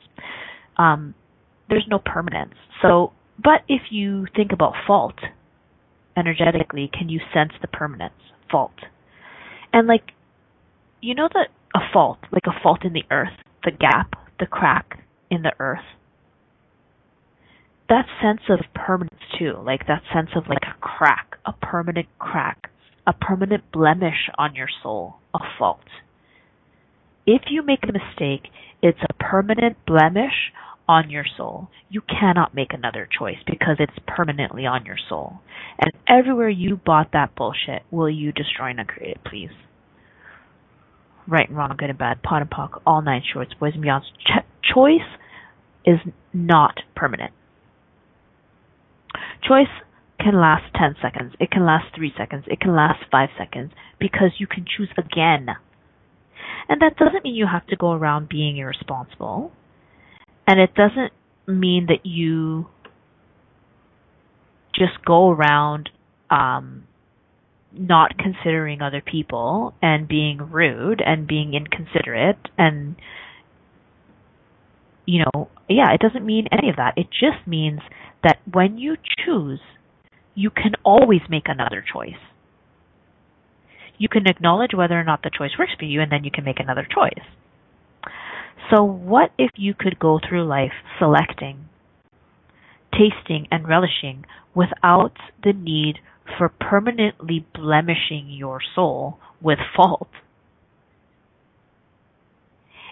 Um, 0.77 1.15
there's 1.69 1.87
no 1.89 1.99
permanence. 1.99 2.55
So, 2.83 3.13
but 3.43 3.63
if 3.69 3.83
you 3.91 4.27
think 4.35 4.53
about 4.53 4.73
fault 4.87 5.17
energetically, 6.17 6.91
can 6.93 7.09
you 7.09 7.21
sense 7.33 7.53
the 7.61 7.69
permanence? 7.69 8.15
Fault. 8.51 8.75
And 9.73 9.87
like, 9.87 10.13
you 11.01 11.15
know 11.15 11.29
that 11.33 11.49
a 11.75 11.81
fault, 11.93 12.19
like 12.33 12.45
a 12.47 12.63
fault 12.63 12.85
in 12.85 12.93
the 12.93 13.05
earth, 13.11 13.37
the 13.65 13.71
gap, 13.71 14.15
the 14.41 14.47
crack 14.47 15.05
in 15.31 15.43
the 15.43 15.53
earth, 15.59 15.85
that 17.89 18.07
sense 18.23 18.43
of 18.49 18.61
permanence 18.75 19.23
too, 19.39 19.55
like 19.65 19.87
that 19.87 20.03
sense 20.13 20.31
of 20.37 20.45
like 20.49 20.63
a 20.63 20.79
crack, 20.81 21.37
a 21.47 21.53
permanent 21.53 22.07
crack, 22.19 22.71
a 23.07 23.13
permanent 23.13 23.65
blemish 23.73 24.29
on 24.37 24.55
your 24.55 24.69
soul, 24.83 25.17
a 25.35 25.39
fault. 25.59 25.81
If 27.27 27.43
you 27.51 27.63
make 27.63 27.81
a 27.83 27.93
mistake, 27.93 28.51
it's 28.83 28.99
a 29.03 29.13
permanent 29.15 29.77
blemish 29.87 30.53
on 30.89 31.11
your 31.11 31.25
soul. 31.37 31.69
You 31.91 32.01
cannot 32.01 32.55
make 32.55 32.73
another 32.73 33.09
choice 33.19 33.37
because 33.47 33.77
it's 33.79 33.93
permanently 34.07 34.67
on 34.67 34.87
your 34.87 34.97
soul. 35.09 35.41
And 35.79 35.93
everywhere 36.09 36.49
you 36.49 36.77
bought 36.77 37.13
that 37.13 37.35
bullshit, 37.37 37.83
will 37.91 38.11
you 38.11 38.33
destroy 38.33 38.71
and 38.71 38.81
uncreate 38.81 39.17
it, 39.17 39.25
please? 39.25 39.51
Right 41.27 41.49
and 41.49 41.57
wrong, 41.57 41.75
good 41.77 41.91
and 41.91 41.99
bad, 41.99 42.23
POD 42.23 42.43
and 42.43 42.51
POC, 42.51 42.81
all 42.87 43.03
nine 43.03 43.23
shorts, 43.31 43.53
boys 43.61 43.73
and 43.75 43.85
beyonds. 43.85 44.05
Ch- 44.25 44.73
choice 44.75 45.01
is 45.85 45.99
not 46.33 46.75
permanent. 46.97 47.33
Choice 49.47 49.67
can 50.21 50.41
last 50.41 50.65
10 50.75 50.97
seconds. 51.01 51.35
It 51.39 51.51
can 51.51 51.65
last 51.65 51.95
3 51.95 52.13
seconds. 52.17 52.45
It 52.49 52.61
can 52.61 52.75
last 52.75 53.05
5 53.11 53.29
seconds 53.39 53.73
because 53.99 54.33
you 54.39 54.47
can 54.47 54.65
choose 54.65 54.91
again. 54.97 55.49
And 56.69 56.83
that 56.83 56.97
doesn't 56.97 57.25
mean 57.25 57.35
you 57.35 57.47
have 57.51 57.67
to 57.69 57.77
go 57.77 57.93
around 57.93 58.29
being 58.29 58.57
irresponsible. 58.57 59.53
And 60.47 60.61
it 60.61 60.75
doesn't 60.75 61.13
mean 61.47 61.87
that 61.87 62.05
you 62.05 62.67
just 64.75 65.05
go 65.05 65.31
around 65.31 65.89
um, 66.31 66.85
not 67.73 68.17
considering 68.19 68.81
other 68.81 69.03
people 69.05 69.75
and 69.83 70.09
being 70.09 70.39
rude 70.39 71.03
and 71.05 71.27
being 71.27 71.55
inconsiderate 71.55 72.39
and 72.57 72.97
you 75.05 75.23
know 75.25 75.49
yeah 75.69 75.93
it 75.93 76.01
doesn't 76.01 76.25
mean 76.25 76.47
any 76.51 76.71
of 76.71 76.77
that 76.77 76.95
it 76.97 77.09
just 77.11 77.47
means 77.47 77.81
that 78.23 78.39
when 78.51 78.79
you 78.79 78.97
choose 79.25 79.61
you 80.35 80.51
can 80.51 80.73
always 80.85 81.21
make 81.29 81.47
another 81.47 81.85
choice 81.93 82.21
you 83.99 84.09
can 84.09 84.27
acknowledge 84.27 84.71
whether 84.75 84.99
or 84.99 85.05
not 85.05 85.23
the 85.23 85.31
choice 85.37 85.51
works 85.59 85.73
for 85.79 85.85
you 85.85 86.01
and 86.01 86.13
then 86.13 86.25
you 86.25 86.31
can 86.31 86.45
make 86.45 86.61
another 86.61 86.87
choice 86.93 87.25
so 88.75 88.83
what 88.83 89.31
if 89.39 89.51
you 89.57 89.75
could 89.75 89.99
go 89.99 90.21
through 90.29 90.47
life 90.47 90.73
selecting 90.99 91.69
tasting 92.93 93.47
and 93.51 93.69
relishing 93.69 94.25
without 94.55 95.13
the 95.43 95.53
need 95.53 95.99
for 96.37 96.49
permanently 96.49 97.47
blemishing 97.55 98.29
your 98.29 98.61
soul 98.75 99.19
with 99.41 99.59
fault. 99.77 100.09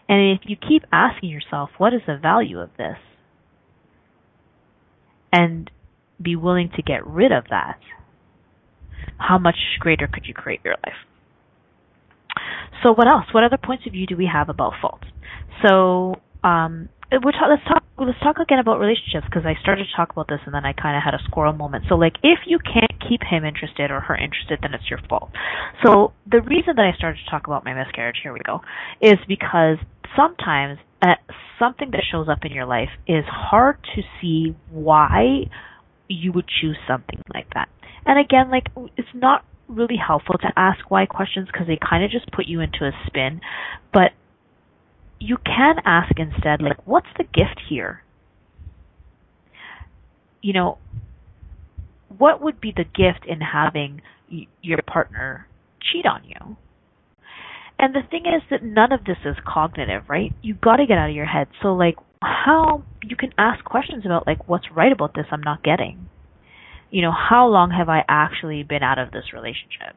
And 0.09 0.39
if 0.39 0.49
you 0.49 0.57
keep 0.57 0.85
asking 0.93 1.31
yourself, 1.31 1.71
what 1.79 1.93
is 1.93 2.03
the 2.07 2.17
value 2.17 2.61
of 2.61 2.71
this? 2.79 2.97
And 5.37 5.71
be 6.21 6.35
willing 6.35 6.71
to 6.77 6.83
get 6.83 7.07
rid 7.07 7.31
of 7.31 7.45
that, 7.51 7.79
how 9.19 9.39
much 9.39 9.57
greater 9.81 10.07
could 10.07 10.25
you 10.27 10.35
create 10.35 10.61
your 10.65 10.77
life? 10.85 10.97
So 12.83 12.93
what 12.93 13.07
else? 13.09 13.27
What 13.33 13.45
other 13.45 13.59
points 13.59 13.85
of 13.87 13.93
view 13.93 14.07
do 14.07 14.17
we 14.17 14.29
have 14.33 14.49
about 14.49 14.75
fault? 14.81 15.01
So 15.67 16.17
um, 16.45 16.89
we're 17.13 17.33
ta- 17.33 17.49
let's 17.49 17.65
talk 17.65 17.83
let's 17.99 18.19
talk 18.21 18.37
again 18.39 18.59
about 18.59 18.79
relationships 18.79 19.25
because 19.25 19.47
I 19.47 19.55
started 19.63 19.87
to 19.87 19.97
talk 19.97 20.11
about 20.11 20.29
this 20.29 20.41
and 20.45 20.55
then 20.55 20.65
I 20.67 20.73
kind 20.73 20.97
of 20.97 21.03
had 21.03 21.15
a 21.15 21.23
squirrel 21.25 21.53
moment. 21.53 21.85
So 21.89 21.95
like 21.95 22.15
if 22.23 22.41
you 22.47 22.59
can't 22.59 22.93
keep 23.09 23.23
him 23.23 23.45
interested 23.45 23.91
or 23.91 24.01
her 24.01 24.15
interested, 24.15 24.59
then 24.63 24.75
it's 24.75 24.89
your 24.91 25.01
fault. 25.09 25.31
So 25.85 26.13
the 26.31 26.43
reason 26.43 26.77
that 26.77 26.85
I 26.85 26.97
started 26.97 27.19
to 27.25 27.31
talk 27.31 27.47
about 27.47 27.65
my 27.65 27.75
miscarriage, 27.75 28.17
here 28.23 28.33
we 28.33 28.41
go, 28.41 28.61
is 29.01 29.17
because 29.29 29.79
sometimes 30.17 30.79
uh, 31.03 31.15
something 31.59 31.91
that 31.93 32.03
shows 32.11 32.29
up 32.29 32.39
in 32.45 32.53
your 32.53 32.67
life 32.67 32.91
is 33.07 33.25
hard 33.29 33.77
to 33.95 34.03
see 34.21 34.55
why 34.71 35.45
you 36.09 36.33
would 36.33 36.47
choose 36.61 36.77
something 36.87 37.21
like 37.35 37.53
that. 37.55 37.69
And 38.05 38.19
again, 38.19 38.51
like 38.51 38.67
it's 38.97 39.09
not 39.15 39.45
really 39.69 39.97
helpful 39.97 40.37
to 40.39 40.49
ask 40.57 40.91
why 40.91 41.07
questions 41.07 41.49
because 41.53 41.67
they 41.67 41.79
kind 41.79 42.05
of 42.05 42.11
just 42.11 42.31
put 42.33 42.47
you 42.47 42.61
into 42.61 42.85
a 42.85 42.93
spin. 43.07 43.41
But 43.93 44.13
you 45.19 45.37
can 45.45 45.77
ask 45.85 46.13
instead, 46.19 46.63
like, 46.63 46.87
what's 46.87 47.09
the 47.17 47.25
gift 47.25 47.61
here? 47.69 48.03
You 50.43 50.53
know, 50.53 50.79
what 52.17 52.41
would 52.43 52.61
be 52.61 52.73
the 52.75 52.85
gift 52.85 53.27
in 53.27 53.41
having 53.41 54.03
y- 54.31 54.47
your 54.63 54.79
partner 54.83 55.47
cheat 55.81 56.07
on 56.07 56.23
you? 56.25 56.57
And 57.79 57.95
the 57.95 58.01
thing 58.11 58.25
is 58.27 58.43
that 58.51 58.63
none 58.63 58.93
of 58.93 59.05
this 59.05 59.19
is 59.25 59.37
cognitive, 59.47 60.05
right? 60.09 60.33
You've 60.43 60.61
got 60.61 60.77
to 60.77 60.87
get 60.87 60.99
out 60.99 61.11
of 61.11 61.15
your 61.15 61.27
head. 61.27 61.49
So, 61.63 61.75
like, 61.75 61.97
how 62.23 62.83
you 63.03 63.17
can 63.17 63.33
ask 63.37 63.65
questions 63.65 64.07
about, 64.07 64.27
like, 64.27 64.49
what's 64.49 64.67
right 64.75 64.93
about 64.93 65.15
this 65.15 65.27
I'm 65.31 65.43
not 65.43 65.63
getting? 65.63 66.09
You 66.91 67.03
know, 67.03 67.13
how 67.13 67.49
long 67.49 67.71
have 67.71 67.89
I 67.89 68.03
actually 68.09 68.63
been 68.63 68.83
out 68.83 68.99
of 68.99 69.11
this 69.11 69.25
relationship? 69.35 69.95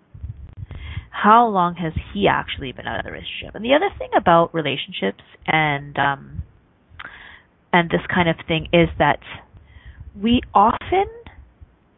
how 1.12 1.48
long 1.48 1.76
has 1.76 1.94
he 2.14 2.28
actually 2.28 2.72
been 2.72 2.88
out 2.88 3.00
of 3.00 3.06
the 3.06 3.12
relationship? 3.12 3.56
And 3.56 3.64
the 3.64 3.74
other 3.74 3.90
thing 3.98 4.10
about 4.16 4.54
relationships 4.54 5.24
and 5.46 5.98
um 5.98 6.44
and 7.72 7.90
this 7.90 8.02
kind 8.14 8.30
of 8.30 8.36
thing 8.48 8.68
is 8.74 8.90
that 8.98 9.20
we 10.20 10.42
often 10.54 11.06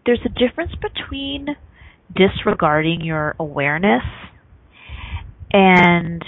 there's 0.05 0.21
a 0.25 0.29
difference 0.29 0.71
between 0.81 1.55
disregarding 2.15 3.01
your 3.01 3.35
awareness 3.39 4.03
and 5.53 6.23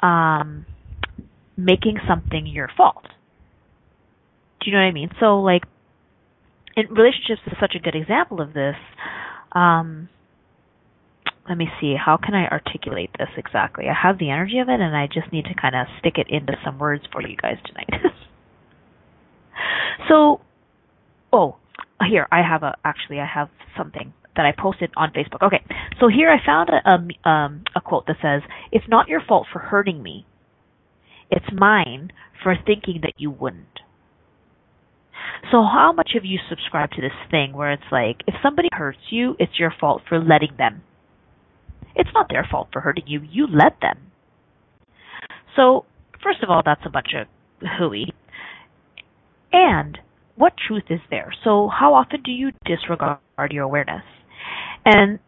um 0.00 0.66
making 1.56 1.98
something 2.08 2.46
your 2.46 2.68
fault. 2.76 3.04
Do 4.60 4.70
you 4.70 4.72
know 4.72 4.82
what 4.82 4.88
I 4.88 4.92
mean? 4.92 5.10
So 5.20 5.40
like 5.40 5.62
in 6.76 6.86
relationships 6.88 7.40
is 7.46 7.52
such 7.60 7.74
a 7.76 7.78
good 7.78 7.94
example 7.94 8.40
of 8.40 8.52
this. 8.52 8.76
Um 9.52 10.08
let 11.48 11.58
me 11.58 11.68
see, 11.80 11.94
how 12.02 12.16
can 12.16 12.34
I 12.34 12.46
articulate 12.46 13.10
this 13.18 13.28
exactly? 13.36 13.86
I 13.88 13.94
have 13.94 14.18
the 14.18 14.30
energy 14.30 14.58
of 14.58 14.68
it 14.68 14.80
and 14.80 14.96
I 14.96 15.06
just 15.06 15.30
need 15.32 15.44
to 15.44 15.54
kind 15.54 15.74
of 15.74 15.86
stick 15.98 16.14
it 16.16 16.26
into 16.30 16.54
some 16.64 16.78
words 16.78 17.04
for 17.12 17.20
you 17.20 17.36
guys 17.36 17.56
tonight. 17.66 18.02
so, 20.08 20.40
oh, 21.32 21.56
here, 22.08 22.26
I 22.32 22.42
have 22.42 22.62
a, 22.62 22.74
actually, 22.84 23.20
I 23.20 23.26
have 23.26 23.50
something 23.76 24.12
that 24.36 24.46
I 24.46 24.52
posted 24.56 24.90
on 24.96 25.12
Facebook. 25.12 25.46
Okay, 25.46 25.62
so 26.00 26.08
here 26.08 26.30
I 26.30 26.44
found 26.44 26.70
a, 26.70 27.28
um, 27.28 27.64
a 27.74 27.80
quote 27.80 28.06
that 28.06 28.16
says, 28.22 28.42
It's 28.72 28.88
not 28.88 29.08
your 29.08 29.20
fault 29.26 29.46
for 29.52 29.58
hurting 29.58 30.02
me. 30.02 30.26
It's 31.30 31.46
mine 31.52 32.10
for 32.42 32.54
thinking 32.66 33.00
that 33.02 33.14
you 33.16 33.30
wouldn't. 33.30 33.66
So 35.50 35.62
how 35.62 35.92
much 35.94 36.10
have 36.14 36.24
you 36.24 36.38
subscribed 36.48 36.94
to 36.94 37.02
this 37.02 37.12
thing 37.30 37.52
where 37.52 37.72
it's 37.72 37.82
like, 37.92 38.22
if 38.26 38.34
somebody 38.42 38.68
hurts 38.72 38.98
you, 39.10 39.36
it's 39.38 39.58
your 39.58 39.72
fault 39.78 40.02
for 40.08 40.18
letting 40.18 40.56
them 40.58 40.82
it's 41.94 42.10
not 42.12 42.28
their 42.28 42.46
fault 42.50 42.68
for 42.72 42.80
hurting 42.80 43.04
you. 43.06 43.22
You 43.30 43.46
let 43.46 43.76
them. 43.80 43.98
So, 45.56 45.84
first 46.22 46.42
of 46.42 46.50
all, 46.50 46.62
that's 46.64 46.80
a 46.84 46.90
bunch 46.90 47.14
of 47.14 47.26
hooey. 47.78 48.12
And 49.52 49.98
what 50.36 50.54
truth 50.56 50.84
is 50.90 51.00
there? 51.10 51.32
So, 51.44 51.68
how 51.68 51.94
often 51.94 52.22
do 52.22 52.32
you 52.32 52.50
disregard 52.64 53.20
your 53.50 53.64
awareness? 53.64 54.02
And 54.84 55.20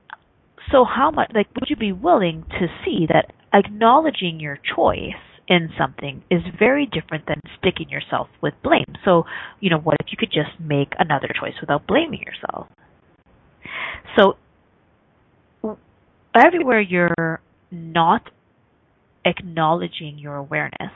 so, 0.73 0.85
how 0.85 1.11
much, 1.11 1.31
like, 1.35 1.49
would 1.55 1.69
you 1.69 1.77
be 1.77 1.93
willing 1.93 2.45
to 2.59 2.67
see 2.85 3.07
that 3.09 3.33
acknowledging 3.53 4.41
your 4.41 4.59
choice 4.75 5.13
in 5.49 5.71
something 5.79 6.25
is 6.31 6.41
very 6.59 6.87
different 6.87 7.27
than 7.27 7.41
sticking 7.59 7.89
yourself 7.89 8.29
with 8.43 8.55
blame? 8.63 8.97
So, 9.05 9.25
you 9.61 9.71
know, 9.71 9.79
what 9.79 9.97
if 10.01 10.07
you 10.11 10.17
could 10.19 10.33
just 10.33 10.61
make 10.61 10.93
another 10.99 11.29
choice 11.39 11.55
without 11.61 11.87
blaming 11.87 12.21
yourself? 12.21 12.67
So, 14.19 14.37
everywhere 16.35 16.81
you're 16.81 17.41
not 17.71 18.31
acknowledging 19.25 20.19
your 20.19 20.37
awareness. 20.37 20.93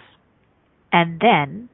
And 0.93 1.21
then 1.21 1.69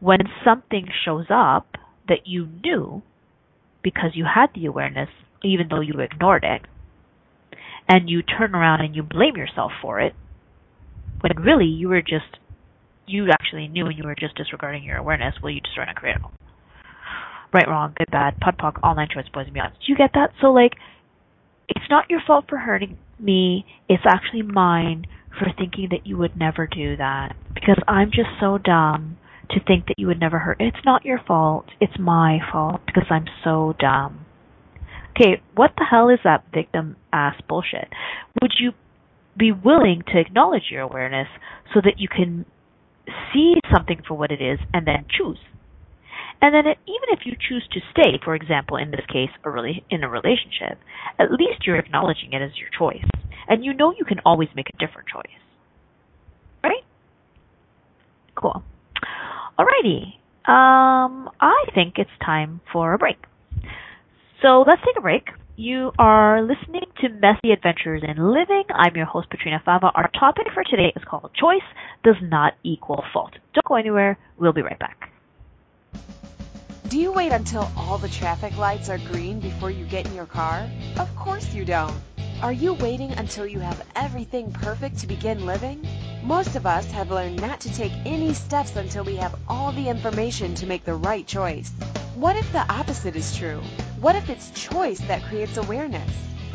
when 0.00 0.20
something 0.44 0.86
shows 1.04 1.26
up 1.30 1.76
that 2.08 2.26
you 2.26 2.48
knew 2.62 3.02
because 3.82 4.10
you 4.14 4.24
had 4.32 4.48
the 4.54 4.66
awareness, 4.66 5.08
even 5.42 5.68
though 5.68 5.80
you 5.80 5.98
ignored 6.00 6.44
it, 6.44 6.62
and 7.88 8.08
you 8.08 8.22
turn 8.22 8.54
around 8.54 8.80
and 8.80 8.94
you 8.94 9.02
blame 9.02 9.36
yourself 9.36 9.72
for 9.80 10.00
it, 10.00 10.14
when 11.20 11.42
really 11.42 11.66
you 11.66 11.88
were 11.88 12.02
just 12.02 12.38
you 13.06 13.28
actually 13.30 13.68
knew 13.68 13.86
and 13.86 13.96
you 13.96 14.04
were 14.04 14.14
just 14.14 14.36
disregarding 14.36 14.84
your 14.84 14.98
awareness. 14.98 15.34
Well, 15.42 15.52
you 15.52 15.60
just 15.60 15.76
ran 15.78 15.88
a 15.88 15.94
creative. 15.94 16.22
Right, 17.52 17.66
wrong, 17.66 17.94
good, 17.96 18.10
bad, 18.10 18.38
POD 18.40 18.58
POC, 18.58 18.80
all 18.82 18.94
nine 18.94 19.08
choice 19.12 19.24
boys 19.32 19.46
and 19.46 19.54
beyond. 19.54 19.72
Do 19.74 19.90
you 19.92 19.96
get 19.96 20.10
that? 20.14 20.32
So 20.40 20.48
like, 20.48 20.72
it's 21.68 21.86
not 21.88 22.10
your 22.10 22.20
fault 22.26 22.44
for 22.48 22.58
hurting 22.58 22.98
me. 23.18 23.64
It's 23.88 24.02
actually 24.06 24.42
mine 24.42 25.06
for 25.38 25.48
thinking 25.56 25.88
that 25.90 26.06
you 26.06 26.16
would 26.18 26.36
never 26.36 26.66
do 26.66 26.96
that 26.96 27.36
because 27.54 27.78
I'm 27.86 28.10
just 28.10 28.28
so 28.40 28.58
dumb 28.58 29.16
to 29.50 29.60
think 29.64 29.86
that 29.86 29.94
you 29.96 30.06
would 30.06 30.20
never 30.20 30.38
hurt. 30.38 30.58
It's 30.60 30.84
not 30.84 31.04
your 31.04 31.20
fault. 31.26 31.66
It's 31.80 31.98
my 31.98 32.38
fault 32.52 32.80
because 32.86 33.06
I'm 33.10 33.26
so 33.44 33.74
dumb. 33.78 34.26
Okay, 35.18 35.42
what 35.56 35.72
the 35.76 35.84
hell 35.84 36.10
is 36.10 36.20
that 36.22 36.44
victim 36.54 36.96
ass 37.12 37.34
bullshit? 37.48 37.88
Would 38.40 38.52
you 38.60 38.70
be 39.36 39.50
willing 39.50 40.02
to 40.12 40.20
acknowledge 40.20 40.70
your 40.70 40.82
awareness 40.82 41.26
so 41.74 41.80
that 41.82 41.94
you 41.98 42.06
can 42.08 42.44
see 43.32 43.54
something 43.74 44.02
for 44.06 44.14
what 44.14 44.30
it 44.30 44.40
is 44.40 44.60
and 44.72 44.86
then 44.86 45.06
choose? 45.10 45.38
And 46.40 46.54
then 46.54 46.68
it, 46.68 46.78
even 46.86 47.08
if 47.08 47.20
you 47.24 47.32
choose 47.32 47.66
to 47.72 47.80
stay, 47.90 48.20
for 48.24 48.36
example, 48.36 48.76
in 48.76 48.92
this 48.92 49.04
case, 49.12 49.30
a 49.44 49.50
really 49.50 49.84
in 49.90 50.04
a 50.04 50.08
relationship, 50.08 50.78
at 51.18 51.32
least 51.32 51.66
you're 51.66 51.78
acknowledging 51.78 52.32
it 52.32 52.40
as 52.40 52.52
your 52.56 52.68
choice, 52.78 53.08
and 53.48 53.64
you 53.64 53.74
know 53.74 53.92
you 53.98 54.04
can 54.04 54.20
always 54.24 54.48
make 54.54 54.68
a 54.68 54.78
different 54.78 55.08
choice, 55.08 55.26
right? 56.62 56.84
Cool. 58.36 58.62
Alrighty. 59.58 60.14
Um, 60.48 61.28
I 61.40 61.64
think 61.74 61.94
it's 61.96 62.10
time 62.24 62.60
for 62.72 62.94
a 62.94 62.98
break. 62.98 63.16
So 64.42 64.64
let's 64.64 64.80
take 64.84 64.96
a 64.96 65.00
break. 65.00 65.26
You 65.56 65.90
are 65.98 66.40
listening 66.42 66.84
to 67.00 67.08
Messy 67.08 67.50
Adventures 67.50 68.04
in 68.06 68.32
Living. 68.32 68.62
I'm 68.72 68.94
your 68.94 69.04
host, 69.04 69.26
Petrina 69.30 69.60
Fava. 69.64 69.90
Our 69.92 70.08
topic 70.16 70.46
for 70.54 70.62
today 70.62 70.92
is 70.94 71.02
called 71.04 71.32
Choice 71.34 71.66
Does 72.04 72.14
Not 72.22 72.54
Equal 72.62 73.02
Fault. 73.12 73.32
Don't 73.52 73.64
go 73.64 73.74
anywhere. 73.74 74.16
We'll 74.36 74.52
be 74.52 74.62
right 74.62 74.78
back. 74.78 75.10
Do 76.86 77.00
you 77.00 77.10
wait 77.10 77.32
until 77.32 77.68
all 77.76 77.98
the 77.98 78.08
traffic 78.08 78.56
lights 78.56 78.88
are 78.88 78.98
green 79.10 79.40
before 79.40 79.72
you 79.72 79.84
get 79.86 80.06
in 80.06 80.14
your 80.14 80.26
car? 80.26 80.70
Of 80.98 81.14
course 81.16 81.52
you 81.52 81.64
don't. 81.64 81.92
Are 82.40 82.52
you 82.52 82.74
waiting 82.74 83.10
until 83.14 83.44
you 83.44 83.58
have 83.58 83.84
everything 83.96 84.52
perfect 84.52 84.98
to 85.00 85.08
begin 85.08 85.46
living? 85.46 85.84
Most 86.22 86.54
of 86.54 86.64
us 86.64 86.88
have 86.92 87.10
learned 87.10 87.40
not 87.40 87.58
to 87.62 87.74
take 87.74 87.92
any 88.06 88.34
steps 88.34 88.76
until 88.76 89.02
we 89.02 89.16
have 89.16 89.34
all 89.48 89.72
the 89.72 89.88
information 89.88 90.54
to 90.54 90.66
make 90.66 90.84
the 90.84 90.94
right 90.94 91.26
choice. 91.26 91.72
What 92.14 92.36
if 92.36 92.52
the 92.52 92.64
opposite 92.72 93.16
is 93.16 93.36
true? 93.36 93.60
What 94.00 94.14
if 94.14 94.30
it's 94.30 94.52
choice 94.52 95.00
that 95.00 95.24
creates 95.24 95.56
awareness? 95.56 96.08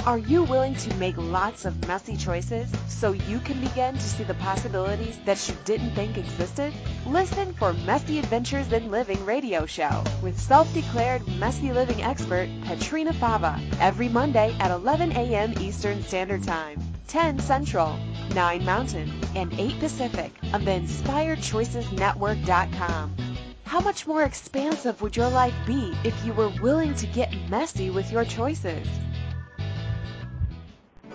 Are 0.05 0.17
you 0.17 0.43
willing 0.43 0.75
to 0.75 0.95
make 0.95 1.17
lots 1.17 1.65
of 1.65 1.85
messy 1.89 2.15
choices 2.15 2.71
so 2.87 3.11
you 3.11 3.39
can 3.39 3.59
begin 3.59 3.95
to 3.95 4.01
see 4.01 4.23
the 4.23 4.33
possibilities 4.35 5.19
that 5.25 5.49
you 5.49 5.55
didn't 5.65 5.93
think 5.93 6.17
existed? 6.17 6.73
Listen 7.05 7.53
for 7.53 7.73
Messy 7.73 8.19
Adventures 8.19 8.71
in 8.71 8.89
Living 8.89 9.25
radio 9.25 9.65
show 9.65 10.05
with 10.21 10.39
self-declared 10.39 11.27
messy 11.37 11.73
living 11.73 12.01
expert 12.01 12.47
Petrina 12.61 13.13
Fava 13.13 13.59
every 13.81 14.07
Monday 14.07 14.55
at 14.61 14.71
11 14.71 15.11
a.m. 15.11 15.53
Eastern 15.59 16.01
Standard 16.01 16.43
Time, 16.43 16.79
10 17.09 17.39
Central, 17.39 17.99
9 18.33 18.63
Mountain, 18.63 19.11
and 19.35 19.53
8 19.59 19.81
Pacific 19.81 20.31
on 20.53 20.63
the 20.63 20.71
InspiredChoicesNetwork.com. 20.71 23.32
How 23.63 23.79
much 23.79 24.05
more 24.05 24.23
expansive 24.23 25.01
would 25.01 25.15
your 25.15 25.29
life 25.29 25.55
be 25.65 25.95
if 26.03 26.13
you 26.25 26.33
were 26.33 26.49
willing 26.61 26.93
to 26.95 27.07
get 27.07 27.33
messy 27.49 27.89
with 27.89 28.11
your 28.11 28.25
choices? 28.25 28.87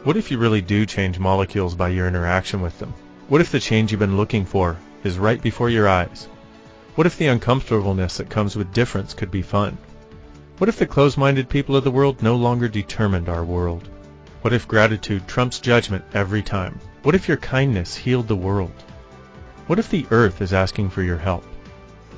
What 0.04 0.16
if 0.16 0.30
you 0.30 0.38
really 0.38 0.60
do 0.60 0.86
change 0.86 1.18
molecules 1.18 1.74
by 1.74 1.88
your 1.88 2.08
interaction 2.08 2.60
with 2.60 2.78
them? 2.78 2.94
What 3.28 3.40
if 3.40 3.50
the 3.50 3.60
change 3.60 3.90
you've 3.90 4.00
been 4.00 4.16
looking 4.16 4.44
for 4.44 4.76
is 5.04 5.18
right 5.18 5.40
before 5.40 5.70
your 5.70 5.88
eyes? 5.88 6.28
What 6.94 7.06
if 7.06 7.16
the 7.16 7.26
uncomfortableness 7.26 8.16
that 8.16 8.30
comes 8.30 8.56
with 8.56 8.72
difference 8.72 9.14
could 9.14 9.30
be 9.30 9.42
fun? 9.42 9.76
What 10.58 10.68
if 10.68 10.78
the 10.78 10.86
closed-minded 10.86 11.48
people 11.48 11.76
of 11.76 11.84
the 11.84 11.90
world 11.90 12.22
no 12.22 12.34
longer 12.34 12.68
determined 12.68 13.28
our 13.28 13.44
world? 13.44 13.88
What 14.42 14.52
if 14.52 14.66
gratitude 14.66 15.28
trumps 15.28 15.60
judgment 15.60 16.04
every 16.14 16.42
time? 16.42 16.80
What 17.02 17.14
if 17.14 17.28
your 17.28 17.36
kindness 17.36 17.94
healed 17.94 18.28
the 18.28 18.36
world? 18.36 18.72
What 19.66 19.78
if 19.78 19.90
the 19.90 20.06
earth 20.10 20.40
is 20.40 20.52
asking 20.52 20.90
for 20.90 21.02
your 21.02 21.18
help? 21.18 21.44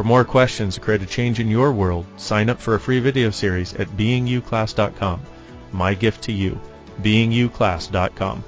For 0.00 0.04
more 0.04 0.24
questions 0.24 0.76
to 0.76 0.80
create 0.80 1.02
a 1.02 1.06
change 1.06 1.40
in 1.40 1.50
your 1.50 1.72
world, 1.72 2.06
sign 2.16 2.48
up 2.48 2.58
for 2.58 2.74
a 2.74 2.80
free 2.80 3.00
video 3.00 3.28
series 3.28 3.74
at 3.74 3.86
beingyouclass.com. 3.88 5.20
My 5.72 5.92
gift 5.92 6.22
to 6.22 6.32
you, 6.32 6.58
beingyouclass.com. 7.02 8.42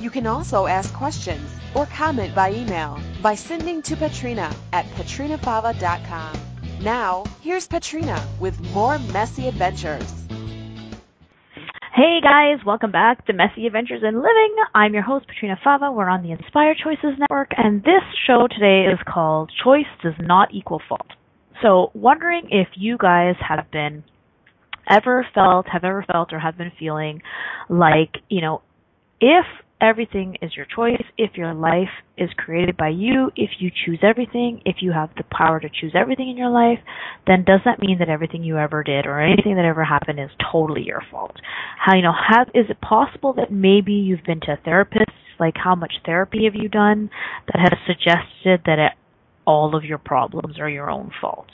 You 0.00 0.10
can 0.10 0.26
also 0.26 0.66
ask 0.66 0.92
questions 0.94 1.50
or 1.74 1.86
comment 1.86 2.34
by 2.34 2.52
email 2.52 2.98
by 3.22 3.34
sending 3.34 3.82
to 3.82 3.96
Petrina 3.96 4.54
at 4.72 4.86
petrinafava.com. 4.86 6.40
Now, 6.82 7.24
here's 7.40 7.66
Petrina 7.66 8.22
with 8.38 8.60
more 8.72 8.98
messy 9.12 9.48
adventures. 9.48 10.12
Hey 11.94 12.20
guys, 12.22 12.64
welcome 12.64 12.92
back 12.92 13.26
to 13.26 13.32
Messy 13.32 13.66
Adventures 13.66 14.04
in 14.06 14.14
Living. 14.14 14.54
I'm 14.72 14.94
your 14.94 15.02
host, 15.02 15.26
Petrina 15.26 15.56
Fava. 15.64 15.90
We're 15.90 16.08
on 16.08 16.22
the 16.22 16.30
Inspired 16.30 16.76
Choices 16.76 17.18
Network, 17.18 17.50
and 17.56 17.82
this 17.82 18.04
show 18.24 18.46
today 18.48 18.86
is 18.88 19.00
called 19.12 19.50
Choice 19.64 19.88
Does 20.00 20.14
Not 20.20 20.54
Equal 20.54 20.80
Fault. 20.88 21.08
So, 21.60 21.90
wondering 21.94 22.50
if 22.50 22.68
you 22.76 22.98
guys 22.98 23.34
have 23.40 23.68
been 23.72 24.04
ever 24.88 25.26
felt, 25.34 25.66
have 25.68 25.84
ever 25.84 26.04
felt, 26.10 26.32
or 26.32 26.38
have 26.38 26.58
been 26.58 26.72
feeling 26.78 27.20
like, 27.68 28.14
you 28.28 28.40
know, 28.40 28.62
if 29.20 29.44
everything 29.80 30.36
is 30.42 30.56
your 30.56 30.66
choice, 30.74 31.02
if 31.16 31.36
your 31.36 31.54
life 31.54 31.88
is 32.16 32.30
created 32.36 32.76
by 32.76 32.88
you, 32.88 33.30
if 33.36 33.50
you 33.60 33.70
choose 33.84 34.00
everything, 34.02 34.60
if 34.64 34.76
you 34.80 34.92
have 34.92 35.10
the 35.16 35.24
power 35.30 35.60
to 35.60 35.68
choose 35.68 35.92
everything 35.94 36.28
in 36.28 36.36
your 36.36 36.50
life, 36.50 36.78
then 37.26 37.44
does 37.44 37.60
that 37.64 37.80
mean 37.80 37.98
that 37.98 38.08
everything 38.08 38.42
you 38.42 38.58
ever 38.58 38.82
did 38.82 39.06
or 39.06 39.20
anything 39.20 39.54
that 39.56 39.64
ever 39.64 39.84
happened 39.84 40.18
is 40.18 40.30
totally 40.52 40.82
your 40.82 41.02
fault? 41.10 41.36
How 41.78 41.94
you 41.94 42.02
know, 42.02 42.12
have 42.12 42.48
is 42.54 42.66
it 42.68 42.80
possible 42.80 43.32
that 43.34 43.52
maybe 43.52 43.92
you've 43.92 44.24
been 44.24 44.40
to 44.40 44.52
a 44.52 44.58
therapist? 44.64 45.10
Like 45.38 45.54
how 45.56 45.76
much 45.76 45.92
therapy 46.04 46.44
have 46.44 46.60
you 46.60 46.68
done 46.68 47.10
that 47.46 47.60
has 47.60 47.78
suggested 47.86 48.62
that 48.66 48.78
it, 48.78 48.92
all 49.48 49.74
of 49.74 49.82
your 49.84 49.98
problems 49.98 50.60
are 50.60 50.68
your 50.68 50.90
own 50.90 51.10
fault? 51.20 51.48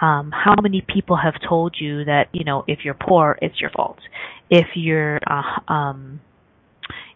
um, 0.00 0.32
how 0.32 0.54
many 0.62 0.80
people 0.80 1.16
have 1.16 1.34
told 1.46 1.76
you 1.78 2.04
that 2.04 2.28
you 2.32 2.44
know 2.44 2.64
if 2.66 2.80
you're 2.84 2.94
poor 2.94 3.38
it's 3.42 3.60
your 3.60 3.70
fault? 3.70 3.98
If 4.48 4.66
you're 4.74 5.20
uh, 5.26 5.72
um 5.72 6.20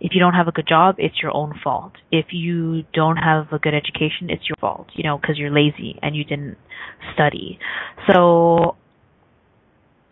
if 0.00 0.12
you 0.14 0.20
don't 0.20 0.34
have 0.34 0.48
a 0.48 0.52
good 0.52 0.68
job 0.68 0.96
it's 0.98 1.22
your 1.22 1.34
own 1.34 1.54
fault. 1.62 1.92
If 2.12 2.26
you 2.32 2.84
don't 2.92 3.16
have 3.16 3.52
a 3.52 3.58
good 3.58 3.74
education 3.74 4.28
it's 4.28 4.48
your 4.48 4.56
fault 4.60 4.88
you 4.94 5.04
know 5.04 5.18
because 5.18 5.38
you're 5.38 5.50
lazy 5.50 5.98
and 6.02 6.14
you 6.14 6.24
didn't 6.24 6.58
study. 7.14 7.58
So 8.12 8.76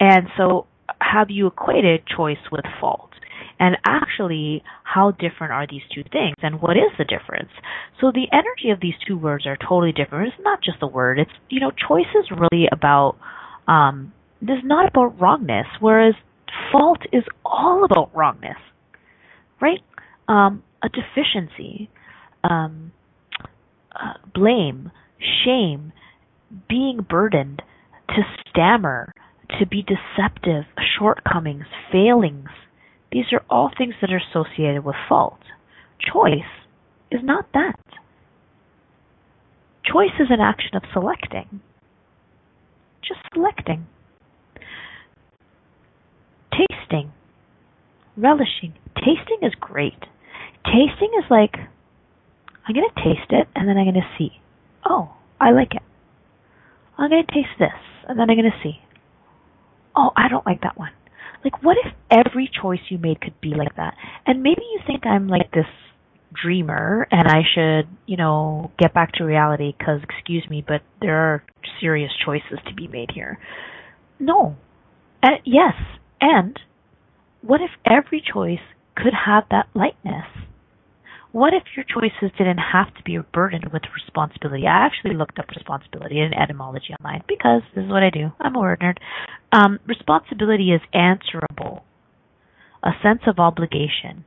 and 0.00 0.28
so 0.36 0.66
have 1.00 1.30
you 1.30 1.46
equated 1.46 2.02
choice 2.06 2.42
with 2.50 2.64
fault 2.80 3.11
and 3.62 3.76
actually 3.84 4.60
how 4.82 5.12
different 5.12 5.52
are 5.52 5.68
these 5.70 5.82
two 5.94 6.02
things 6.10 6.34
and 6.42 6.60
what 6.60 6.76
is 6.76 6.90
the 6.98 7.04
difference? 7.04 7.50
So 8.00 8.10
the 8.10 8.26
energy 8.32 8.70
of 8.70 8.80
these 8.80 8.96
two 9.06 9.16
words 9.16 9.46
are 9.46 9.56
totally 9.56 9.92
different. 9.92 10.32
It's 10.34 10.42
not 10.44 10.60
just 10.64 10.78
a 10.82 10.86
word. 10.88 11.20
It's 11.20 11.30
you 11.48 11.60
know 11.60 11.70
choice 11.70 12.10
is 12.18 12.28
really 12.32 12.66
about 12.72 13.16
um 13.68 14.12
this 14.40 14.58
is 14.58 14.64
not 14.64 14.88
about 14.88 15.20
wrongness 15.20 15.66
whereas 15.78 16.14
fault 16.72 16.98
is 17.12 17.22
all 17.44 17.84
about 17.84 18.10
wrongness 18.16 18.58
right? 19.60 19.80
Um 20.26 20.64
a 20.82 20.88
deficiency 20.88 21.88
um 22.42 22.90
uh, 23.94 24.14
blame 24.34 24.90
shame 25.44 25.92
being 26.68 27.06
burdened 27.08 27.62
to 28.08 28.22
stammer 28.50 29.14
to 29.60 29.66
be 29.66 29.84
deceptive, 29.84 30.64
shortcomings, 30.98 31.66
failings. 31.92 32.48
These 33.12 33.26
are 33.32 33.42
all 33.50 33.70
things 33.76 33.94
that 34.00 34.10
are 34.10 34.20
associated 34.30 34.84
with 34.84 34.96
fault. 35.08 35.40
Choice 36.00 36.40
is 37.10 37.20
not 37.22 37.46
that. 37.52 37.78
Choice 39.84 40.16
is 40.18 40.28
an 40.30 40.40
action 40.40 40.74
of 40.74 40.82
selecting. 40.92 41.60
Just 43.06 43.20
selecting. 43.34 43.86
Tasting. 46.50 47.12
Relishing. 48.16 48.74
Tasting 48.96 49.38
is 49.42 49.52
great. 49.60 49.98
Tasting 50.64 51.10
is 51.18 51.24
like, 51.30 51.56
I'm 52.66 52.74
going 52.74 52.88
to 52.88 53.02
taste 53.02 53.30
it 53.30 53.48
and 53.54 53.68
then 53.68 53.76
I'm 53.76 53.84
going 53.84 53.94
to 53.94 54.16
see. 54.16 54.40
Oh, 54.88 55.14
I 55.38 55.50
like 55.50 55.74
it. 55.74 55.82
I'm 56.96 57.10
going 57.10 57.26
to 57.26 57.32
taste 57.32 57.58
this 57.58 57.70
and 58.08 58.18
then 58.18 58.30
I'm 58.30 58.36
going 58.36 58.50
to 58.50 58.62
see. 58.62 58.78
Oh, 59.94 60.10
I 60.16 60.28
don't 60.28 60.46
like 60.46 60.62
that 60.62 60.78
one. 60.78 60.92
Like, 61.44 61.62
what 61.62 61.76
if 61.84 61.92
every 62.10 62.50
choice 62.60 62.80
you 62.88 62.98
made 62.98 63.20
could 63.20 63.40
be 63.40 63.50
like 63.50 63.74
that? 63.76 63.94
And 64.26 64.42
maybe 64.42 64.62
you 64.72 64.80
think 64.86 65.06
I'm 65.06 65.28
like 65.28 65.50
this 65.52 65.66
dreamer 66.32 67.06
and 67.10 67.28
I 67.28 67.42
should, 67.54 67.88
you 68.06 68.16
know, 68.16 68.70
get 68.78 68.94
back 68.94 69.12
to 69.14 69.24
reality 69.24 69.74
because, 69.76 70.00
excuse 70.02 70.48
me, 70.48 70.64
but 70.66 70.82
there 71.00 71.16
are 71.16 71.44
serious 71.80 72.12
choices 72.24 72.58
to 72.68 72.74
be 72.74 72.86
made 72.86 73.10
here. 73.12 73.38
No. 74.18 74.56
Uh, 75.22 75.38
yes. 75.44 75.74
And 76.20 76.58
what 77.42 77.60
if 77.60 77.70
every 77.84 78.22
choice 78.22 78.62
could 78.96 79.12
have 79.26 79.44
that 79.50 79.66
lightness? 79.74 80.26
What 81.32 81.54
if 81.54 81.62
your 81.74 81.86
choices 81.88 82.30
didn't 82.36 82.58
have 82.58 82.94
to 82.94 83.02
be 83.04 83.18
burdened 83.32 83.72
with 83.72 83.82
responsibility? 83.94 84.66
I 84.66 84.84
actually 84.84 85.16
looked 85.16 85.38
up 85.38 85.48
responsibility 85.48 86.20
in 86.20 86.34
etymology 86.34 86.94
online 87.00 87.22
because 87.26 87.62
this 87.74 87.84
is 87.84 87.90
what 87.90 88.02
I 88.02 88.10
do. 88.10 88.32
I'm 88.38 88.54
a 88.54 88.60
word 88.60 88.80
nerd. 88.80 88.98
Um, 89.50 89.80
responsibility 89.86 90.72
is 90.72 90.82
answerable, 90.92 91.84
a 92.82 92.90
sense 93.02 93.22
of 93.26 93.38
obligation. 93.38 94.24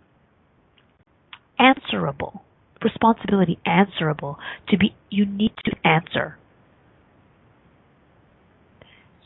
Answerable. 1.60 2.42
Responsibility 2.84 3.60
answerable. 3.66 4.38
To 4.70 4.78
be, 4.78 4.96
you 5.12 5.28
need 5.28 5.54
to 5.66 5.72
answer. 5.88 6.38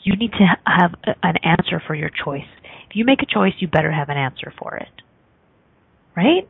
You 0.03 0.17
need 0.17 0.31
to 0.33 0.45
have 0.65 0.95
an 1.23 1.35
answer 1.43 1.81
for 1.85 1.95
your 1.95 2.09
choice. 2.09 2.47
If 2.89 2.95
you 2.95 3.05
make 3.05 3.21
a 3.21 3.25
choice, 3.25 3.53
you 3.59 3.67
better 3.69 3.91
have 3.91 4.09
an 4.09 4.17
answer 4.17 4.51
for 4.59 4.75
it. 4.75 5.01
Right? 6.15 6.47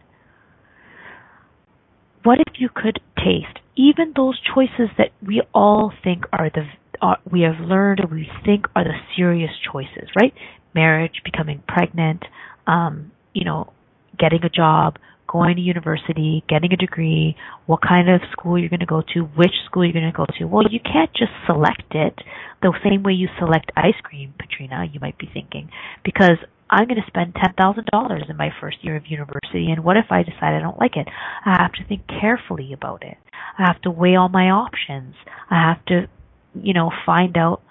What 2.23 2.39
if 2.39 2.59
you 2.59 2.69
could 2.73 2.99
taste 3.17 3.59
even 3.75 4.13
those 4.15 4.39
choices 4.53 4.89
that 4.97 5.11
we 5.25 5.41
all 5.53 5.93
think 6.03 6.25
are 6.33 6.49
the 6.49 6.65
are, 7.01 7.17
we 7.29 7.41
have 7.41 7.59
learned 7.61 8.01
or 8.01 8.07
we 8.07 8.29
think 8.45 8.65
are 8.75 8.83
the 8.83 8.93
serious 9.15 9.51
choices, 9.71 10.09
right? 10.19 10.33
Marriage, 10.75 11.21
becoming 11.23 11.63
pregnant, 11.65 12.23
um, 12.67 13.11
you 13.33 13.45
know, 13.45 13.71
getting 14.17 14.43
a 14.43 14.49
job, 14.49 14.97
going 15.27 15.55
to 15.55 15.61
university, 15.61 16.43
getting 16.49 16.73
a 16.73 16.75
degree, 16.75 17.37
what 17.67 17.79
kind 17.81 18.09
of 18.09 18.19
school 18.31 18.59
you're 18.59 18.69
going 18.69 18.79
to 18.81 18.85
go 18.85 19.01
to, 19.13 19.21
which 19.21 19.53
school 19.65 19.85
you're 19.85 19.93
going 19.93 20.11
to 20.11 20.17
go 20.17 20.25
to. 20.37 20.45
Well, 20.45 20.65
you 20.69 20.79
can't 20.81 21.13
just 21.13 21.31
select 21.45 21.95
it 21.95 22.19
the 22.61 22.73
same 22.83 23.03
way 23.03 23.13
you 23.13 23.29
select 23.39 23.71
ice 23.77 23.99
cream, 24.03 24.33
Petrina, 24.37 24.93
you 24.93 24.99
might 24.99 25.17
be 25.17 25.29
thinking, 25.33 25.69
because 26.03 26.37
I'm 26.69 26.87
going 26.87 27.01
to 27.01 27.07
spend 27.07 27.33
$10,000 27.33 28.29
in 28.29 28.37
my 28.37 28.49
first 28.61 28.77
year 28.83 28.95
of 28.95 29.07
university, 29.07 29.71
and 29.71 29.83
what 29.83 29.97
if 29.97 30.05
I 30.11 30.23
decide 30.23 30.53
I 30.53 30.59
don't 30.59 30.79
like 30.79 30.95
it? 30.95 31.07
I 31.45 31.57
have 31.61 31.73
to 31.73 31.83
think 31.85 32.07
carefully 32.07 32.73
about 32.73 33.03
it. 33.03 33.17
I 33.57 33.65
have 33.65 33.81
to 33.81 33.91
weigh 33.91 34.15
all 34.15 34.29
my 34.29 34.49
options. 34.49 35.15
I 35.49 35.55
have 35.55 35.83
to, 35.85 36.07
you 36.53 36.73
know, 36.73 36.91
find 37.05 37.35
out 37.37 37.61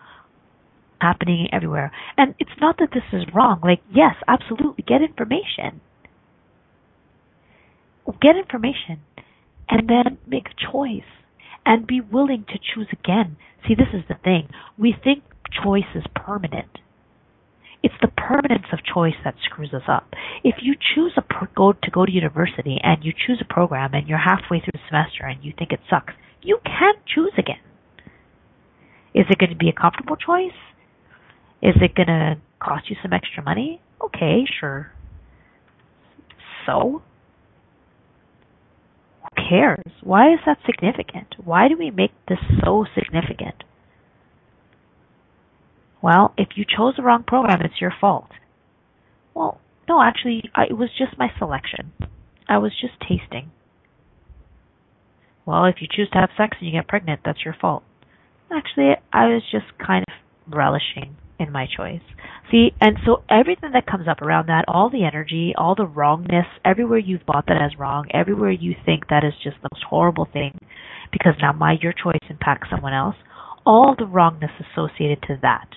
happening 1.00 1.48
everywhere. 1.52 1.92
And 2.16 2.34
it's 2.40 2.50
not 2.60 2.78
that 2.78 2.90
this 2.92 3.04
is 3.12 3.32
wrong. 3.32 3.60
Like, 3.62 3.80
yes, 3.94 4.16
absolutely, 4.26 4.84
get 4.86 5.00
information. 5.00 5.80
Get 8.20 8.36
information 8.36 9.00
and 9.68 9.88
then 9.88 10.18
make 10.26 10.46
a 10.48 10.72
choice 10.72 11.02
and 11.64 11.86
be 11.86 12.00
willing 12.00 12.46
to 12.48 12.58
choose 12.58 12.88
again. 12.92 13.36
See, 13.66 13.74
this 13.74 13.92
is 13.92 14.02
the 14.08 14.16
thing. 14.24 14.48
We 14.76 14.94
think 15.04 15.22
choice 15.62 15.94
is 15.94 16.04
permanent 16.14 16.78
it's 17.82 17.94
the 18.00 18.08
permanence 18.08 18.66
of 18.72 18.80
choice 18.84 19.14
that 19.24 19.34
screws 19.44 19.72
us 19.72 19.82
up. 19.88 20.12
If 20.42 20.56
you 20.62 20.74
choose 20.74 21.12
a 21.16 21.22
pro- 21.22 21.48
go 21.54 21.72
to 21.72 21.90
go 21.90 22.04
to 22.04 22.12
university 22.12 22.78
and 22.82 23.04
you 23.04 23.12
choose 23.12 23.40
a 23.40 23.52
program 23.52 23.94
and 23.94 24.08
you're 24.08 24.18
halfway 24.18 24.60
through 24.60 24.72
the 24.74 24.86
semester 24.88 25.24
and 25.24 25.44
you 25.44 25.52
think 25.56 25.72
it 25.72 25.80
sucks, 25.88 26.14
you 26.42 26.58
can 26.64 26.94
choose 27.06 27.32
again. 27.38 27.60
Is 29.14 29.26
it 29.30 29.38
going 29.38 29.50
to 29.50 29.56
be 29.56 29.68
a 29.68 29.72
comfortable 29.72 30.16
choice? 30.16 30.58
Is 31.62 31.74
it 31.80 31.94
going 31.94 32.08
to 32.08 32.36
cost 32.60 32.90
you 32.90 32.96
some 33.02 33.12
extra 33.12 33.42
money? 33.42 33.80
Okay, 34.02 34.44
sure. 34.60 34.92
So, 36.66 37.02
who 39.22 39.48
cares? 39.48 39.92
Why 40.02 40.32
is 40.32 40.40
that 40.46 40.58
significant? 40.66 41.34
Why 41.42 41.68
do 41.68 41.76
we 41.78 41.90
make 41.90 42.12
this 42.28 42.38
so 42.62 42.84
significant? 42.94 43.64
Well, 46.02 46.32
if 46.36 46.48
you 46.54 46.64
chose 46.64 46.94
the 46.96 47.02
wrong 47.02 47.24
program, 47.26 47.60
it's 47.62 47.80
your 47.80 47.92
fault. 48.00 48.30
Well, 49.34 49.60
no, 49.88 50.02
actually, 50.02 50.44
I, 50.54 50.64
it 50.64 50.76
was 50.76 50.90
just 50.96 51.18
my 51.18 51.28
selection. 51.38 51.92
I 52.48 52.58
was 52.58 52.72
just 52.80 52.94
tasting. 53.00 53.50
Well, 55.44 55.64
if 55.64 55.76
you 55.80 55.88
choose 55.90 56.10
to 56.12 56.18
have 56.18 56.30
sex 56.36 56.56
and 56.60 56.68
you 56.68 56.78
get 56.78 56.88
pregnant, 56.88 57.20
that's 57.24 57.44
your 57.44 57.56
fault. 57.58 57.82
Actually, 58.52 58.92
I 59.12 59.26
was 59.26 59.42
just 59.50 59.66
kind 59.84 60.04
of 60.06 60.54
relishing 60.54 61.16
in 61.38 61.50
my 61.52 61.66
choice. 61.66 62.02
See, 62.50 62.70
and 62.80 62.96
so 63.04 63.22
everything 63.28 63.72
that 63.72 63.86
comes 63.86 64.08
up 64.08 64.22
around 64.22 64.46
that, 64.48 64.64
all 64.68 64.90
the 64.90 65.04
energy, 65.04 65.52
all 65.56 65.74
the 65.74 65.86
wrongness, 65.86 66.46
everywhere 66.64 66.98
you've 66.98 67.26
bought 67.26 67.46
that 67.46 67.60
as 67.62 67.78
wrong, 67.78 68.06
everywhere 68.12 68.50
you 68.50 68.74
think 68.84 69.08
that 69.08 69.24
is 69.24 69.34
just 69.42 69.56
the 69.62 69.68
most 69.72 69.84
horrible 69.88 70.26
thing, 70.32 70.58
because 71.12 71.34
now 71.40 71.52
my 71.52 71.76
your 71.80 71.92
choice 71.92 72.28
impacts 72.30 72.68
someone 72.70 72.94
else, 72.94 73.16
all 73.66 73.94
the 73.98 74.06
wrongness 74.06 74.50
associated 74.60 75.22
to 75.22 75.38
that 75.42 75.68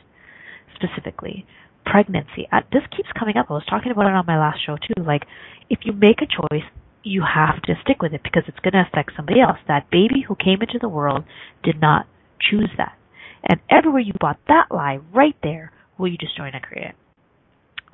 specifically 0.81 1.45
pregnancy. 1.85 2.47
Uh, 2.51 2.61
this 2.71 2.83
keeps 2.95 3.09
coming 3.17 3.37
up. 3.37 3.47
I 3.49 3.53
was 3.53 3.65
talking 3.69 3.91
about 3.91 4.07
it 4.07 4.13
on 4.13 4.25
my 4.25 4.39
last 4.39 4.59
show 4.65 4.77
too. 4.77 5.01
Like, 5.03 5.23
if 5.69 5.79
you 5.83 5.93
make 5.93 6.21
a 6.21 6.25
choice, 6.25 6.63
you 7.03 7.23
have 7.23 7.61
to 7.63 7.73
stick 7.83 8.01
with 8.01 8.13
it 8.13 8.21
because 8.23 8.43
it's 8.47 8.59
going 8.59 8.73
to 8.73 8.85
affect 8.87 9.11
somebody 9.15 9.41
else. 9.41 9.57
That 9.67 9.89
baby 9.89 10.23
who 10.27 10.35
came 10.35 10.61
into 10.61 10.77
the 10.79 10.89
world 10.89 11.23
did 11.63 11.81
not 11.81 12.05
choose 12.39 12.69
that. 12.77 12.97
And 13.43 13.59
everywhere 13.69 14.01
you 14.01 14.13
bought 14.19 14.39
that 14.47 14.67
lie, 14.69 14.99
right 15.13 15.35
there, 15.41 15.71
will 15.97 16.07
you 16.07 16.17
destroy 16.17 16.49
and 16.53 16.61
create? 16.61 16.93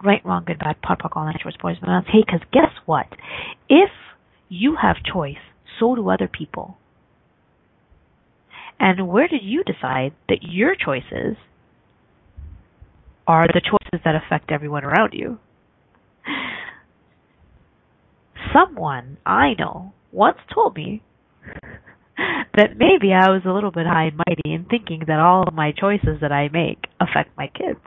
Right, 0.04 0.24
wrong, 0.26 0.44
good, 0.46 0.60
bad, 0.60 0.82
POD, 0.82 1.00
all 1.14 1.26
that 1.26 1.42
choice, 1.42 1.56
boys, 1.62 1.78
and 1.82 2.06
Hey, 2.06 2.24
because 2.26 2.42
guess 2.52 2.72
what? 2.86 3.08
If 3.70 3.90
you 4.50 4.76
have 4.82 4.98
choice, 5.02 5.42
so 5.80 5.96
do 5.96 6.10
other 6.10 6.28
people. 6.28 6.78
And 8.80 9.08
where 9.08 9.28
did 9.28 9.42
you 9.42 9.64
decide 9.64 10.14
that 10.30 10.44
your 10.44 10.76
choices 10.76 11.36
are 13.28 13.46
the 13.48 13.62
choices 13.62 14.02
that 14.06 14.16
affect 14.16 14.52
everyone 14.52 14.86
around 14.86 15.14
you. 15.14 15.38
Someone 18.54 19.18
I 19.26 19.54
know 19.60 19.94
once 20.12 20.38
told 20.54 20.76
me 20.76 21.04
that 22.18 22.78
maybe 22.78 23.14
I 23.14 23.30
was 23.30 23.42
a 23.46 23.52
little 23.52 23.72
bit 23.72 23.86
high 23.86 24.06
and 24.06 24.18
mighty 24.18 24.54
in 24.54 24.66
thinking 24.66 25.04
that 25.08 25.20
all 25.20 25.44
of 25.48 25.54
my 25.54 25.74
choices 25.78 26.22
that 26.22 26.32
I 26.32 26.48
make 26.48 26.86
affect 27.00 27.38
my 27.38 27.48
kids. 27.48 27.80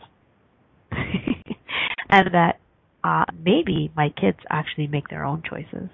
and 2.11 2.35
that 2.35 2.61
uh, 3.03 3.25
maybe 3.43 3.91
my 3.97 4.11
kids 4.11 4.39
actually 4.51 4.87
make 4.87 5.09
their 5.09 5.25
own 5.25 5.43
choices. 5.49 5.89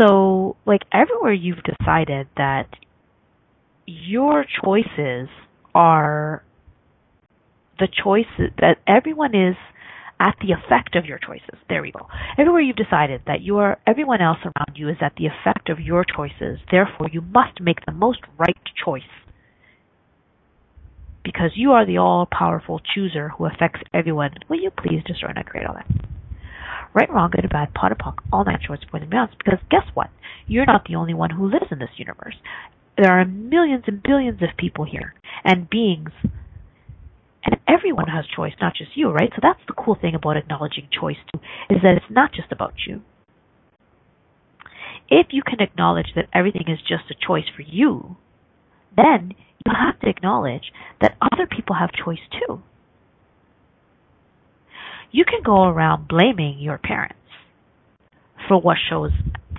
So, 0.00 0.56
like, 0.64 0.82
everywhere 0.92 1.34
you've 1.34 1.62
decided 1.62 2.28
that 2.36 2.68
your 3.86 4.44
choices 4.64 5.28
are 5.74 6.42
the 7.82 7.88
choices 7.88 8.54
that 8.60 8.78
everyone 8.86 9.34
is 9.34 9.56
at 10.20 10.36
the 10.40 10.52
effect 10.52 10.94
of 10.94 11.04
your 11.04 11.18
choices. 11.18 11.58
There 11.68 11.82
we 11.82 11.90
go. 11.90 12.06
Everywhere 12.38 12.60
you've 12.60 12.76
decided 12.76 13.22
that 13.26 13.42
you 13.42 13.58
are 13.58 13.80
everyone 13.88 14.20
else 14.20 14.38
around 14.44 14.76
you 14.76 14.88
is 14.88 14.98
at 15.00 15.14
the 15.16 15.26
effect 15.26 15.68
of 15.68 15.80
your 15.80 16.04
choices. 16.04 16.60
Therefore, 16.70 17.08
you 17.12 17.20
must 17.20 17.60
make 17.60 17.84
the 17.84 17.92
most 17.92 18.20
right 18.38 18.56
choice. 18.84 19.02
Because 21.24 21.50
you 21.56 21.72
are 21.72 21.84
the 21.84 21.98
all-powerful 21.98 22.80
chooser 22.94 23.30
who 23.30 23.46
affects 23.46 23.80
everyone. 23.92 24.30
Will 24.48 24.60
you 24.60 24.70
please 24.70 25.02
destroy 25.04 25.32
and 25.34 25.44
create 25.44 25.66
all 25.66 25.74
that? 25.74 25.90
Right, 26.94 27.10
wrong, 27.10 27.30
good, 27.32 27.48
bad, 27.50 27.74
POD, 27.74 27.98
punk, 27.98 28.20
all 28.32 28.44
nine 28.44 28.60
shorts, 28.64 28.84
boys 28.92 29.02
and 29.02 29.10
beyonds. 29.10 29.36
Because 29.38 29.58
guess 29.70 29.86
what? 29.94 30.10
You're 30.46 30.66
not 30.66 30.84
the 30.86 30.94
only 30.94 31.14
one 31.14 31.30
who 31.30 31.50
lives 31.50 31.66
in 31.72 31.80
this 31.80 31.96
universe. 31.96 32.36
There 32.96 33.10
are 33.10 33.24
millions 33.24 33.84
and 33.88 34.02
billions 34.02 34.40
of 34.40 34.50
people 34.56 34.84
here 34.84 35.14
and 35.44 35.68
beings 35.68 36.10
and 37.44 37.56
everyone 37.68 38.08
has 38.08 38.24
choice, 38.34 38.52
not 38.60 38.74
just 38.74 38.96
you, 38.96 39.10
right? 39.10 39.30
So 39.34 39.40
that's 39.42 39.60
the 39.66 39.74
cool 39.74 39.96
thing 40.00 40.14
about 40.14 40.36
acknowledging 40.36 40.88
choice 40.90 41.16
too, 41.32 41.40
is 41.70 41.82
that 41.82 41.96
it's 41.96 42.10
not 42.10 42.32
just 42.32 42.52
about 42.52 42.74
you. 42.86 43.02
If 45.08 45.28
you 45.30 45.42
can 45.42 45.60
acknowledge 45.60 46.12
that 46.14 46.28
everything 46.32 46.64
is 46.68 46.78
just 46.80 47.10
a 47.10 47.26
choice 47.26 47.44
for 47.54 47.62
you, 47.62 48.16
then 48.96 49.34
you 49.66 49.72
have 49.72 50.00
to 50.00 50.08
acknowledge 50.08 50.72
that 51.00 51.16
other 51.20 51.46
people 51.46 51.76
have 51.76 51.90
choice 51.92 52.22
too. 52.30 52.62
you 55.12 55.24
can 55.24 55.42
go 55.44 55.64
around 55.64 56.08
blaming 56.08 56.58
your 56.58 56.78
parents 56.78 57.18
for 58.48 58.60
what 58.60 58.78
shows 58.90 59.12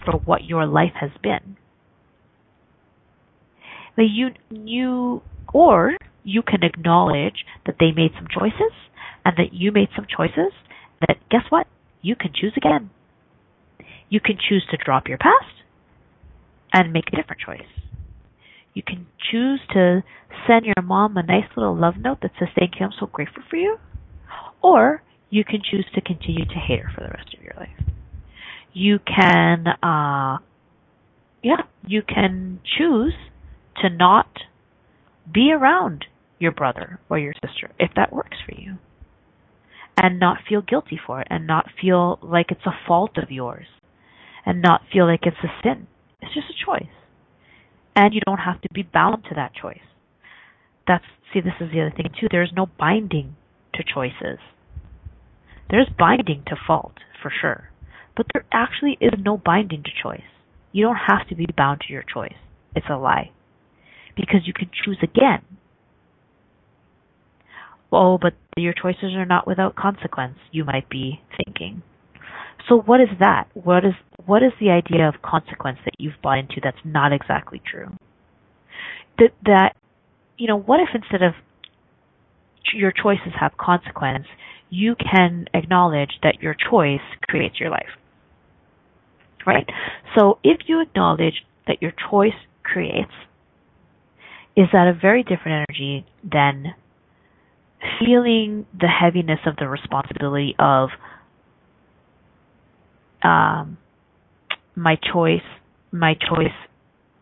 for 0.04 0.14
what 0.26 0.44
your 0.44 0.66
life 0.66 0.94
has 1.00 1.12
been. 1.22 1.56
But 3.96 4.06
you 4.10 4.30
you 4.50 5.22
or 5.54 5.96
you 6.24 6.42
can 6.42 6.64
acknowledge 6.64 7.46
that 7.66 7.76
they 7.80 7.92
made 7.92 8.12
some 8.16 8.28
choices 8.28 8.74
and 9.26 9.36
that 9.38 9.54
you 9.54 9.72
made 9.72 9.90
some 9.96 10.06
choices 10.06 10.52
that 11.08 11.18
guess 11.30 11.44
what? 11.50 11.68
You 12.02 12.16
can 12.16 12.32
choose 12.34 12.54
again. 12.58 12.90
You 14.10 14.20
can 14.20 14.38
choose 14.38 14.66
to 14.72 14.78
drop 14.78 15.08
your 15.08 15.18
past 15.18 15.64
and 16.72 16.94
make 16.94 17.06
a 17.12 17.16
different 17.16 17.42
choice. 17.42 17.68
You 18.74 18.84
can 18.84 19.08
choose 19.32 19.62
to 19.74 20.04
send 20.48 20.66
your 20.66 20.82
mom 20.84 21.18
a 21.18 21.24
nice 21.24 21.50
little 21.56 21.76
love 21.76 21.96
note 21.98 22.20
that 22.22 22.32
says, 22.40 22.50
Thank 22.58 22.74
you, 22.80 22.86
I'm 22.86 22.92
so 23.00 23.06
grateful 23.06 23.44
for 23.50 23.56
you. 23.56 23.78
Or 24.62 25.04
you 25.30 25.44
can 25.44 25.62
choose 25.70 25.86
to 25.96 26.02
continue 26.02 26.46
to 26.46 26.56
hate 26.56 26.80
her 26.80 26.92
for 26.94 27.02
the 27.02 27.10
rest 27.10 27.34
of 27.36 27.44
your 27.44 27.54
life. 27.58 27.70
You 28.74 29.00
can, 29.00 29.68
uh, 29.68 30.40
yeah, 31.44 31.64
you 31.86 32.02
can 32.02 32.60
choose 32.78 33.14
to 33.82 33.90
not 33.90 34.28
be 35.32 35.52
around 35.52 36.06
your 36.44 36.52
brother 36.52 37.00
or 37.10 37.18
your 37.18 37.34
sister 37.34 37.72
if 37.80 37.90
that 37.96 38.14
works 38.14 38.38
for 38.46 38.54
you. 38.60 38.78
And 39.98 40.20
not 40.20 40.40
feel 40.48 40.62
guilty 40.62 41.00
for 41.06 41.22
it 41.22 41.28
and 41.30 41.48
not 41.48 41.70
feel 41.82 42.20
like 42.22 42.48
it's 42.50 42.66
a 42.66 42.88
fault 42.88 43.18
of 43.18 43.32
yours 43.32 43.68
and 44.46 44.62
not 44.62 44.82
feel 44.92 45.08
like 45.08 45.22
it's 45.24 45.38
a 45.44 45.62
sin. 45.64 45.88
It's 46.22 46.34
just 46.34 46.48
a 46.50 46.66
choice. 46.66 46.92
And 47.96 48.14
you 48.14 48.22
don't 48.26 48.40
have 48.40 48.62
to 48.62 48.70
be 48.74 48.84
bound 48.84 49.24
to 49.30 49.36
that 49.36 49.54
choice. 49.60 49.78
That's, 50.88 51.06
see, 51.32 51.40
this 51.40 51.54
is 51.62 51.72
the 51.72 51.82
other 51.82 51.94
thing 51.96 52.10
too. 52.20 52.28
There's 52.30 52.52
no 52.56 52.68
binding 52.78 53.36
to 53.76 53.84
choices. 53.84 54.40
There's 55.70 55.90
binding 55.98 56.44
to 56.48 56.56
fault, 56.68 56.96
for 57.22 57.32
sure. 57.42 57.70
But 58.16 58.28
there 58.34 58.46
actually 58.52 58.98
is 59.00 59.14
no 59.20 59.38
binding 59.38 59.84
to 59.84 59.90
choice. 60.04 60.22
You 60.72 60.84
don't 60.86 60.98
have 61.08 61.28
to 61.30 61.36
be 61.36 61.48
bound 61.56 61.82
to 61.82 61.94
your 61.94 62.04
choice. 62.04 62.36
It's 62.76 62.88
a 62.90 62.98
lie. 62.98 63.32
Because 64.16 64.42
you 64.46 64.54
can 64.54 64.70
choose 64.84 65.00
again. 65.02 65.42
Oh, 67.96 68.18
but 68.22 68.34
your 68.58 68.74
choices 68.74 69.14
are 69.16 69.26
not 69.26 69.48
without 69.48 69.76
consequence, 69.76 70.38
you 70.52 70.64
might 70.64 70.90
be 70.90 71.22
thinking. 71.44 71.84
So 72.68 72.78
what 72.80 73.02
is 73.02 73.10
that? 73.20 73.48
What 73.54 73.86
is 73.86 73.94
what 74.26 74.42
is 74.42 74.52
the 74.60 74.70
idea 74.70 75.08
of 75.08 75.22
consequence 75.22 75.80
that 75.86 75.96
you've 76.00 76.22
bought 76.22 76.38
into 76.40 76.62
that's 76.64 76.78
not 76.86 77.12
exactly 77.12 77.62
true? 77.70 77.90
That 79.20 79.32
that 79.46 79.76
you 80.38 80.48
know, 80.48 80.58
what 80.58 80.80
if 80.80 80.90
instead 80.94 81.22
of 81.22 81.34
your 82.74 82.92
choices 82.92 83.34
have 83.40 83.58
consequence, 83.58 84.26
you 84.70 84.96
can 84.96 85.46
acknowledge 85.54 86.12
that 86.24 86.42
your 86.42 86.56
choice 86.56 87.02
creates 87.30 87.60
your 87.60 87.70
life. 87.70 87.90
Right? 89.46 89.68
So 90.18 90.40
if 90.44 90.62
you 90.68 90.82
acknowledge 90.82 91.46
that 91.68 91.82
your 91.82 91.94
choice 92.10 92.34
creates, 92.64 93.12
is 94.56 94.68
that 94.72 94.88
a 94.88 94.94
very 94.94 95.24
different 95.24 95.66
energy 95.70 96.06
than 96.24 96.76
feeling 98.00 98.66
the 98.80 98.88
heaviness 98.88 99.40
of 99.46 99.56
the 99.58 99.68
responsibility 99.68 100.56
of 100.60 100.90
um, 103.24 103.78
my 104.76 104.96
choice, 104.96 105.42
my 105.92 106.14
choice 106.14 106.54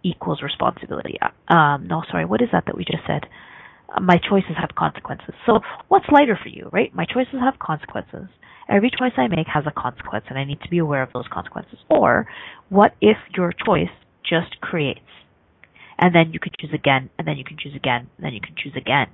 equals 0.04 0.42
responsibility. 0.42 1.18
Um, 1.48 1.88
no, 1.88 2.04
sorry, 2.10 2.26
what 2.26 2.42
is 2.42 2.50
that 2.52 2.66
that 2.66 2.76
we 2.76 2.84
just 2.84 3.04
said? 3.06 3.26
My 4.02 4.18
choices 4.18 4.56
have 4.60 4.70
consequences. 4.76 5.36
So 5.46 5.60
what's 5.90 6.06
lighter 6.12 6.40
for 6.42 6.50
you, 6.50 6.70
right? 6.72 6.94
My 6.96 7.06
choices 7.06 7.40
have 7.42 7.60
consequences. 7.60 8.30
Every 8.70 8.90
choice 8.90 9.12
I 9.18 9.28
make 9.28 9.48
has 9.54 9.66
a 9.68 9.72
consequence 9.72 10.26
and 10.30 10.40
I 10.40 10.46
need 10.46 10.62
to 10.62 10.70
be 10.70 10.78
aware 10.78 11.04
of 11.04 11.10
those 11.14 11.26
consequences. 11.32 11.80
Or 11.90 12.28
what 12.70 12.96
if 13.02 13.18
your 13.36 13.52
choice 13.52 13.92
just 14.28 14.62
creates? 14.62 15.02
And 16.00 16.16
then 16.16 16.32
you 16.34 16.40
can 16.40 16.52
choose 16.60 16.72
again, 16.74 17.12
and 17.20 17.28
then 17.28 17.38
you 17.38 17.44
can 17.44 17.58
choose 17.60 17.76
again, 17.76 18.10
and 18.18 18.26
then 18.26 18.34
you 18.34 18.42
can 18.42 18.56
choose 18.58 18.74
again. 18.76 19.08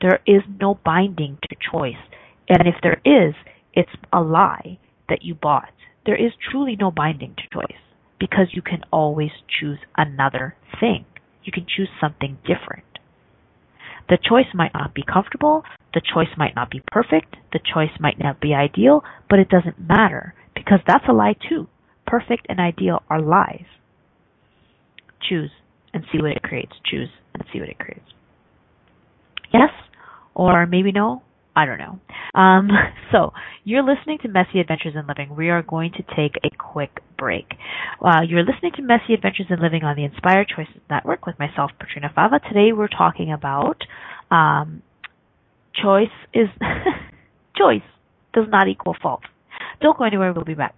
There 0.00 0.20
is 0.26 0.42
no 0.60 0.78
binding 0.84 1.38
to 1.42 1.56
choice. 1.70 2.02
And 2.48 2.66
if 2.66 2.76
there 2.82 3.00
is, 3.04 3.34
it's 3.74 3.90
a 4.12 4.20
lie 4.20 4.78
that 5.08 5.22
you 5.22 5.34
bought. 5.34 5.70
There 6.06 6.16
is 6.16 6.32
truly 6.50 6.76
no 6.76 6.90
binding 6.90 7.34
to 7.36 7.42
choice 7.52 7.80
because 8.18 8.48
you 8.52 8.62
can 8.62 8.82
always 8.90 9.30
choose 9.48 9.78
another 9.96 10.56
thing. 10.78 11.04
You 11.44 11.52
can 11.52 11.66
choose 11.66 11.88
something 12.00 12.38
different. 12.42 12.84
The 14.08 14.18
choice 14.18 14.52
might 14.54 14.74
not 14.74 14.94
be 14.94 15.02
comfortable, 15.02 15.62
the 15.94 16.00
choice 16.00 16.36
might 16.36 16.56
not 16.56 16.70
be 16.70 16.82
perfect, 16.90 17.36
the 17.52 17.60
choice 17.60 17.92
might 18.00 18.18
not 18.18 18.40
be 18.40 18.54
ideal, 18.54 19.04
but 19.28 19.38
it 19.38 19.48
doesn't 19.48 19.78
matter 19.78 20.34
because 20.54 20.80
that's 20.86 21.04
a 21.08 21.12
lie 21.12 21.36
too. 21.48 21.68
Perfect 22.06 22.46
and 22.48 22.58
ideal 22.58 23.02
are 23.08 23.20
lies. 23.20 23.66
Choose 25.28 25.50
and 25.94 26.04
see 26.10 26.18
what 26.18 26.32
it 26.32 26.42
creates. 26.42 26.72
Choose 26.84 27.10
and 27.34 27.44
see 27.52 27.60
what 27.60 27.68
it 27.68 27.78
creates. 27.78 28.10
Yes 29.52 29.70
or 30.40 30.66
maybe 30.66 30.90
no? 30.90 31.22
I 31.54 31.66
don't 31.66 31.76
know. 31.76 32.00
Um, 32.34 32.70
so 33.12 33.32
you're 33.64 33.82
listening 33.82 34.18
to 34.22 34.28
Messy 34.28 34.58
Adventures 34.58 34.94
in 34.96 35.06
Living. 35.06 35.36
We 35.36 35.50
are 35.50 35.62
going 35.62 35.92
to 35.92 36.02
take 36.16 36.36
a 36.42 36.48
quick 36.56 37.02
break. 37.18 37.44
Uh, 38.02 38.22
you're 38.26 38.42
listening 38.42 38.72
to 38.76 38.82
Messy 38.82 39.12
Adventures 39.12 39.46
in 39.50 39.60
Living 39.60 39.84
on 39.84 39.96
the 39.96 40.04
Inspired 40.04 40.48
Choices 40.48 40.80
Network 40.88 41.26
with 41.26 41.38
myself, 41.38 41.72
Petrina 41.78 42.12
Fava. 42.14 42.40
Today 42.48 42.72
we're 42.72 42.88
talking 42.88 43.32
about 43.32 43.76
um, 44.30 44.82
choice 45.74 46.08
is 46.32 46.48
choice 47.56 47.82
does 48.32 48.46
not 48.48 48.66
equal 48.66 48.96
fault. 49.02 49.22
Don't 49.82 49.98
go 49.98 50.04
anywhere. 50.04 50.32
We'll 50.32 50.44
be 50.44 50.54
back. 50.54 50.74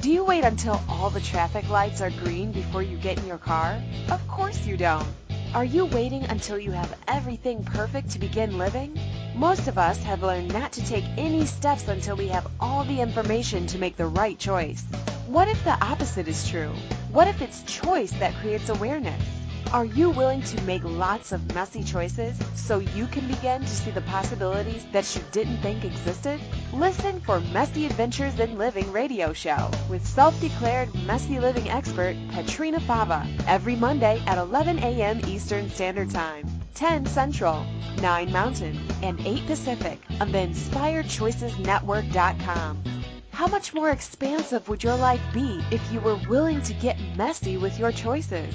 Do 0.00 0.10
you 0.10 0.24
wait 0.24 0.42
until 0.42 0.82
all 0.88 1.08
the 1.08 1.20
traffic 1.20 1.68
lights 1.68 2.00
are 2.00 2.10
green 2.10 2.50
before 2.50 2.82
you 2.82 2.96
get 2.96 3.18
in 3.18 3.26
your 3.26 3.38
car? 3.38 3.80
Of 4.10 4.26
course 4.26 4.66
you 4.66 4.76
don't. 4.76 5.06
Are 5.54 5.64
you 5.64 5.84
waiting 5.84 6.24
until 6.24 6.58
you 6.58 6.72
have 6.72 6.98
everything 7.06 7.62
perfect 7.62 8.10
to 8.10 8.18
begin 8.18 8.58
living? 8.58 8.98
Most 9.36 9.68
of 9.68 9.78
us 9.78 10.02
have 10.02 10.24
learned 10.24 10.52
not 10.52 10.72
to 10.72 10.84
take 10.84 11.04
any 11.16 11.46
steps 11.46 11.86
until 11.86 12.16
we 12.16 12.26
have 12.26 12.48
all 12.58 12.82
the 12.82 13.00
information 13.00 13.64
to 13.68 13.78
make 13.78 13.96
the 13.96 14.08
right 14.08 14.36
choice. 14.36 14.82
What 15.28 15.46
if 15.46 15.62
the 15.62 15.80
opposite 15.80 16.26
is 16.26 16.48
true? 16.48 16.72
What 17.12 17.28
if 17.28 17.40
it's 17.40 17.62
choice 17.72 18.10
that 18.18 18.34
creates 18.34 18.68
awareness? 18.68 19.33
Are 19.74 19.84
you 19.84 20.10
willing 20.10 20.40
to 20.42 20.62
make 20.62 20.84
lots 20.84 21.32
of 21.32 21.52
messy 21.52 21.82
choices 21.82 22.38
so 22.54 22.78
you 22.78 23.08
can 23.08 23.26
begin 23.26 23.62
to 23.62 23.68
see 23.68 23.90
the 23.90 24.02
possibilities 24.02 24.86
that 24.92 25.16
you 25.16 25.22
didn't 25.32 25.62
think 25.62 25.84
existed? 25.84 26.40
Listen 26.72 27.20
for 27.20 27.40
Messy 27.40 27.86
Adventures 27.86 28.38
in 28.38 28.56
Living 28.56 28.92
radio 28.92 29.32
show 29.32 29.68
with 29.90 30.06
self-declared 30.06 30.94
messy 31.06 31.40
living 31.40 31.68
expert 31.68 32.14
Petrina 32.28 32.80
Fava 32.82 33.26
every 33.48 33.74
Monday 33.74 34.22
at 34.28 34.38
11 34.38 34.78
a.m. 34.78 35.20
Eastern 35.26 35.68
Standard 35.68 36.10
Time, 36.10 36.48
10 36.74 37.06
Central, 37.06 37.66
9 38.00 38.30
Mountain, 38.30 38.78
and 39.02 39.18
8 39.26 39.44
Pacific 39.44 39.98
on 40.20 40.30
the 40.30 40.38
InspiredChoicesNetwork.com. 40.38 42.84
How 43.32 43.48
much 43.48 43.74
more 43.74 43.90
expansive 43.90 44.68
would 44.68 44.84
your 44.84 44.94
life 44.94 45.20
be 45.32 45.60
if 45.72 45.82
you 45.90 45.98
were 45.98 46.20
willing 46.28 46.62
to 46.62 46.72
get 46.74 46.96
messy 47.16 47.56
with 47.56 47.76
your 47.76 47.90
choices? 47.90 48.54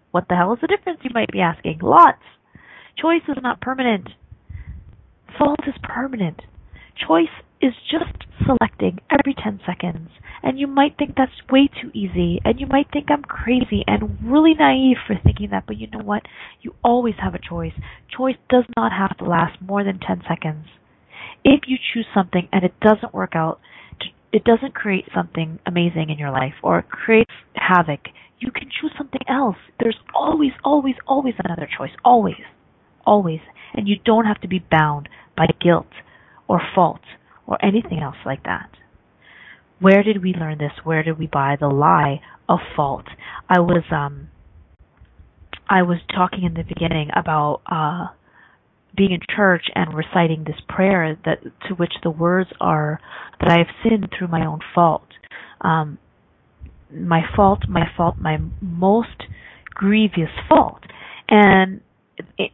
What 0.09 0.25
the 0.27 0.35
hell 0.35 0.53
is 0.53 0.59
the 0.61 0.67
difference, 0.67 1.01
you 1.03 1.11
might 1.13 1.31
be 1.31 1.41
asking? 1.41 1.81
Lots. 1.83 2.23
Choice 2.97 3.21
is 3.27 3.37
not 3.43 3.61
permanent. 3.61 4.09
Fault 5.37 5.59
is 5.67 5.75
permanent. 5.81 6.41
Choice 6.95 7.33
is 7.61 7.73
just 7.89 8.25
selecting 8.45 8.99
every 9.09 9.33
10 9.33 9.61
seconds. 9.65 10.09
And 10.43 10.59
you 10.59 10.67
might 10.67 10.97
think 10.97 11.15
that's 11.15 11.31
way 11.49 11.69
too 11.81 11.89
easy, 11.93 12.41
and 12.43 12.59
you 12.59 12.67
might 12.67 12.87
think 12.91 13.05
I'm 13.09 13.23
crazy 13.23 13.83
and 13.87 14.17
really 14.21 14.53
naive 14.53 14.97
for 15.07 15.15
thinking 15.23 15.49
that, 15.51 15.65
but 15.65 15.77
you 15.77 15.87
know 15.87 16.03
what? 16.03 16.23
You 16.61 16.75
always 16.83 17.15
have 17.23 17.33
a 17.33 17.39
choice. 17.39 17.73
Choice 18.15 18.35
does 18.49 18.65
not 18.75 18.91
have 18.91 19.17
to 19.17 19.23
last 19.23 19.61
more 19.61 19.83
than 19.85 19.99
10 19.99 20.23
seconds. 20.27 20.65
If 21.45 21.61
you 21.67 21.77
choose 21.93 22.07
something 22.13 22.49
and 22.51 22.63
it 22.63 22.73
doesn't 22.81 23.13
work 23.13 23.35
out, 23.35 23.59
it 24.33 24.43
doesn't 24.43 24.73
create 24.73 25.05
something 25.13 25.59
amazing 25.65 26.09
in 26.09 26.17
your 26.17 26.31
life 26.31 26.55
or 26.63 26.79
it 26.79 26.89
creates 26.89 27.31
havoc, 27.55 28.07
you 28.39 28.51
can 28.51 28.69
choose 28.69 28.91
something 28.97 29.21
else. 29.29 29.57
There's 29.79 29.99
always, 30.13 30.51
always, 30.65 30.95
always 31.07 31.35
another 31.37 31.69
choice. 31.77 31.91
Always. 32.03 32.43
Always. 33.05 33.39
And 33.73 33.87
you 33.87 33.95
don't 34.03 34.25
have 34.25 34.41
to 34.41 34.47
be 34.47 34.59
bound 34.59 35.07
by 35.35 35.47
guilt 35.61 35.87
or 36.47 36.61
fault 36.75 37.01
or 37.47 37.63
anything 37.63 37.99
else 37.99 38.15
like 38.25 38.43
that. 38.43 38.69
Where 39.79 40.03
did 40.03 40.23
we 40.23 40.33
learn 40.33 40.59
this? 40.59 40.71
Where 40.83 41.03
did 41.03 41.19
we 41.19 41.27
buy 41.27 41.57
the 41.59 41.67
lie 41.67 42.21
of 42.47 42.59
fault? 42.75 43.05
I 43.49 43.59
was 43.59 43.83
um 43.91 44.29
I 45.69 45.81
was 45.81 45.97
talking 46.15 46.43
in 46.43 46.53
the 46.53 46.63
beginning 46.63 47.09
about 47.15 47.61
uh 47.65 48.13
being 48.95 49.11
in 49.11 49.19
church 49.35 49.65
and 49.73 49.93
reciting 49.93 50.43
this 50.43 50.61
prayer 50.69 51.17
that 51.25 51.41
to 51.67 51.73
which 51.75 51.93
the 52.03 52.11
words 52.11 52.49
are 52.61 52.99
that 53.39 53.51
I 53.51 53.57
have 53.57 53.67
sinned 53.83 54.09
through 54.17 54.27
my 54.27 54.45
own 54.45 54.59
fault. 54.73 55.07
Um 55.61 55.97
my 56.91 57.21
fault, 57.35 57.67
my 57.67 57.85
fault, 57.97 58.15
my 58.19 58.37
most 58.61 59.23
grievous 59.71 60.29
fault. 60.47 60.83
And 61.27 61.81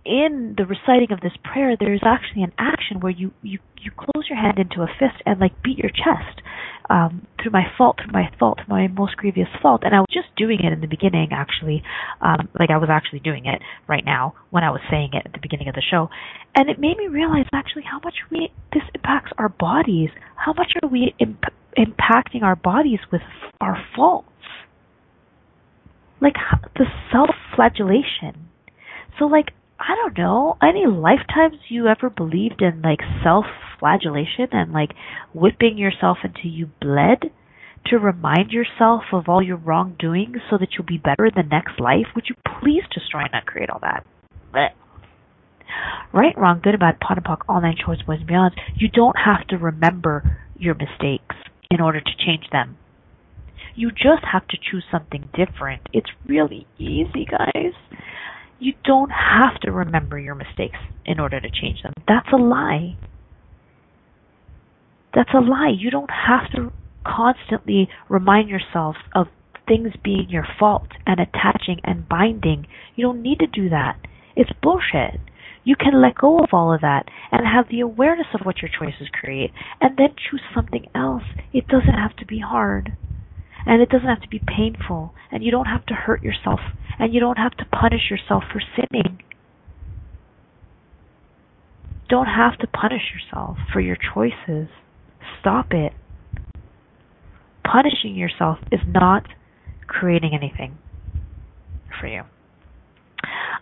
in 0.06 0.56
the 0.58 0.66
reciting 0.66 1.12
of 1.12 1.20
this 1.22 1.34
prayer, 1.44 1.76
there's 1.80 2.04
actually 2.06 2.44
an 2.44 2.54
action 2.58 3.00
where 3.00 3.12
you 3.12 3.32
you 3.42 3.60
you 3.82 3.92
close 3.92 4.26
your 4.30 4.38
hand 4.38 4.58
into 4.58 4.82
a 4.82 4.88
fist 4.88 5.22
and 5.26 5.40
like 5.40 5.62
beat 5.64 5.78
your 5.78 5.90
chest 5.90 6.42
um, 6.90 7.28
through 7.42 7.52
my 7.52 7.64
fault, 7.78 7.98
through 8.02 8.12
my 8.12 8.30
fault, 8.40 8.60
my 8.68 8.88
most 8.88 9.16
grievous 9.16 9.48
fault. 9.62 9.82
And 9.84 9.96
I 9.96 10.00
was 10.00 10.08
just 10.12 10.28
doing 10.36 10.60
it 10.64 10.74
in 10.74 10.82
the 10.82 10.88
beginning, 10.88 11.30
actually, 11.32 11.84
um, 12.22 12.50
like 12.60 12.70
I 12.72 12.78
was 12.78 12.90
actually 12.90 13.20
doing 13.20 13.46
it 13.46 13.62
right 13.88 14.04
now 14.04 14.34
when 14.50 14.64
I 14.64 14.72
was 14.72 14.82
saying 14.90 15.12
it 15.14 15.24
at 15.26 15.34
the 15.34 15.40
beginning 15.42 15.68
of 15.68 15.76
the 15.76 15.84
show, 15.84 16.10
and 16.56 16.70
it 16.70 16.80
made 16.80 16.98
me 16.98 17.08
realize 17.08 17.46
actually 17.54 17.84
how 17.84 18.00
much 18.04 18.16
we 18.32 18.52
this 18.74 18.84
impacts 18.96 19.32
our 19.38 19.50
bodies. 19.50 20.10
How 20.36 20.54
much 20.54 20.74
are 20.82 20.90
we 20.90 21.14
imp- 21.20 21.54
impacting 21.78 22.44
our 22.44 22.56
bodies 22.56 23.00
with 23.12 23.22
our 23.62 23.78
faults? 23.96 24.28
Like 26.22 26.36
the 26.76 26.86
self-flagellation 27.12 28.50
so 29.20 29.26
like 29.26 29.52
I 29.80 29.96
don't 29.96 30.18
know, 30.18 30.58
any 30.62 30.86
lifetimes 30.88 31.56
you 31.70 31.88
ever 31.88 32.10
believed 32.10 32.62
in 32.62 32.82
like 32.82 33.00
self 33.24 33.46
flagellation 33.80 34.48
and 34.52 34.74
like 34.74 34.92
whipping 35.34 35.78
yourself 35.78 36.18
until 36.24 36.52
you 36.52 36.70
bled 36.82 37.32
to 37.86 37.98
remind 37.98 38.52
yourself 38.52 39.04
of 39.14 39.30
all 39.30 39.42
your 39.42 39.58
wrongdoings 39.58 40.38
so 40.50 40.58
that 40.58 40.70
you'll 40.74 40.86
be 40.86 40.98
better 40.98 41.26
in 41.26 41.34
the 41.36 41.44
next 41.44 41.80
life? 41.80 42.08
Would 42.14 42.26
you 42.28 42.36
please 42.62 42.84
destroy 42.94 43.22
and 43.22 43.32
not 43.32 43.46
create 43.46 43.70
all 43.70 43.80
that? 43.82 44.06
Blech. 44.54 44.72
Right, 46.12 46.38
wrong, 46.38 46.60
good, 46.62 46.78
bad, 46.80 47.00
POD 47.00 47.18
and 47.18 47.26
POC, 47.26 47.38
all 47.48 47.62
nine 47.62 47.76
choice, 47.78 48.02
boys 48.06 48.20
and 48.20 48.30
beyonds. 48.30 48.56
You 48.76 48.90
don't 48.90 49.16
have 49.18 49.48
to 49.48 49.58
remember 49.58 50.40
your 50.58 50.74
mistakes 50.74 51.36
in 51.72 51.80
order 51.80 52.02
to 52.02 52.12
change 52.26 52.46
them. 52.52 52.78
You 53.76 53.92
just 53.92 54.26
have 54.30 54.48
to 54.48 54.58
choose 54.58 54.84
something 54.92 55.30
different. 55.34 55.84
It's 55.94 56.10
really 56.28 56.68
easy, 56.78 57.26
guys. 57.30 57.74
You 58.60 58.74
don't 58.84 59.12
have 59.12 59.60
to 59.62 59.72
remember 59.72 60.20
your 60.20 60.36
mistakes 60.36 60.78
in 61.06 61.20
order 61.20 61.40
to 61.40 61.50
change 61.50 61.82
them. 61.82 61.94
That's 62.08 62.28
a 62.34 62.38
lie. 62.38 62.98
That's 65.16 65.34
a 65.34 65.40
lie. 65.40 65.74
You 65.76 65.90
don't 65.90 66.12
have 66.12 66.52
to 66.52 66.72
constantly 67.06 67.90
remind 68.10 68.50
yourself 68.50 68.98
of 69.16 69.28
things 69.68 69.94
being 70.04 70.28
your 70.30 70.46
fault 70.60 70.90
and 71.06 71.20
attaching 71.20 71.80
and 71.84 72.08
binding. 72.10 72.68
You 72.96 73.06
don't 73.06 73.22
need 73.22 73.40
to 73.40 73.48
do 73.48 73.70
that. 73.70 73.98
It's 74.36 74.52
bullshit. 74.62 75.20
You 75.64 75.76
can 75.76 76.02
let 76.02 76.16
go 76.16 76.40
of 76.40 76.50
all 76.52 76.74
of 76.74 76.82
that 76.82 77.06
and 77.32 77.46
have 77.46 77.70
the 77.70 77.82
awareness 77.82 78.28
of 78.34 78.46
what 78.46 78.62
your 78.62 78.72
choices 78.78 79.08
create 79.12 79.52
and 79.80 79.98
then 79.98 80.16
choose 80.30 80.42
something 80.54 80.86
else. 80.96 81.24
It 81.54 81.68
doesn't 81.68 81.94
have 81.94 82.16
to 82.18 82.26
be 82.26 82.40
hard. 82.40 82.94
And 83.66 83.82
it 83.82 83.90
doesn't 83.90 84.08
have 84.08 84.22
to 84.22 84.30
be 84.30 84.40
painful. 84.40 85.14
And 85.32 85.44
you 85.44 85.52
don't 85.52 85.66
have 85.66 85.86
to 85.88 85.94
hurt 85.94 86.24
yourself. 86.24 86.60
And 86.98 87.14
you 87.14 87.20
don't 87.20 87.38
have 87.38 87.56
to 87.58 87.66
punish 87.66 88.10
yourself 88.10 88.44
for 88.52 88.62
sinning. 88.76 89.22
Don't 92.10 92.26
have 92.26 92.58
to 92.60 92.68
punish 92.68 93.14
yourself 93.14 93.58
for 93.72 93.80
your 93.80 93.98
choices. 94.14 94.70
Stop 95.40 95.68
it. 95.72 95.94
Punishing 97.64 98.16
yourself 98.16 98.58
is 98.72 98.80
not 98.88 99.28
creating 99.88 100.32
anything 100.34 100.78
for 102.00 102.08
you. 102.08 102.24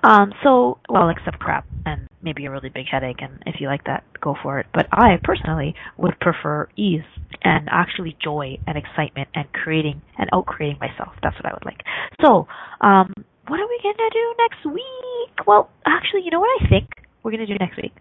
Um, 0.04 0.34
so, 0.44 0.80
well, 0.90 1.10
except 1.10 1.40
crap 1.40 1.66
and 1.86 2.08
maybe 2.22 2.46
a 2.46 2.52
really 2.52 2.70
big 2.70 2.86
headache, 2.90 3.22
and 3.22 3.42
if 3.46 3.60
you 3.60 3.68
like 3.68 3.84
that, 3.86 4.04
go 4.22 4.36
for 4.42 4.60
it. 4.60 4.68
But 4.74 4.88
I 4.92 5.18
personally 5.24 5.76
would 5.98 6.20
prefer 6.20 6.70
ease 6.78 7.02
and 7.44 7.68
actually 7.72 8.18
joy 8.24 8.58
and 8.68 8.78
excitement 8.78 9.30
and 9.36 9.52
creating 9.54 10.02
and 10.18 10.30
out 10.34 10.46
creating 10.46 10.80
myself. 10.80 11.14
That's 11.22 11.36
what 11.36 11.46
I 11.46 11.54
would 11.54 11.66
like. 11.66 11.82
So, 12.24 12.48
um, 12.82 13.14
what 13.48 13.60
are 13.60 13.68
we 13.68 13.80
gonna 13.84 14.10
do 14.12 14.34
next 14.40 14.66
week? 14.66 15.48
Well, 15.48 15.70
actually, 15.86 16.22
you 16.24 16.32
know 16.32 16.40
what 16.40 16.62
I 16.62 16.70
think 16.70 16.90
we're 17.24 17.32
gonna 17.32 17.48
do 17.48 17.56
next 17.60 17.78
week. 17.78 17.94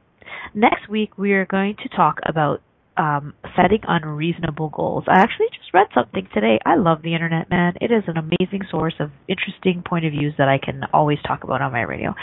Next 0.54 0.88
week 0.88 1.18
we 1.18 1.32
are 1.32 1.46
going 1.46 1.76
to 1.82 1.88
talk 1.88 2.18
about 2.26 2.62
um, 2.96 3.34
setting 3.54 3.80
unreasonable 3.86 4.70
goals. 4.70 5.04
I 5.06 5.20
actually 5.20 5.48
just 5.48 5.72
read 5.74 5.86
something 5.94 6.28
today. 6.32 6.58
I 6.64 6.76
love 6.76 7.02
the 7.02 7.12
internet, 7.14 7.50
man. 7.50 7.74
It 7.80 7.90
is 7.92 8.04
an 8.06 8.16
amazing 8.16 8.62
source 8.70 8.94
of 9.00 9.10
interesting 9.28 9.82
point 9.86 10.06
of 10.06 10.12
views 10.12 10.34
that 10.38 10.48
I 10.48 10.58
can 10.58 10.82
always 10.92 11.18
talk 11.26 11.44
about 11.44 11.60
on 11.60 11.72
my 11.72 11.82
radio. 11.82 12.14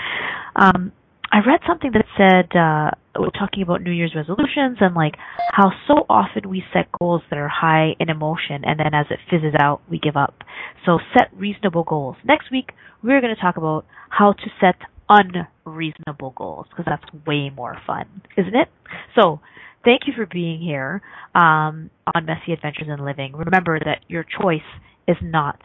Um, 0.56 0.92
I 1.34 1.40
read 1.40 1.62
something 1.68 1.92
that 1.94 2.06
said 2.16 2.56
uh, 2.56 2.92
talking 3.40 3.64
about 3.64 3.82
New 3.82 3.92
Year's 3.92 4.14
resolutions 4.16 4.78
and 4.82 4.94
like 4.94 5.16
how 5.52 5.72
so 5.88 6.06
often 6.08 6.48
we 6.48 6.64
set 6.72 6.92
goals 7.00 7.24
that 7.32 7.40
are 7.40 7.50
high 7.50 7.96
in 8.00 8.12
emotion 8.12 8.62
and 8.64 8.80
then 8.80 8.94
as 8.94 9.08
it 9.10 9.18
fizzes 9.32 9.56
out 9.60 9.82
we 9.90 9.98
give 9.98 10.16
up. 10.16 10.44
So 10.86 11.00
set 11.18 11.30
reasonable 11.36 11.86
goals. 11.86 12.18
Next 12.24 12.52
week 12.52 12.70
we're 13.02 13.20
going 13.20 13.34
to 13.34 13.42
talk 13.42 13.58
about 13.58 13.88
how 14.10 14.34
to 14.34 14.44
set 14.62 14.76
unreasonable 15.10 16.36
goals 16.38 16.68
because 16.70 16.86
that's 16.86 17.26
way 17.26 17.50
more 17.50 17.78
fun, 17.88 18.06
isn't 18.38 18.56
it? 18.56 18.68
So 19.20 19.40
thank 19.84 20.02
you 20.06 20.14
for 20.16 20.28
being 20.28 20.62
here 20.62 21.02
um, 21.34 21.90
on 22.14 22.28
Messy 22.28 22.54
Adventures 22.54 22.90
in 22.96 23.04
Living. 23.04 23.34
Remember 23.34 23.80
that 23.80 24.02
your 24.08 24.24
choice 24.24 24.62
is 25.08 25.18
not 25.20 25.60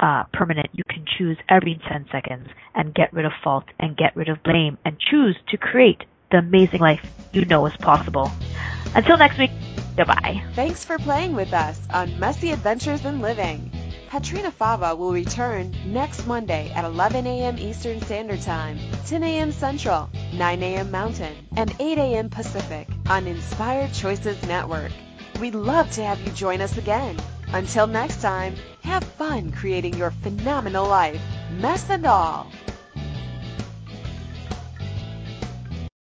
uh, 0.00 0.24
permanent. 0.32 0.68
You 0.72 0.84
can 0.88 1.04
choose 1.18 1.36
every 1.48 1.80
10 1.88 2.06
seconds 2.10 2.48
and 2.74 2.94
get 2.94 3.12
rid 3.12 3.24
of 3.24 3.32
fault 3.42 3.64
and 3.78 3.96
get 3.96 4.16
rid 4.16 4.28
of 4.28 4.42
blame 4.42 4.78
and 4.84 4.98
choose 4.98 5.36
to 5.48 5.56
create 5.56 6.04
the 6.30 6.38
amazing 6.38 6.80
life 6.80 7.04
you 7.32 7.44
know 7.44 7.66
is 7.66 7.76
possible. 7.78 8.30
Until 8.94 9.18
next 9.18 9.38
week, 9.38 9.50
goodbye. 9.96 10.42
Thanks 10.54 10.84
for 10.84 10.98
playing 10.98 11.34
with 11.34 11.52
us 11.52 11.80
on 11.90 12.18
Messy 12.18 12.52
Adventures 12.52 13.04
in 13.04 13.20
Living. 13.20 13.70
Petrina 14.08 14.50
Fava 14.50 14.96
will 14.96 15.12
return 15.12 15.74
next 15.84 16.26
Monday 16.26 16.72
at 16.74 16.84
11 16.84 17.26
a.m. 17.26 17.58
Eastern 17.58 18.00
Standard 18.00 18.40
Time, 18.40 18.78
10 19.06 19.22
a.m. 19.22 19.52
Central, 19.52 20.08
9 20.32 20.62
a.m. 20.62 20.90
Mountain, 20.90 21.36
and 21.56 21.74
8 21.78 21.98
a.m. 21.98 22.30
Pacific 22.30 22.88
on 23.10 23.26
Inspired 23.26 23.92
Choices 23.92 24.42
Network. 24.46 24.92
We'd 25.40 25.54
love 25.54 25.90
to 25.92 26.04
have 26.04 26.20
you 26.22 26.32
join 26.32 26.62
us 26.62 26.78
again. 26.78 27.18
Until 27.52 27.86
next 27.86 28.20
time, 28.20 28.54
have 28.82 29.02
fun 29.02 29.50
creating 29.52 29.94
your 29.94 30.10
phenomenal 30.22 30.86
life, 30.86 31.20
mess 31.58 31.88
and 31.88 32.04
all. 32.06 32.50